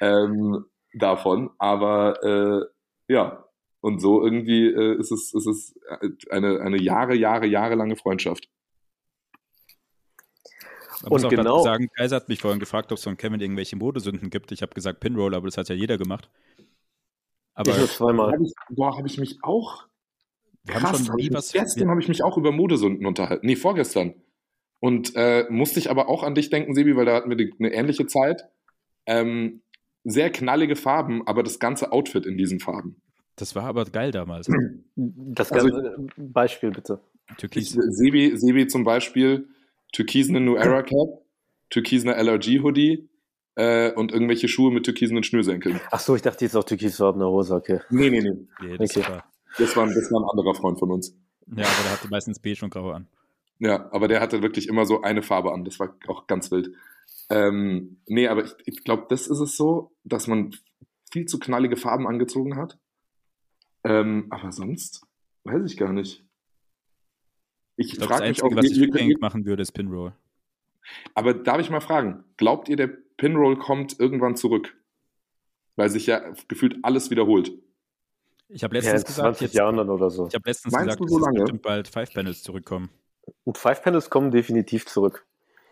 [0.00, 0.64] ähm,
[0.94, 1.50] davon.
[1.58, 3.44] Aber äh, ja,
[3.80, 5.74] und so irgendwie äh, ist es, ist es
[6.30, 8.48] eine, eine Jahre, Jahre, jahrelange Freundschaft.
[11.02, 13.40] Man Und muss auch genau- sagen, Kaiser hat mich vorhin gefragt, ob es von Kevin
[13.40, 14.52] irgendwelche Modesünden gibt.
[14.52, 16.30] Ich habe gesagt Pinroll, aber das hat ja jeder gemacht.
[17.54, 18.32] Aber ich nur zweimal.
[18.32, 19.86] Hab ich, boah, habe ich mich auch.
[20.64, 21.52] wir haben Krass, schon hab ich nie was.
[21.52, 23.44] gestern habe ich mich auch über Modesünden unterhalten.
[23.46, 24.14] Nee, vorgestern.
[24.80, 27.52] Und äh, musste ich aber auch an dich denken, Sebi, weil da hatten wir die,
[27.58, 28.44] eine ähnliche Zeit.
[29.06, 29.60] Ähm,
[30.04, 32.96] sehr knallige Farben, aber das ganze Outfit in diesen Farben.
[33.36, 34.48] das war aber geil damals.
[34.96, 37.00] Das Also- ganze Beispiel bitte.
[37.38, 37.70] Türkis.
[37.72, 39.48] Sebi, Sebi zum Beispiel,
[39.92, 41.22] türkisene New Era Cap,
[41.70, 43.08] türkisene LRG Hoodie
[43.54, 45.80] äh, und irgendwelche Schuhe mit türkisenen Schnürsenkeln.
[45.90, 47.80] Ach so, ich dachte, die ist auch türkisfarbene Hose, okay.
[47.90, 48.46] Nee, nee, nee.
[48.62, 49.08] Nee, das, Okay.
[49.08, 49.24] war,
[49.58, 51.14] Das war, das war ein anderer Freund von uns.
[51.46, 53.06] ja, aber der hatte meistens beige und grau an.
[53.58, 55.64] Ja, aber der hatte wirklich immer so eine Farbe an.
[55.64, 56.74] Das war auch ganz wild.
[57.30, 60.54] Ähm, nee, aber ich, ich glaube, das ist es so, dass man
[61.12, 62.78] viel zu knallige Farben angezogen hat.
[63.84, 65.02] Ähm, aber sonst
[65.44, 66.24] weiß ich gar nicht.
[67.86, 70.12] Ich Ich glaube, das frage mich auch, Einzige, was ich rückgängig machen würde, ist Pinroll.
[71.14, 74.76] aber darf ich mal fragen, glaubt ihr, der Pinroll kommt irgendwann zurück?
[75.76, 77.52] Weil sich ja gefühlt alles wiederholt.
[78.48, 80.26] Ich habe Ja, letztens gesagt, 20 jetzt, Jahren oder so.
[80.28, 81.40] ich habe letztens Meinst gesagt, dass so lange?
[81.40, 82.90] bestimmt bald Five Panels zurückkommen.
[83.44, 85.26] Und Five Panels kommen definitiv zurück.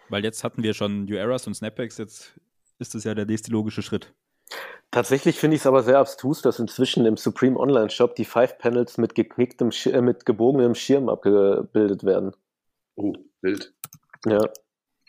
[0.08, 2.40] Weil jetzt hatten wir schon New Eras und Snapbacks, jetzt
[2.78, 4.14] ist das ja der nächste logische Schritt.
[4.90, 8.58] Tatsächlich finde ich es aber sehr abstrus, dass inzwischen im Supreme Online Shop die Five
[8.58, 12.34] Panels mit geknicktem, Sch- äh, mit gebogenem Schirm abgebildet werden.
[12.96, 13.72] Oh, wild.
[14.26, 14.40] Ja.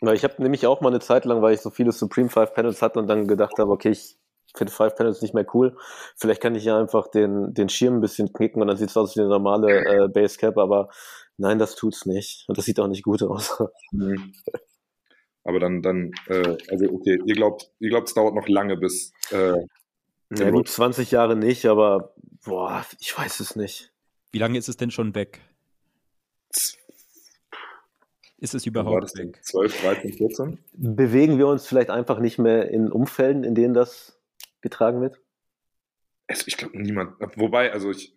[0.00, 2.54] Weil ich habe nämlich auch mal eine Zeit lang, weil ich so viele Supreme Five
[2.54, 4.18] Panels hatte und dann gedacht habe, okay, ich
[4.54, 5.76] finde Five Panels nicht mehr cool.
[6.16, 8.96] Vielleicht kann ich ja einfach den, den Schirm ein bisschen knicken und dann sieht es
[8.96, 10.90] aus wie eine normale äh, Basecap, aber
[11.38, 12.44] nein, das tut's nicht.
[12.48, 13.60] Und das sieht auch nicht gut aus.
[13.90, 14.32] Mhm.
[15.44, 19.12] Aber dann, dann, äh, also okay, ihr glaubt, ihr glaubt, es dauert noch lange, bis
[19.30, 19.54] äh,
[20.32, 22.14] Ja gut, 20 Jahre nicht, aber
[22.44, 23.92] boah, ich weiß es nicht.
[24.30, 25.40] Wie lange ist es denn schon weg?
[28.38, 29.38] Ist es überhaupt weg?
[29.42, 30.58] 12, 13, 14?
[30.72, 34.18] Bewegen wir uns vielleicht einfach nicht mehr in Umfelden, in denen das
[34.60, 35.20] getragen wird?
[36.26, 37.14] Es- Ich glaube niemand.
[37.36, 38.16] Wobei, also ich,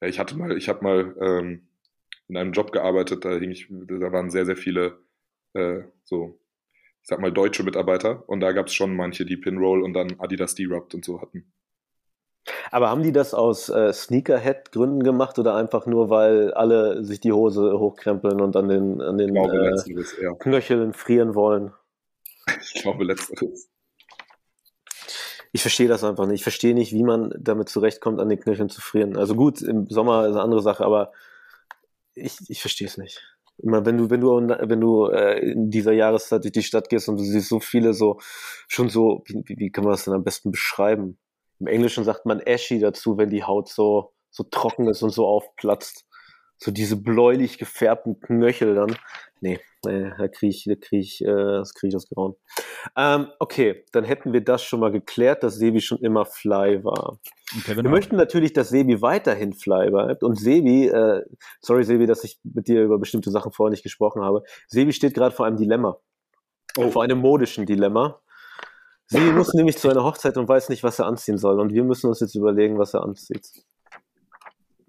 [0.00, 1.68] ja, ich hatte mal, ich habe mal ähm,
[2.28, 4.98] in einem Job gearbeitet, da hing ich, da waren sehr, sehr viele
[5.56, 6.38] äh, so,
[7.02, 10.20] ich sag mal, deutsche Mitarbeiter und da gab es schon manche, die Pinroll und dann
[10.20, 11.52] Adidas D-Rubbed und so hatten.
[12.70, 17.32] Aber haben die das aus äh, Sneakerhead-Gründen gemacht oder einfach nur, weil alle sich die
[17.32, 20.32] Hose hochkrempeln und an den, an den glaube, äh, letzteres, ja.
[20.34, 21.72] Knöcheln frieren wollen?
[22.60, 23.68] Ich glaube, letzteres.
[25.52, 26.36] Ich verstehe das einfach nicht.
[26.36, 29.16] Ich verstehe nicht, wie man damit zurechtkommt, an den Knöcheln zu frieren.
[29.16, 31.12] Also gut, im Sommer ist eine andere Sache, aber
[32.14, 33.35] ich, ich verstehe es nicht.
[33.58, 37.16] Wenn du, wenn du, wenn du äh, in dieser Jahreszeit durch die Stadt gehst und
[37.18, 38.18] du siehst so viele so,
[38.68, 41.18] schon so, wie, wie- wie kann man das denn am besten beschreiben?
[41.58, 45.26] Im Englischen sagt man ashy dazu, wenn die Haut so, so trocken ist und so
[45.26, 46.05] aufplatzt.
[46.58, 48.96] So diese bläulich gefärbten Knöchel dann.
[49.40, 52.34] Nee, nee da kriege ich, da krieg ich, äh, das kriege ich aus Grauen.
[52.96, 57.18] Ähm, okay, dann hätten wir das schon mal geklärt, dass Sebi schon immer fly war.
[57.64, 57.94] Kevin Wir auch.
[57.94, 60.22] möchten natürlich, dass Sebi weiterhin fly bleibt.
[60.22, 61.22] Und Sebi, äh,
[61.60, 64.42] sorry Sebi, dass ich mit dir über bestimmte Sachen vorher nicht gesprochen habe.
[64.66, 65.98] Sebi steht gerade vor einem Dilemma.
[66.78, 66.90] Oh.
[66.90, 68.20] Vor einem modischen Dilemma.
[69.08, 71.60] Sebi muss nämlich zu einer Hochzeit und weiß nicht, was er anziehen soll.
[71.60, 73.46] Und wir müssen uns jetzt überlegen, was er anzieht.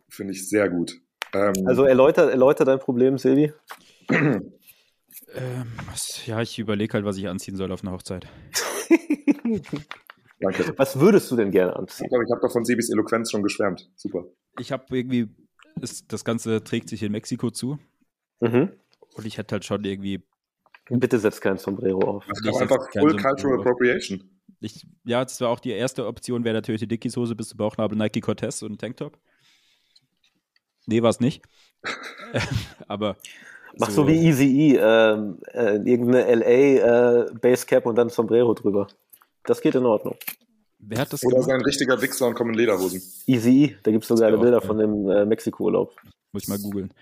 [0.10, 1.02] Finde ich sehr gut.
[1.34, 3.54] Ähm, Also erläuter, erläuter dein Problem, Sebi.
[4.10, 4.54] Ähm,
[6.26, 8.28] ja, ich überlege halt, was ich anziehen soll auf einer Hochzeit.
[10.40, 10.74] danke.
[10.78, 12.08] Was würdest du denn gerne Ich anziehen?
[12.10, 13.90] glaube, ich habe doch von Sebis Eloquenz schon geschwärmt.
[13.96, 14.26] Super.
[14.60, 15.30] Ich habe irgendwie,
[15.82, 17.78] ist, das Ganze trägt sich in Mexiko zu
[18.40, 18.72] Mhm.
[19.16, 20.24] und ich hätte halt schon irgendwie,
[20.90, 22.26] Bitte setz kein Sombrero auf.
[22.30, 23.60] Das ist Ich einfach Full Cultural Symbol.
[23.60, 24.24] Appropriation.
[24.62, 27.98] ich, ja, das war auch die erste Option, wäre natürlich die Dickies-Hose bis zum Bauchnabel,
[27.98, 29.18] Nike Cortez und Tanktop.
[30.88, 31.44] Nee, war es nicht.
[32.88, 33.18] Aber
[33.80, 38.88] Mach so, wie Easy E, ähm, äh, irgendeine LA äh, Basecap und dann Sombrero drüber.
[39.44, 40.16] Das geht in Ordnung.
[40.80, 41.50] Wer hat das Oder gemacht?
[41.50, 43.02] sein richtiger Wichser und kommen in Lederhosen.
[43.26, 44.68] Easy E, da gibt's so geile auch Bilder geil.
[44.68, 45.96] von dem äh, Mexiko-Urlaub.
[46.32, 46.94] Muss ich mal googeln.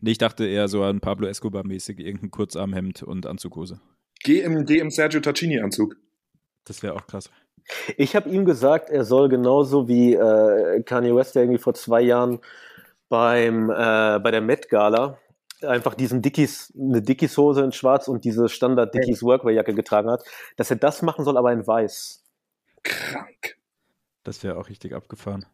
[0.00, 3.80] Nee, ich dachte eher so an Pablo Escobar-mäßig, irgendein Kurzarmhemd und Anzughose.
[4.22, 5.96] Geh im, geh im Sergio Tacchini-Anzug.
[6.64, 7.30] Das wäre auch krass.
[7.96, 12.02] Ich habe ihm gesagt, er soll genauso wie äh, Kanye West, der irgendwie vor zwei
[12.02, 12.40] Jahren
[13.08, 15.18] beim, äh, bei der Met Gala
[15.62, 20.24] einfach diesen Dickies, eine Dickies-Hose in schwarz und diese Standard Dickies Workwear-Jacke getragen hat,
[20.56, 22.22] dass er das machen soll, aber in weiß.
[22.82, 23.56] Krank.
[24.24, 25.46] Das wäre auch richtig abgefahren.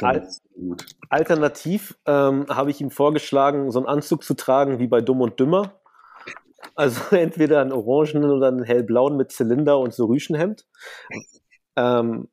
[0.00, 0.86] Al- gut.
[1.08, 5.40] Alternativ ähm, habe ich ihm vorgeschlagen, so einen Anzug zu tragen wie bei Dumm und
[5.40, 5.80] Dümmer.
[6.74, 10.66] Also entweder einen orangenen oder einen hellblauen mit Zylinder und so Rüschenhemd.
[11.76, 12.28] Ähm,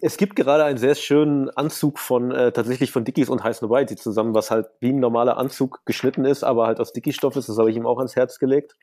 [0.00, 3.94] es gibt gerade einen sehr schönen Anzug von äh, tatsächlich von Dickies und Heiß White
[3.94, 7.48] die zusammen, was halt wie ein normaler Anzug geschnitten ist, aber halt aus Dickies-Stoff ist.
[7.48, 8.76] Das habe ich ihm auch ans Herz gelegt.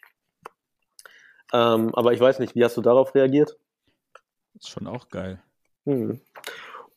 [1.54, 3.58] Ähm, aber ich weiß nicht, wie hast du darauf reagiert?
[4.56, 5.42] Ist schon auch geil.
[5.86, 6.20] Hm.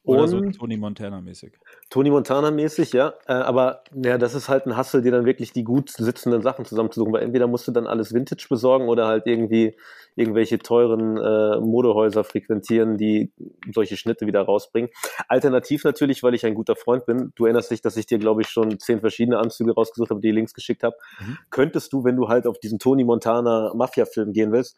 [0.06, 1.52] Oder so Tony Montana-mäßig.
[1.90, 3.14] Tony Montana-mäßig, ja.
[3.26, 6.64] Äh, aber ja, das ist halt ein Hassel, dir dann wirklich die gut sitzenden Sachen
[6.64, 9.76] zusammenzusuchen, weil entweder musst du dann alles Vintage besorgen oder halt irgendwie
[10.14, 13.32] irgendwelche teuren äh, Modehäuser frequentieren, die
[13.72, 14.90] solche Schnitte wieder rausbringen.
[15.28, 17.32] Alternativ natürlich, weil ich ein guter Freund bin.
[17.34, 20.30] Du erinnerst dich, dass ich dir, glaube ich, schon zehn verschiedene Anzüge rausgesucht habe, die
[20.30, 20.96] links geschickt habe.
[21.18, 21.38] Mhm.
[21.50, 24.76] Könntest du, wenn du halt auf diesen Tony Montana Mafia-Film gehen willst,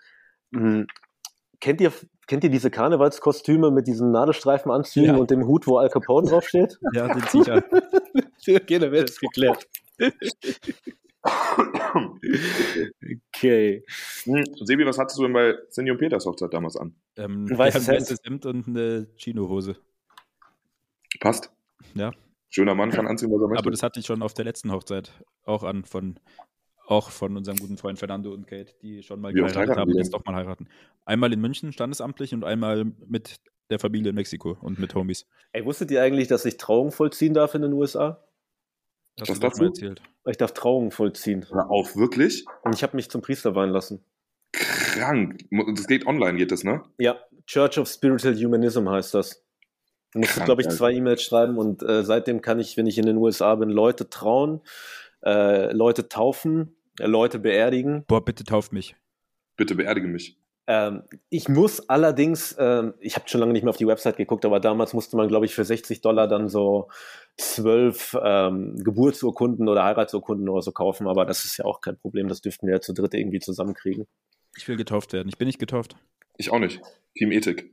[0.53, 0.87] mh,
[1.61, 1.93] kennt ihr,
[2.27, 5.17] kennt ihr diese Karnevalskostüme mit diesen Nadelstreifenanzügen Ja.
[5.17, 6.79] und dem Hut, wo Al Capone draufsteht?
[6.95, 7.63] Ja, den sicher.
[8.49, 9.67] okay, dann wäre das geklärt.
[13.35, 13.85] okay.
[14.25, 16.95] Hm, Sebi, was hattest du denn bei Cindy und Peters Hochzeit damals an?
[17.17, 19.77] ähm, Ein weißes ja, ein weißes Hemd und eine Chino-Hose.
[21.21, 21.53] Passt.
[21.95, 22.13] Ja.
[22.51, 23.63] Schöner Mann kann anziehen, was er möchte.
[23.65, 25.13] Aber das hatte ich schon auf der letzten Hochzeit
[25.45, 26.19] auch an von
[26.91, 29.99] auch von unserem guten Freund Fernando und Kate, die schon mal Wie geheiratet haben und
[29.99, 30.69] jetzt doch mal heiraten.
[31.05, 33.37] Einmal in München standesamtlich und einmal mit
[33.71, 35.27] der Familie in Mexiko und mit Homies.
[35.53, 38.25] Ey, wusstet ihr eigentlich, dass ich Trauung vollziehen darf in den USA?
[39.21, 39.63] Hast Was du doch dazu?
[39.63, 40.03] mal erzählt.
[40.27, 41.47] Ich darf Trauung vollziehen.
[41.51, 42.47] Hör auf, wirklich?
[42.63, 44.03] Und ich habe mich zum Priester weihen lassen.
[44.53, 45.45] Krank.
[45.75, 46.83] Das geht online, geht das, ne?
[46.99, 49.45] Ja, Church of Spiritual Humanism heißt das.
[50.13, 53.05] Du musst, glaube ich, zwei E-Mails schreiben und äh, seitdem kann ich, wenn ich in
[53.05, 54.63] den USA bin, Leute trauen,
[55.23, 58.05] äh, Leute taufen, Leute beerdigen.
[58.07, 58.97] Boah, bitte tauft mich.
[59.57, 60.39] Bitte beerdige mich.
[60.67, 64.45] Ähm, ich muss allerdings, ähm, ich habe schon lange nicht mehr auf die Website geguckt,
[64.45, 66.89] aber damals musste man, glaube ich, für 60 Dollar dann so
[67.39, 71.09] zwölf ähm, Geburtsurkunden oder Heiratsurkunden oder so kaufen.
[71.09, 72.29] Aber das ist ja auch kein Problem.
[72.29, 74.07] Das dürften wir ja zu dritt irgendwie zusammenkriegen.
[74.57, 75.29] Ich will getauft werden.
[75.29, 75.97] Ich bin nicht getauft.
[76.37, 76.83] Ich auch nicht.
[77.17, 77.73] Team Ethik.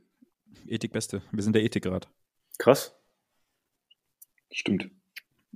[0.66, 1.20] Ethik Beste.
[1.32, 2.08] Wir sind der Ethikrat.
[2.58, 2.96] Krass.
[4.50, 4.88] Stimmt.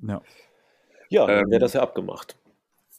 [0.03, 0.21] Ja.
[1.09, 2.37] Ja, dann Ähm, wäre das ja abgemacht.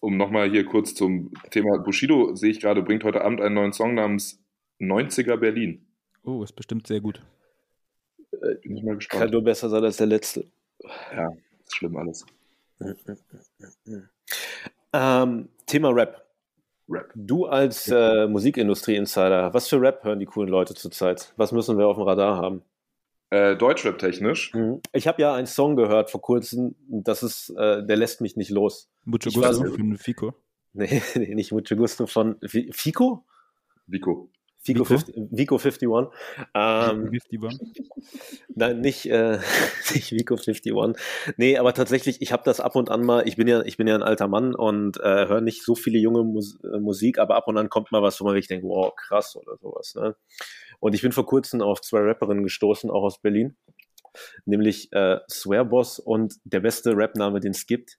[0.01, 3.71] Um nochmal hier kurz zum Thema Bushido, sehe ich gerade, bringt heute Abend einen neuen
[3.71, 4.43] Song namens
[4.79, 5.85] 90er Berlin.
[6.23, 7.21] Oh, ist bestimmt sehr gut.
[8.63, 9.31] Bin ich mal Kann gespannt.
[9.31, 10.47] nur besser sein als der letzte.
[11.15, 11.29] Ja,
[11.63, 12.25] ist schlimm alles.
[14.91, 16.25] Ähm, Thema Rap.
[16.89, 17.11] Rap.
[17.13, 21.31] Du als äh, Musikindustrie-Insider, was für Rap hören die coolen Leute zurzeit?
[21.37, 22.63] Was müssen wir auf dem Radar haben?
[23.31, 24.51] Äh, Deutschrap technisch.
[24.93, 28.49] Ich habe ja einen Song gehört vor kurzem, das ist, äh, der lässt mich nicht
[28.51, 28.89] los.
[29.05, 30.33] Mucho Gusto so- von Fico.
[30.73, 33.25] Nee, nee nicht Mucho Gusto von Fi- Fico?
[34.63, 34.81] Vico.
[34.81, 34.85] Vico?
[34.85, 36.11] 50, Vico 51.
[36.53, 37.51] Ähm, 51 war.
[38.53, 39.39] Nein, nicht, äh,
[39.93, 40.73] nicht Vico 51.
[41.37, 43.87] Nee, aber tatsächlich, ich habe das ab und an mal, ich bin ja, ich bin
[43.87, 47.35] ja ein alter Mann und äh, höre nicht so viele junge Mus äh, Musik, aber
[47.35, 49.95] ab und an kommt mal was, wo man wirklich denkt, wow, krass oder sowas.
[49.95, 50.15] Ne?
[50.79, 53.57] Und ich bin vor kurzem auf zwei Rapperinnen gestoßen, auch aus Berlin,
[54.45, 57.97] nämlich äh, Swearboss und der beste Rapname, den es gibt,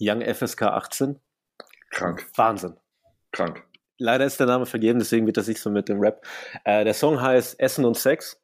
[0.00, 1.20] Young FSK 18.
[1.90, 2.26] Krank.
[2.36, 2.74] Wahnsinn.
[3.32, 3.64] Krank.
[3.98, 6.26] Leider ist der Name vergeben, deswegen wird das nicht so mit dem Rap.
[6.64, 8.40] Äh, der Song heißt Essen und Sex.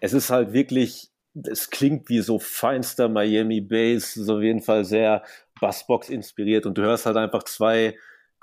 [0.00, 1.10] Es ist halt wirklich,
[1.44, 5.22] es klingt wie so feinster Miami Bass, so auf jeden Fall sehr
[5.60, 7.96] Bassbox inspiriert und du hörst halt einfach zwei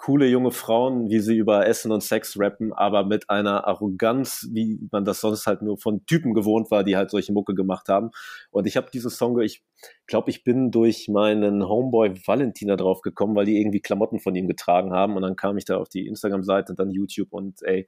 [0.04, 4.78] coole junge Frauen, wie sie über Essen und Sex rappen, aber mit einer Arroganz, wie
[4.92, 8.12] man das sonst halt nur von Typen gewohnt war, die halt solche Mucke gemacht haben.
[8.52, 9.64] Und ich habe diesen Song, ich
[10.06, 14.50] glaube, ich bin durch meinen Homeboy Valentina drauf gekommen, weil die irgendwie Klamotten von ihm
[14.50, 15.16] getragen haben.
[15.16, 17.88] Und dann kam ich da auf die Instagram-Seite und dann YouTube und ey,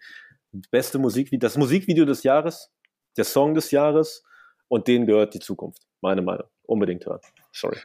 [0.71, 2.71] beste Musikvideo, das Musikvideo des Jahres,
[3.17, 4.23] der Song des Jahres
[4.69, 5.83] und denen gehört die Zukunft.
[5.99, 6.47] Meine Meinung.
[6.63, 7.19] Unbedingt hören.
[7.51, 7.77] Sorry.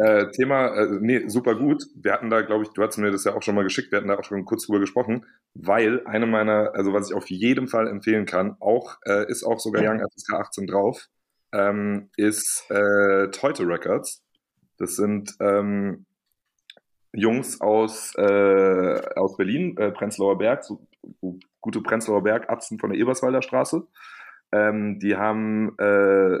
[0.00, 1.84] Äh, Thema, äh, nee, super gut.
[1.94, 3.98] Wir hatten da, glaube ich, du hast mir das ja auch schon mal geschickt, wir
[3.98, 7.68] hatten da auch schon kurz drüber gesprochen, weil eine meiner, also was ich auf jeden
[7.68, 11.08] Fall empfehlen kann, auch, äh, ist auch sogar Young FSK 18 drauf,
[11.52, 14.22] ähm, ist äh, Teute Records.
[14.78, 16.06] Das sind ähm,
[17.12, 20.80] Jungs aus, äh, aus Berlin, äh, Prenzlauer Berg, so,
[21.20, 23.86] so gute Prenzlauer Berg, Atzen von der Eberswalder Straße.
[24.52, 26.38] Ähm, die haben äh,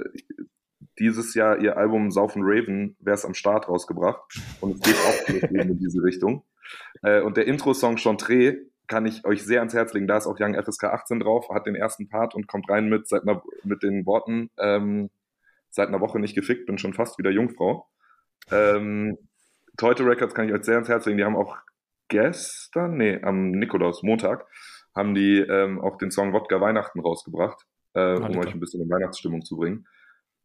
[0.98, 4.20] dieses Jahr ihr Album Saufen Raven, Wär's am Start, rausgebracht.
[4.60, 6.44] Und es geht auch in diese Richtung.
[7.02, 10.08] Äh, und der Intro-Song Chantre kann ich euch sehr ans Herz legen.
[10.08, 13.08] Da ist auch Young FSK 18 drauf, hat den ersten Part und kommt rein mit,
[13.08, 15.10] seit einer, mit den Worten, ähm,
[15.70, 17.88] seit einer Woche nicht gefickt, bin schon fast wieder Jungfrau.
[18.50, 19.16] Ähm,
[19.76, 21.18] Teute Records kann ich euch sehr ans Herz legen.
[21.18, 21.56] Die haben auch
[22.08, 24.44] gestern, nee, am Nikolaus, Montag,
[24.94, 28.90] haben die ähm, auch den Song Wodka Weihnachten rausgebracht, äh, um euch ein bisschen in
[28.90, 29.86] Weihnachtsstimmung zu bringen.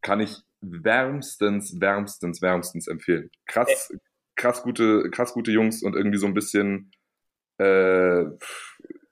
[0.06, 3.28] Kann ich wärmstens, wärmstens, wärmstens empfehlen.
[3.46, 3.92] Krass,
[4.36, 6.92] krass gute, krass gute Jungs und irgendwie so ein bisschen
[7.58, 8.24] äh,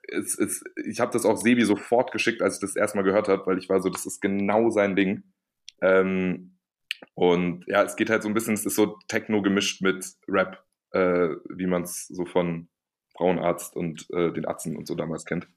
[0.09, 3.45] es, es, ich habe das auch Sebi sofort geschickt, als ich das erstmal gehört habe,
[3.47, 5.25] weil ich war so, das ist genau sein Ding.
[5.81, 6.59] Ähm,
[7.15, 10.65] und ja, es geht halt so ein bisschen, es ist so Techno gemischt mit Rap,
[10.93, 12.69] äh, wie man es so von
[13.17, 15.49] Frauenarzt und äh, den Atzen und so damals kennt.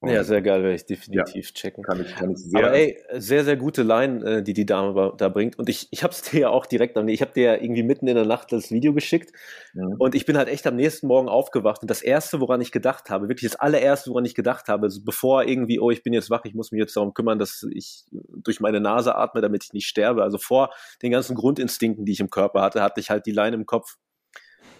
[0.00, 1.82] Und Ja, sehr geil, werde ich definitiv checken.
[1.82, 2.66] kann ich, kann ich sehr.
[2.66, 5.58] Aber ey, sehr, sehr gute Line, äh, die die Dame da bringt.
[5.58, 7.82] Und ich, ich habe es dir ja auch direkt am, ich habe dir ja irgendwie
[7.82, 9.32] mitten in der Nacht das Video geschickt.
[9.74, 9.96] Mhm.
[9.98, 11.82] Und ich bin halt echt am nächsten Morgen aufgewacht.
[11.82, 15.00] Und das erste, woran ich gedacht habe, wirklich das allererste, woran ich gedacht habe, so
[15.04, 18.04] bevor irgendwie, oh, ich bin jetzt wach, ich muss mich jetzt darum kümmern, dass ich
[18.12, 20.22] durch meine Nase atme, damit ich nicht sterbe.
[20.22, 20.70] Also vor
[21.02, 23.96] den ganzen Grundinstinkten, die ich im Körper hatte, hatte ich halt die Line im Kopf.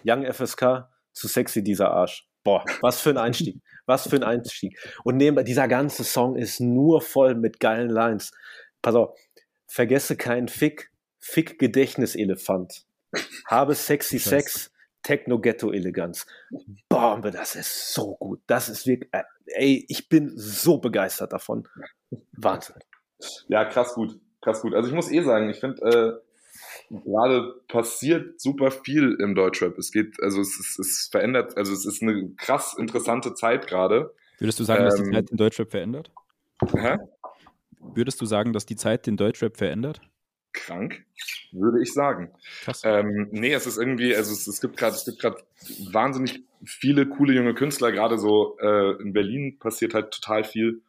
[0.07, 2.28] Young FSK, zu sexy dieser Arsch.
[2.43, 3.61] Boah, was für ein Einstieg.
[3.85, 4.77] Was für ein Einstieg.
[5.03, 8.31] Und nebenbei, dieser ganze Song ist nur voll mit geilen Lines.
[8.81, 9.17] Pass auf,
[9.67, 12.85] vergesse keinen Fick, Fick Gedächtniselefant.
[13.47, 14.19] Habe sexy.
[14.19, 14.71] Sex,
[15.03, 16.25] Techno Ghetto Eleganz.
[16.87, 18.41] Bombe, das ist so gut.
[18.47, 21.67] Das ist wirklich, äh, ey, ich bin so begeistert davon.
[22.33, 22.75] Wahnsinn.
[23.47, 24.19] Ja, krass gut.
[24.41, 24.73] krass gut.
[24.73, 26.28] Also ich muss eh sagen, ich finde, äh,
[26.89, 29.77] gerade passiert super viel im Deutschrap.
[29.77, 34.13] Es geht, also es ist, es verändert, also es ist eine krass interessante Zeit gerade.
[34.39, 36.11] Würdest du sagen, dass die Ähm, Zeit den Deutschrap verändert?
[36.73, 36.97] Hä?
[37.79, 40.01] Würdest du sagen, dass die Zeit den Deutschrap verändert?
[40.51, 41.05] Krank,
[41.51, 42.31] würde ich sagen.
[42.63, 42.81] Krass.
[42.83, 45.37] Ähm, nee, es ist irgendwie, also es, es gibt gerade, es gibt gerade
[45.91, 50.81] wahnsinnig viele coole junge Künstler, gerade so äh, in Berlin passiert halt total viel.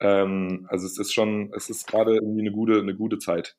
[0.00, 3.56] Ähm, also es ist schon, es ist gerade irgendwie eine gute, eine gute Zeit.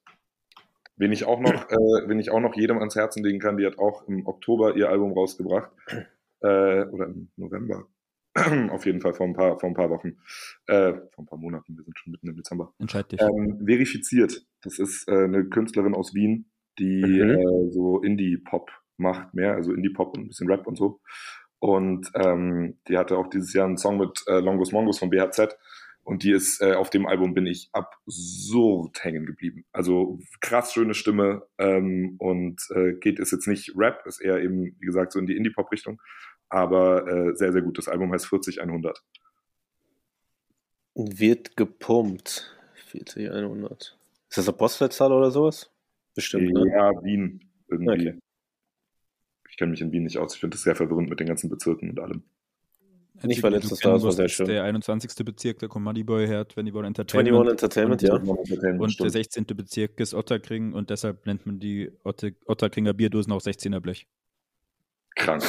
[0.97, 3.65] Wen ich auch noch, äh, wen ich auch noch jedem ans Herzen legen kann, die
[3.65, 5.71] hat auch im Oktober ihr Album rausgebracht.
[6.41, 7.87] Äh, oder im November.
[8.71, 10.17] Auf jeden Fall vor ein paar, vor ein paar Wochen.
[10.67, 12.73] Äh, vor ein paar Monaten, wir sind schon mitten im Dezember.
[12.79, 13.21] Entscheid dich.
[13.21, 14.45] Ähm, verifiziert.
[14.61, 17.29] Das ist äh, eine Künstlerin aus Wien, die Mhm.
[17.31, 20.99] äh, so Indie-Pop macht, mehr, also Indie-Pop und ein bisschen Rap und so.
[21.59, 25.57] Und ähm, die hatte auch dieses Jahr einen Song mit äh, Longus Mongus von BHZ.
[26.07, 29.65] Und die ist, äh, auf dem Album bin ich absurd hängen geblieben.
[29.73, 34.73] Also krass schöne Stimme ähm, und äh, geht ist jetzt nicht Rap, ist eher eben,
[34.79, 36.01] wie gesagt, so in die Indie-Pop-Richtung.
[36.47, 37.77] Aber äh, sehr, sehr gut.
[37.77, 39.03] Das Album heißt 40100.
[40.95, 42.55] Wird gepumpt.
[42.85, 43.99] 40, 100.
[44.29, 45.69] Ist das eine Postleitzahl oder sowas?
[46.15, 46.71] Bestimmt, ne?
[46.71, 48.11] Ja, Wien irgendwie.
[48.11, 48.19] Okay.
[49.49, 50.35] Ich kenne mich in Wien nicht aus.
[50.35, 52.23] Ich finde das sehr verwirrend mit den ganzen Bezirken und allem.
[53.23, 54.47] Nicht, weil letztes Jahr, das war sehr schön.
[54.47, 55.25] Der 21.
[55.25, 57.49] Bezirk, da kommt Boy her, 21 21 Entertainment.
[57.49, 58.13] Entertainment, ja.
[58.15, 59.11] Und der Stimmt.
[59.11, 59.45] 16.
[59.47, 64.07] Bezirk ist Otterkring und deshalb nennt man die Otte, Otterkringer Bierdosen auch 16er Blech.
[65.15, 65.43] Krank.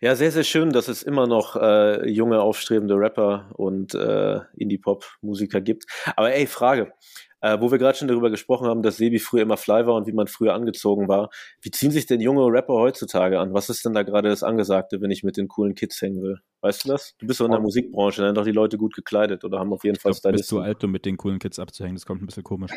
[0.00, 5.60] Ja, sehr, sehr schön, dass es immer noch äh, junge, aufstrebende Rapper und äh, Indie-Pop-Musiker
[5.60, 5.84] gibt.
[6.16, 6.92] Aber ey, Frage.
[7.40, 10.06] Äh, wo wir gerade schon darüber gesprochen haben, dass Sebi früher immer fly war und
[10.06, 11.30] wie man früher angezogen war.
[11.60, 13.54] Wie ziehen sich denn junge Rapper heutzutage an?
[13.54, 16.40] Was ist denn da gerade das Angesagte, wenn ich mit den coolen Kids hängen will?
[16.60, 17.14] Weißt du das?
[17.18, 19.72] Du bist doch in der Musikbranche, dann sind doch die Leute gut gekleidet oder haben
[19.72, 21.94] auf jeden Fall du bist zu alt, um mit den coolen Kids abzuhängen.
[21.94, 22.72] Das kommt ein bisschen komisch.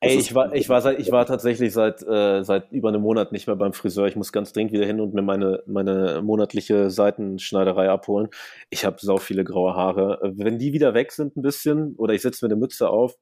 [0.00, 3.30] Ey, ich war, ich war, seit, ich war tatsächlich seit, äh, seit über einem Monat
[3.30, 4.06] nicht mehr beim Friseur.
[4.06, 8.28] Ich muss ganz dringend wieder hin und mir meine, meine monatliche Seitenschneiderei abholen.
[8.70, 10.18] Ich habe sau viele graue Haare.
[10.34, 13.14] Wenn die wieder weg sind ein bisschen oder ich setze mir eine Mütze auf,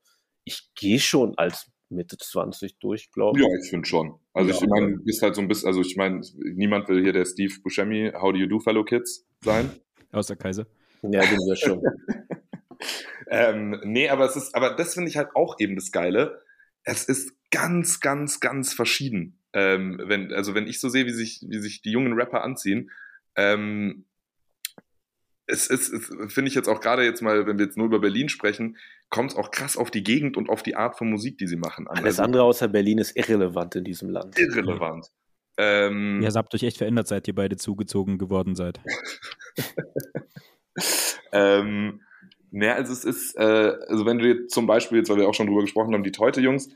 [0.49, 3.45] ich gehe schon als Mitte 20 durch, glaube ich.
[3.47, 4.19] Ja, ich finde schon.
[4.33, 4.67] Also ich Ja.
[4.69, 6.21] meine, du bist halt so ein bisschen, also ich meine,
[6.55, 9.71] niemand will hier der Steve Buscemi, How do you do, fellow kids sein.
[10.13, 10.67] Außer Kaiser.
[11.03, 11.83] Ja, bin wir schon.
[13.31, 16.41] Ähm, nee, aber es ist, aber das finde ich halt auch eben das Geile.
[16.85, 19.39] Es ist ganz, ganz, ganz verschieden.
[19.53, 22.91] Ähm, wenn, also wenn ich so sehe, wie sich, wie sich die jungen Rapper anziehen,
[23.37, 24.07] ähm,
[25.47, 25.93] es ist,
[26.33, 28.79] finde ich jetzt auch gerade jetzt mal, wenn wir jetzt nur über Berlin sprechen,
[29.11, 31.57] kommt es auch krass auf die Gegend und auf die Art von Musik, die sie
[31.57, 31.97] machen an.
[31.99, 34.39] Alles Also andere außer Berlin ist irrelevant in diesem Land.
[34.39, 35.07] irrelevant.
[35.57, 38.81] Ähm, Ja, ihr habt euch echt verändert, seit ihr beide zugezogen geworden seid.
[41.33, 42.01] Ähm,
[42.51, 43.43] naja, also es ist, äh,
[43.89, 46.13] also wenn du jetzt zum Beispiel, jetzt weil wir auch schon drüber gesprochen haben, die
[46.13, 46.71] Teute-Jungs,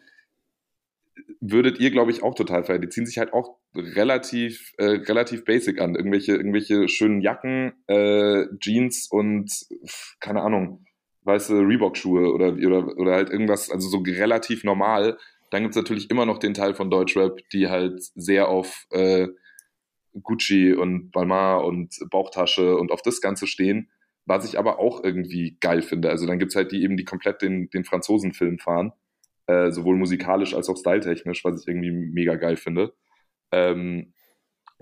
[1.40, 2.82] würdet ihr, glaube ich, auch total feiern.
[2.82, 5.94] Die ziehen sich halt auch relativ, äh, relativ basic an.
[5.94, 9.50] Irgendwelche, irgendwelche schönen Jacken, äh, Jeans und
[10.20, 10.84] keine Ahnung,
[11.24, 15.18] weiße Reebok-Schuhe oder, oder, oder halt irgendwas, also so relativ normal.
[15.50, 19.28] Dann gibt's natürlich immer noch den Teil von Deutschrap, die halt sehr auf äh,
[20.20, 23.90] Gucci und Balmain und Bauchtasche und auf das Ganze stehen,
[24.26, 26.10] was ich aber auch irgendwie geil finde.
[26.10, 28.92] Also dann gibt's halt die eben, die komplett den, den Franzosenfilm fahren,
[29.46, 32.94] äh, sowohl musikalisch als auch styletechnisch, was ich irgendwie mega geil finde.
[33.50, 34.12] Ähm,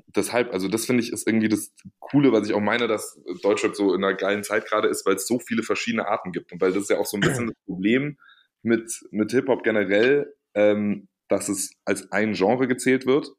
[0.09, 3.75] deshalb, also das finde ich ist irgendwie das Coole, was ich auch meine, dass Deutschrap
[3.75, 6.61] so in einer geilen Zeit gerade ist, weil es so viele verschiedene Arten gibt und
[6.61, 8.19] weil das ist ja auch so ein bisschen das Problem
[8.63, 13.33] mit, mit Hip-Hop generell, ähm, dass es als ein Genre gezählt wird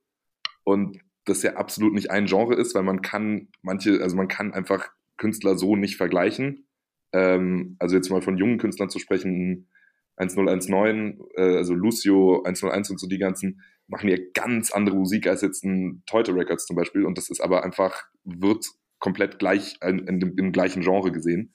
[0.64, 4.54] und das ja absolut nicht ein Genre ist, weil man kann manche, also man kann
[4.54, 6.68] einfach Künstler so nicht vergleichen.
[7.14, 9.70] Ähm, also jetzt mal von jungen Künstlern zu sprechen,
[10.18, 13.62] 1019, äh, also Lucio 101 und so die ganzen,
[13.92, 17.42] machen ja ganz andere Musik als jetzt ein Teute Records zum Beispiel und das ist
[17.42, 18.66] aber einfach, wird
[19.00, 21.54] komplett gleich in, in dem, im gleichen Genre gesehen.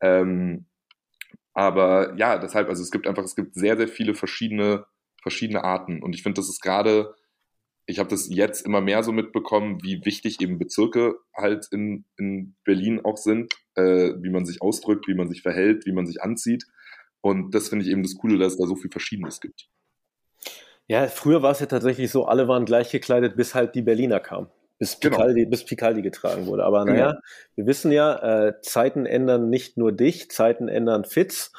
[0.00, 0.66] Ähm,
[1.54, 4.86] aber ja, deshalb, also es gibt einfach, es gibt sehr, sehr viele verschiedene,
[5.20, 7.14] verschiedene Arten und ich finde, das ist gerade,
[7.86, 12.54] ich habe das jetzt immer mehr so mitbekommen, wie wichtig eben Bezirke halt in, in
[12.64, 16.22] Berlin auch sind, äh, wie man sich ausdrückt, wie man sich verhält, wie man sich
[16.22, 16.64] anzieht.
[17.20, 19.68] Und das finde ich eben das Coole, dass es da so viel Verschiedenes gibt.
[20.92, 24.20] Ja, früher war es ja tatsächlich so, alle waren gleich gekleidet, bis halt die Berliner
[24.20, 24.48] kamen.
[24.78, 25.16] Bis Genau.
[25.16, 26.64] Picaldi, bis Picaldi getragen wurde.
[26.64, 26.92] Aber Genau.
[26.98, 27.14] naja,
[27.54, 31.50] wir wissen ja, äh, Zeiten ändern nicht nur dich, Zeiten ändern Fitz.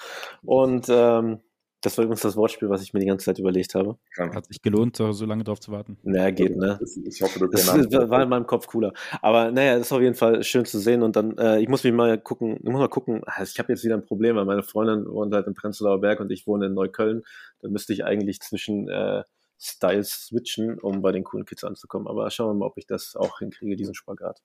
[0.43, 1.39] Und ähm,
[1.83, 3.97] Das war übrigens das Wortspiel, was ich mir die ganze Zeit überlegt habe.
[4.17, 5.97] Hat sich gelohnt, so lange drauf zu warten.
[6.03, 6.79] Naja, geht, ne?
[7.05, 8.93] Ich hoffe, du Das war in meinem Kopf cooler.
[9.21, 11.03] Aber naja, das ist auf jeden Fall schön zu sehen.
[11.03, 13.73] Und dann, äh, ich muss mich mal gucken, ich muss mal gucken, also ich habe
[13.73, 16.67] jetzt wieder ein Problem, weil meine Freundin wohnt halt in Prenzlauer Berg und ich wohne
[16.67, 17.23] in Neukölln.
[17.59, 19.23] Da müsste ich eigentlich zwischen äh,
[19.59, 22.07] Styles switchen, um bei den coolen Kids anzukommen.
[22.07, 24.41] Aber schauen wir mal, ob ich das auch hinkriege, diesen Spagat.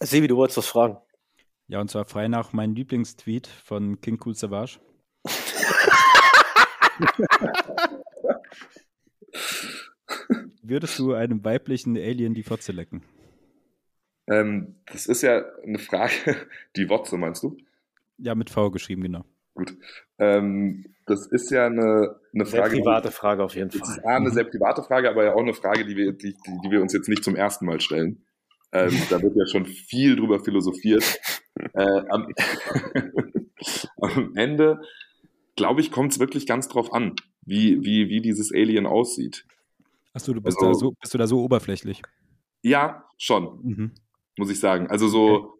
[0.00, 0.98] Sebi, du wolltest was fragen.
[1.66, 4.78] Ja, und zwar frei nach meinem Lieblingstweet von King Cool Savage.
[10.62, 13.02] Würdest du einem weiblichen Alien die Fotze lecken?
[14.26, 16.12] Ähm, das ist ja eine Frage,
[16.76, 17.56] die Wotze meinst du?
[18.18, 19.24] Ja, mit V geschrieben, genau.
[19.54, 19.74] Gut.
[20.18, 22.76] Ähm, das ist ja eine, eine Sehr Frage.
[22.76, 24.12] private Frage auf jeden Das ist Fall.
[24.12, 26.70] A, eine sehr private Frage, aber ja auch eine Frage, die wir, die, die, die
[26.70, 28.24] wir uns jetzt nicht zum ersten Mal stellen.
[28.72, 31.18] Ähm, da wird ja schon viel drüber philosophiert.
[31.72, 32.28] Äh, am,
[34.02, 34.80] am Ende,
[35.58, 37.14] glaube ich, kommt es wirklich ganz drauf an,
[37.44, 39.44] wie, wie, wie dieses Alien aussieht.
[40.14, 42.00] Achso, du bist, Also- da so, bist du da so oberflächlich?
[42.62, 43.92] Ja, schon, Mhm.
[44.38, 44.88] muss ich sagen.
[44.88, 45.56] Also so,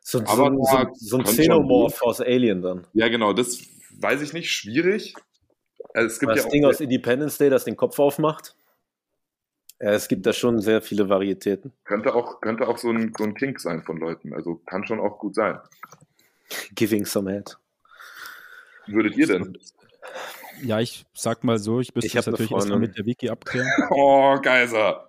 [0.00, 2.86] So, so, Aber so, da so ein Xenomorph aus Alien dann.
[2.94, 3.60] ja genau, das
[4.00, 5.14] weiß ich nicht, schwierig.
[5.92, 8.54] Also es gibt Das ja auch Ding aus Independence Day, das den Kopf aufmacht.
[9.80, 11.72] Ja, es gibt da schon sehr viele Varietäten.
[11.84, 14.32] könnte auch, könnte auch so, ein, so ein Kink sein von Leuten.
[14.32, 15.58] Also kann schon auch gut sein.
[16.74, 17.58] Giving some head.
[18.88, 19.58] Würdet ihr denn?
[20.62, 23.68] Ja, ich sag mal so, ich müsste Ich das natürlich erstmal mit der Wiki abklären.
[23.90, 25.04] Oh, Geiser.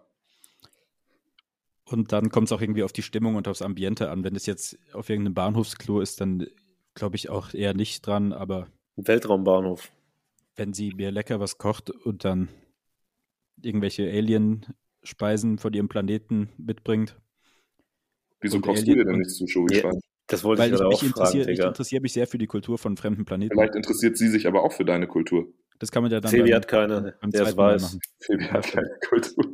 [1.85, 4.23] Und dann kommt es auch irgendwie auf die Stimmung und aufs Ambiente an.
[4.23, 6.45] Wenn es jetzt auf irgendeinem Bahnhofsklo ist, dann
[6.93, 8.31] glaube ich auch eher nicht dran.
[8.31, 9.91] Aber Weltraumbahnhof.
[10.56, 12.49] wenn sie mir lecker was kocht und dann
[13.61, 17.18] irgendwelche Alien-Speisen von ihrem Planeten mitbringt,
[18.41, 19.80] Wieso kochst du Alien dir denn und- nicht zu Show Ja.
[19.80, 19.99] Schwein?
[20.30, 22.38] Das wollte weil ich ich gerade mich auch fragen, interessiere, ich interessiere mich sehr für
[22.38, 23.53] die Kultur von fremden Planeten.
[23.53, 25.47] Vielleicht interessiert sie sich aber auch für deine Kultur.
[25.80, 27.97] Das kann man ja dann Sebi hat keine, beim der Mal weiß.
[28.22, 29.45] Phoebe hat keine Kultur.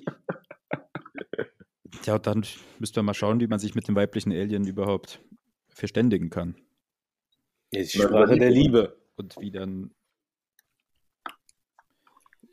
[2.03, 2.45] Ja, und dann
[2.80, 5.22] müsste man mal schauen, wie man sich mit dem weiblichen Alien überhaupt
[5.69, 6.56] verständigen kann.
[7.73, 8.97] Die Sprache der Liebe.
[9.15, 9.91] Und wie dann.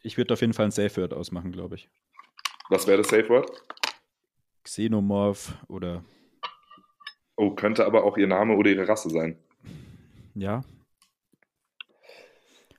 [0.03, 1.90] Ich würde auf jeden Fall ein Safe Word ausmachen, glaube ich.
[2.70, 3.51] Was wäre das Safe Word?
[4.62, 6.05] Xenomorph oder
[7.43, 9.36] Oh, könnte aber auch ihr Name oder ihre Rasse sein.
[10.36, 10.62] ja.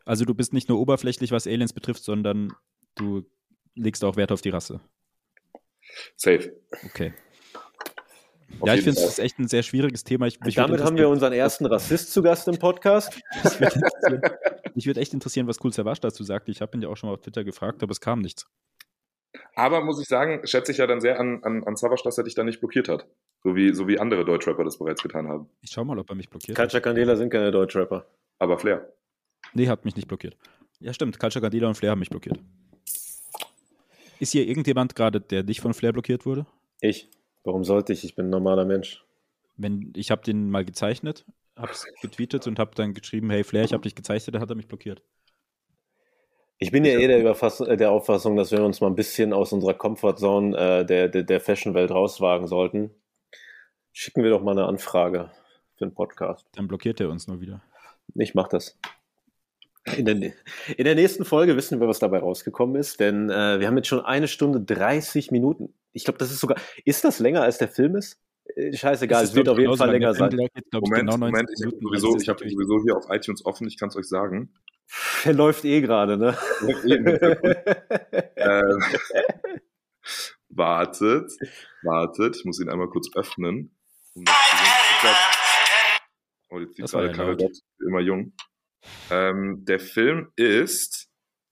[0.05, 2.53] Also du bist nicht nur oberflächlich, was Aliens betrifft, sondern
[2.95, 3.25] du
[3.75, 4.79] legst auch Wert auf die Rasse.
[6.15, 6.53] Safe.
[6.85, 7.13] Okay.
[8.61, 10.27] Auf ja, ich finde, es echt ein sehr schwieriges Thema.
[10.27, 13.21] Ich, Damit haben wir unseren ersten Rassist zu Gast im Podcast.
[13.59, 14.23] würd
[14.75, 16.47] Mich würde echt interessieren, was Cool Savage dazu sagt.
[16.47, 18.47] Ich habe ihn ja auch schon mal auf Twitter gefragt, aber es kam nichts.
[19.55, 22.23] Aber muss ich sagen, schätze ich ja dann sehr an, an, an Savage, dass er
[22.23, 23.05] dich da nicht blockiert hat.
[23.43, 25.49] So wie, so wie andere Deutschrapper das bereits getan haben.
[25.61, 26.57] Ich schau mal, ob er mich blockiert.
[26.57, 26.65] hat.
[26.65, 28.05] Katja Candela sind keine Deutschrapper.
[28.39, 28.91] Aber Flair.
[29.53, 30.37] Nee, hat mich nicht blockiert.
[30.79, 31.19] Ja, stimmt.
[31.19, 32.39] Culture Gardela und Flair haben mich blockiert.
[34.19, 36.45] Ist hier irgendjemand gerade, der nicht von Flair blockiert wurde?
[36.81, 37.09] Ich.
[37.43, 38.03] Warum sollte ich?
[38.05, 39.03] Ich bin ein normaler Mensch.
[39.57, 41.25] Wenn ich habe den mal gezeichnet,
[41.57, 44.49] habe es getweetet und habe dann geschrieben, hey Flair, ich habe dich gezeichnet, dann hat
[44.49, 45.01] er mich blockiert.
[46.63, 49.33] Ich bin ja eh der, Überfass äh, der Auffassung, dass wir uns mal ein bisschen
[49.33, 52.89] aus unserer Comfortzone äh, der, der, der Fashion-Welt rauswagen sollten.
[53.91, 55.29] Schicken wir doch mal eine Anfrage
[55.75, 56.47] für einen Podcast.
[56.53, 57.61] Dann blockiert er uns nur wieder.
[58.15, 58.79] Ich mach das.
[59.97, 63.67] In der, in der nächsten Folge wissen wir, was dabei rausgekommen ist, denn äh, wir
[63.67, 65.73] haben jetzt schon eine Stunde 30 Minuten.
[65.91, 66.57] Ich glaube, das ist sogar.
[66.85, 68.21] Ist das länger als der Film ist?
[68.55, 70.31] Äh, Scheißegal, es wird auf ich, jeden Fall länger sein.
[70.31, 73.89] Moment, genau 90 Moment, ich habe sowieso, hab sowieso hier auf iTunes offen, ich kann
[73.89, 74.53] es euch sagen.
[75.25, 76.37] Der läuft eh gerade, ne?
[78.35, 78.83] ähm,
[80.49, 81.31] wartet,
[81.81, 83.75] wartet, ich muss ihn einmal kurz öffnen.
[84.13, 84.35] Um das
[86.49, 87.41] oh, jetzt die Das war gerade laut.
[87.41, 88.33] dort, immer jung.
[89.09, 91.09] Ähm, der Film ist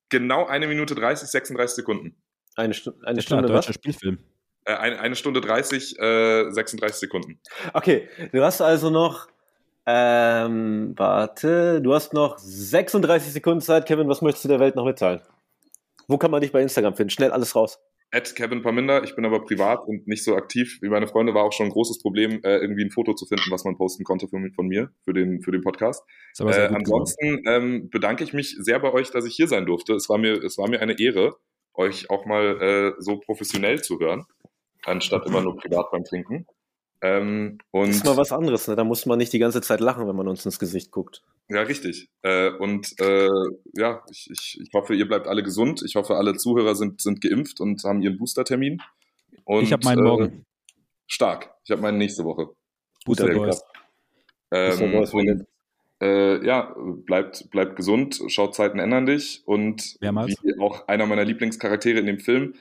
[0.10, 2.22] genau eine Minute 30, 36 Sekunden.
[2.56, 3.76] Eine, Stu eine klar, Stunde, deutscher was?
[3.76, 4.20] Spielfilm.
[4.66, 7.40] Äh, eine, eine Stunde 30, äh, 36 Sekunden.
[7.74, 9.31] Okay, du hast also noch.
[9.86, 14.08] Ähm, warte, du hast noch 36 Sekunden Zeit, Kevin.
[14.08, 15.22] Was möchtest du der Welt noch mitteilen?
[16.08, 17.10] Wo kann man dich bei Instagram finden?
[17.10, 17.80] Schnell alles raus.
[18.14, 21.46] At Kevin Parminder, ich bin aber privat und nicht so aktiv wie meine Freunde, war
[21.46, 24.28] auch schon ein großes Problem, äh, irgendwie ein Foto zu finden, was man posten konnte
[24.28, 26.04] von, von mir, für den, für den Podcast.
[26.38, 29.94] Äh, ansonsten ähm, bedanke ich mich sehr bei euch, dass ich hier sein durfte.
[29.94, 31.38] Es war mir, es war mir eine Ehre,
[31.74, 34.26] euch auch mal äh, so professionell zu hören,
[34.84, 36.46] anstatt immer nur privat beim Trinken.
[37.04, 38.76] Ähm, und ist mal was anderes, ne?
[38.76, 41.24] Da muss man nicht die ganze Zeit lachen, wenn man uns ins Gesicht guckt.
[41.50, 42.10] ja, richtig.
[42.22, 43.28] Äh, und äh,
[43.76, 45.82] ja, ich, ich, ich hoffe, ihr bleibt alle gesund.
[45.84, 48.82] Ich hoffe, alle Zuhörer sind, sind geimpft und haben ihren Boostertermin.
[49.46, 50.46] Und, ich habe meinen äh, morgen.
[51.08, 51.52] Stark.
[51.64, 52.50] Ich habe meinen nächste Woche.
[53.06, 53.64] Booster Sehr Boys.
[54.52, 55.48] Booster Ähm, und Willen.
[56.02, 60.36] äh, ja, bleibt, bleibt gesund, schaut Zeiten ändern dich und Mehrmals.
[60.44, 62.54] wie auch einer meiner Lieblingscharaktere in dem Film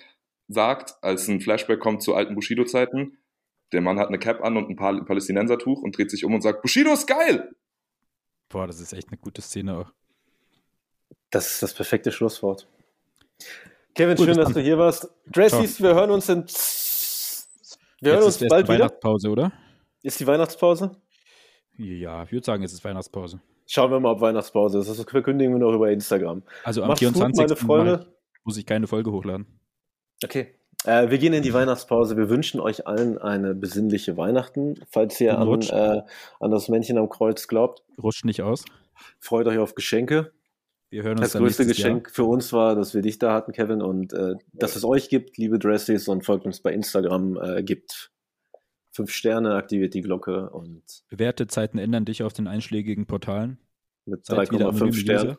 [0.48, 3.18] sagt, als ein Flashback kommt zu alten Bushido-Zeiten,
[3.72, 6.42] der Mann hat eine Cap an und ein Pal Palästinensertuch und dreht sich um und
[6.42, 7.54] sagt, Bushido ist geil!
[8.48, 9.92] Boah, das ist echt eine gute Szene auch.
[11.30, 12.66] Das ist das perfekte Schlusswort.
[13.94, 15.08] Kevin, Gut, schön, dass du hier warst.
[15.26, 16.44] Dressies, wir hören uns in.
[18.00, 18.84] Wir hören Jetzt uns bald die wieder.
[18.84, 19.52] Weihnachtspause, oder?
[20.02, 20.96] Ist die Weihnachtspause?
[21.76, 23.40] Ja, ich würde sagen, es ist Weihnachtspause.
[23.66, 24.88] Schauen wir mal, ob Weihnachtspause ist.
[24.88, 26.42] Das verkündigen wir noch über Instagram.
[26.64, 27.38] Also am Macht's gut, 24.
[27.38, 28.14] meine Freunde.
[28.42, 29.46] muss ich keine Folge hochladen.
[30.24, 30.54] Okay.
[30.84, 32.16] Äh, wir gehen in die Weihnachtspause.
[32.16, 34.76] Wir wünschen euch allen eine besinnliche Weihnachten.
[34.90, 36.02] Falls ihr an, äh,
[36.40, 38.64] an das Männchen am Kreuz glaubt, Rutscht nicht aus.
[39.18, 40.32] freut euch auf Geschenke.
[40.88, 43.80] Wir hören uns Das größte Geschenk für uns war, dass wir dich da hatten, Kevin,
[43.80, 48.10] und äh, dass es euch gibt, liebe Dressies, und folgt uns bei Instagram, äh, gibt
[48.90, 51.08] fünf Sterne, aktiviert die Glocke und Jahr.
[51.10, 53.58] Bewährte Zeiten ändern dich auf den einschlägigen Portalen.
[54.04, 55.36] mit Seid wieder 3,5 anonyme Sternen.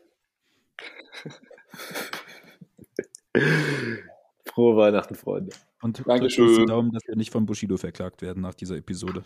[4.53, 5.51] Frohe Weihnachten, Freunde.
[5.81, 6.47] Und drückt Dankeschön.
[6.47, 9.23] uns die Daumen, dass wir nicht von Bushido verklagt werden nach dieser Episode.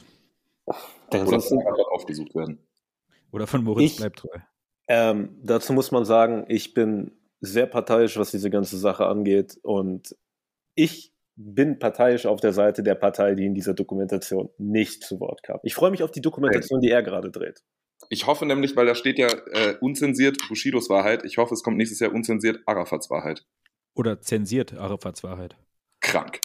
[0.65, 0.77] Oder
[1.11, 2.59] ansonsten, einfach aufgesucht werden.
[3.31, 4.37] Oder von Moritz Ich- bleibt treu.
[4.87, 7.11] ähm, dazu muss man sagen, ich bin
[7.41, 9.57] sehr parteiisch, was diese ganze Sache angeht.
[9.63, 10.15] Und
[10.75, 15.43] ich bin parteiisch auf der Seite der Partei, die in dieser Dokumentation nicht zu Wort
[15.43, 15.59] kam.
[15.63, 17.63] Ich freue mich auf die Dokumentation, die er gerade dreht.
[18.09, 21.25] Ich hoffe nämlich, weil da steht ja äh, unzensiert Bushidos Wahrheit.
[21.25, 23.45] Ich hoffe, es kommt nächstes Jahr unzensiert Arafats Wahrheit.
[23.95, 25.55] Oder zensiert Arafats Wahrheit.
[26.01, 26.39] Krank.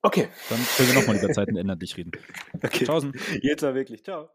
[0.00, 0.28] Okay.
[0.48, 2.12] Dann können wir nochmal über Zeiten ändern dich reden.
[2.62, 2.84] okay.
[2.86, 3.12] Tschaußen.
[3.42, 4.04] Jetzt aber wirklich.
[4.04, 4.30] Ciao.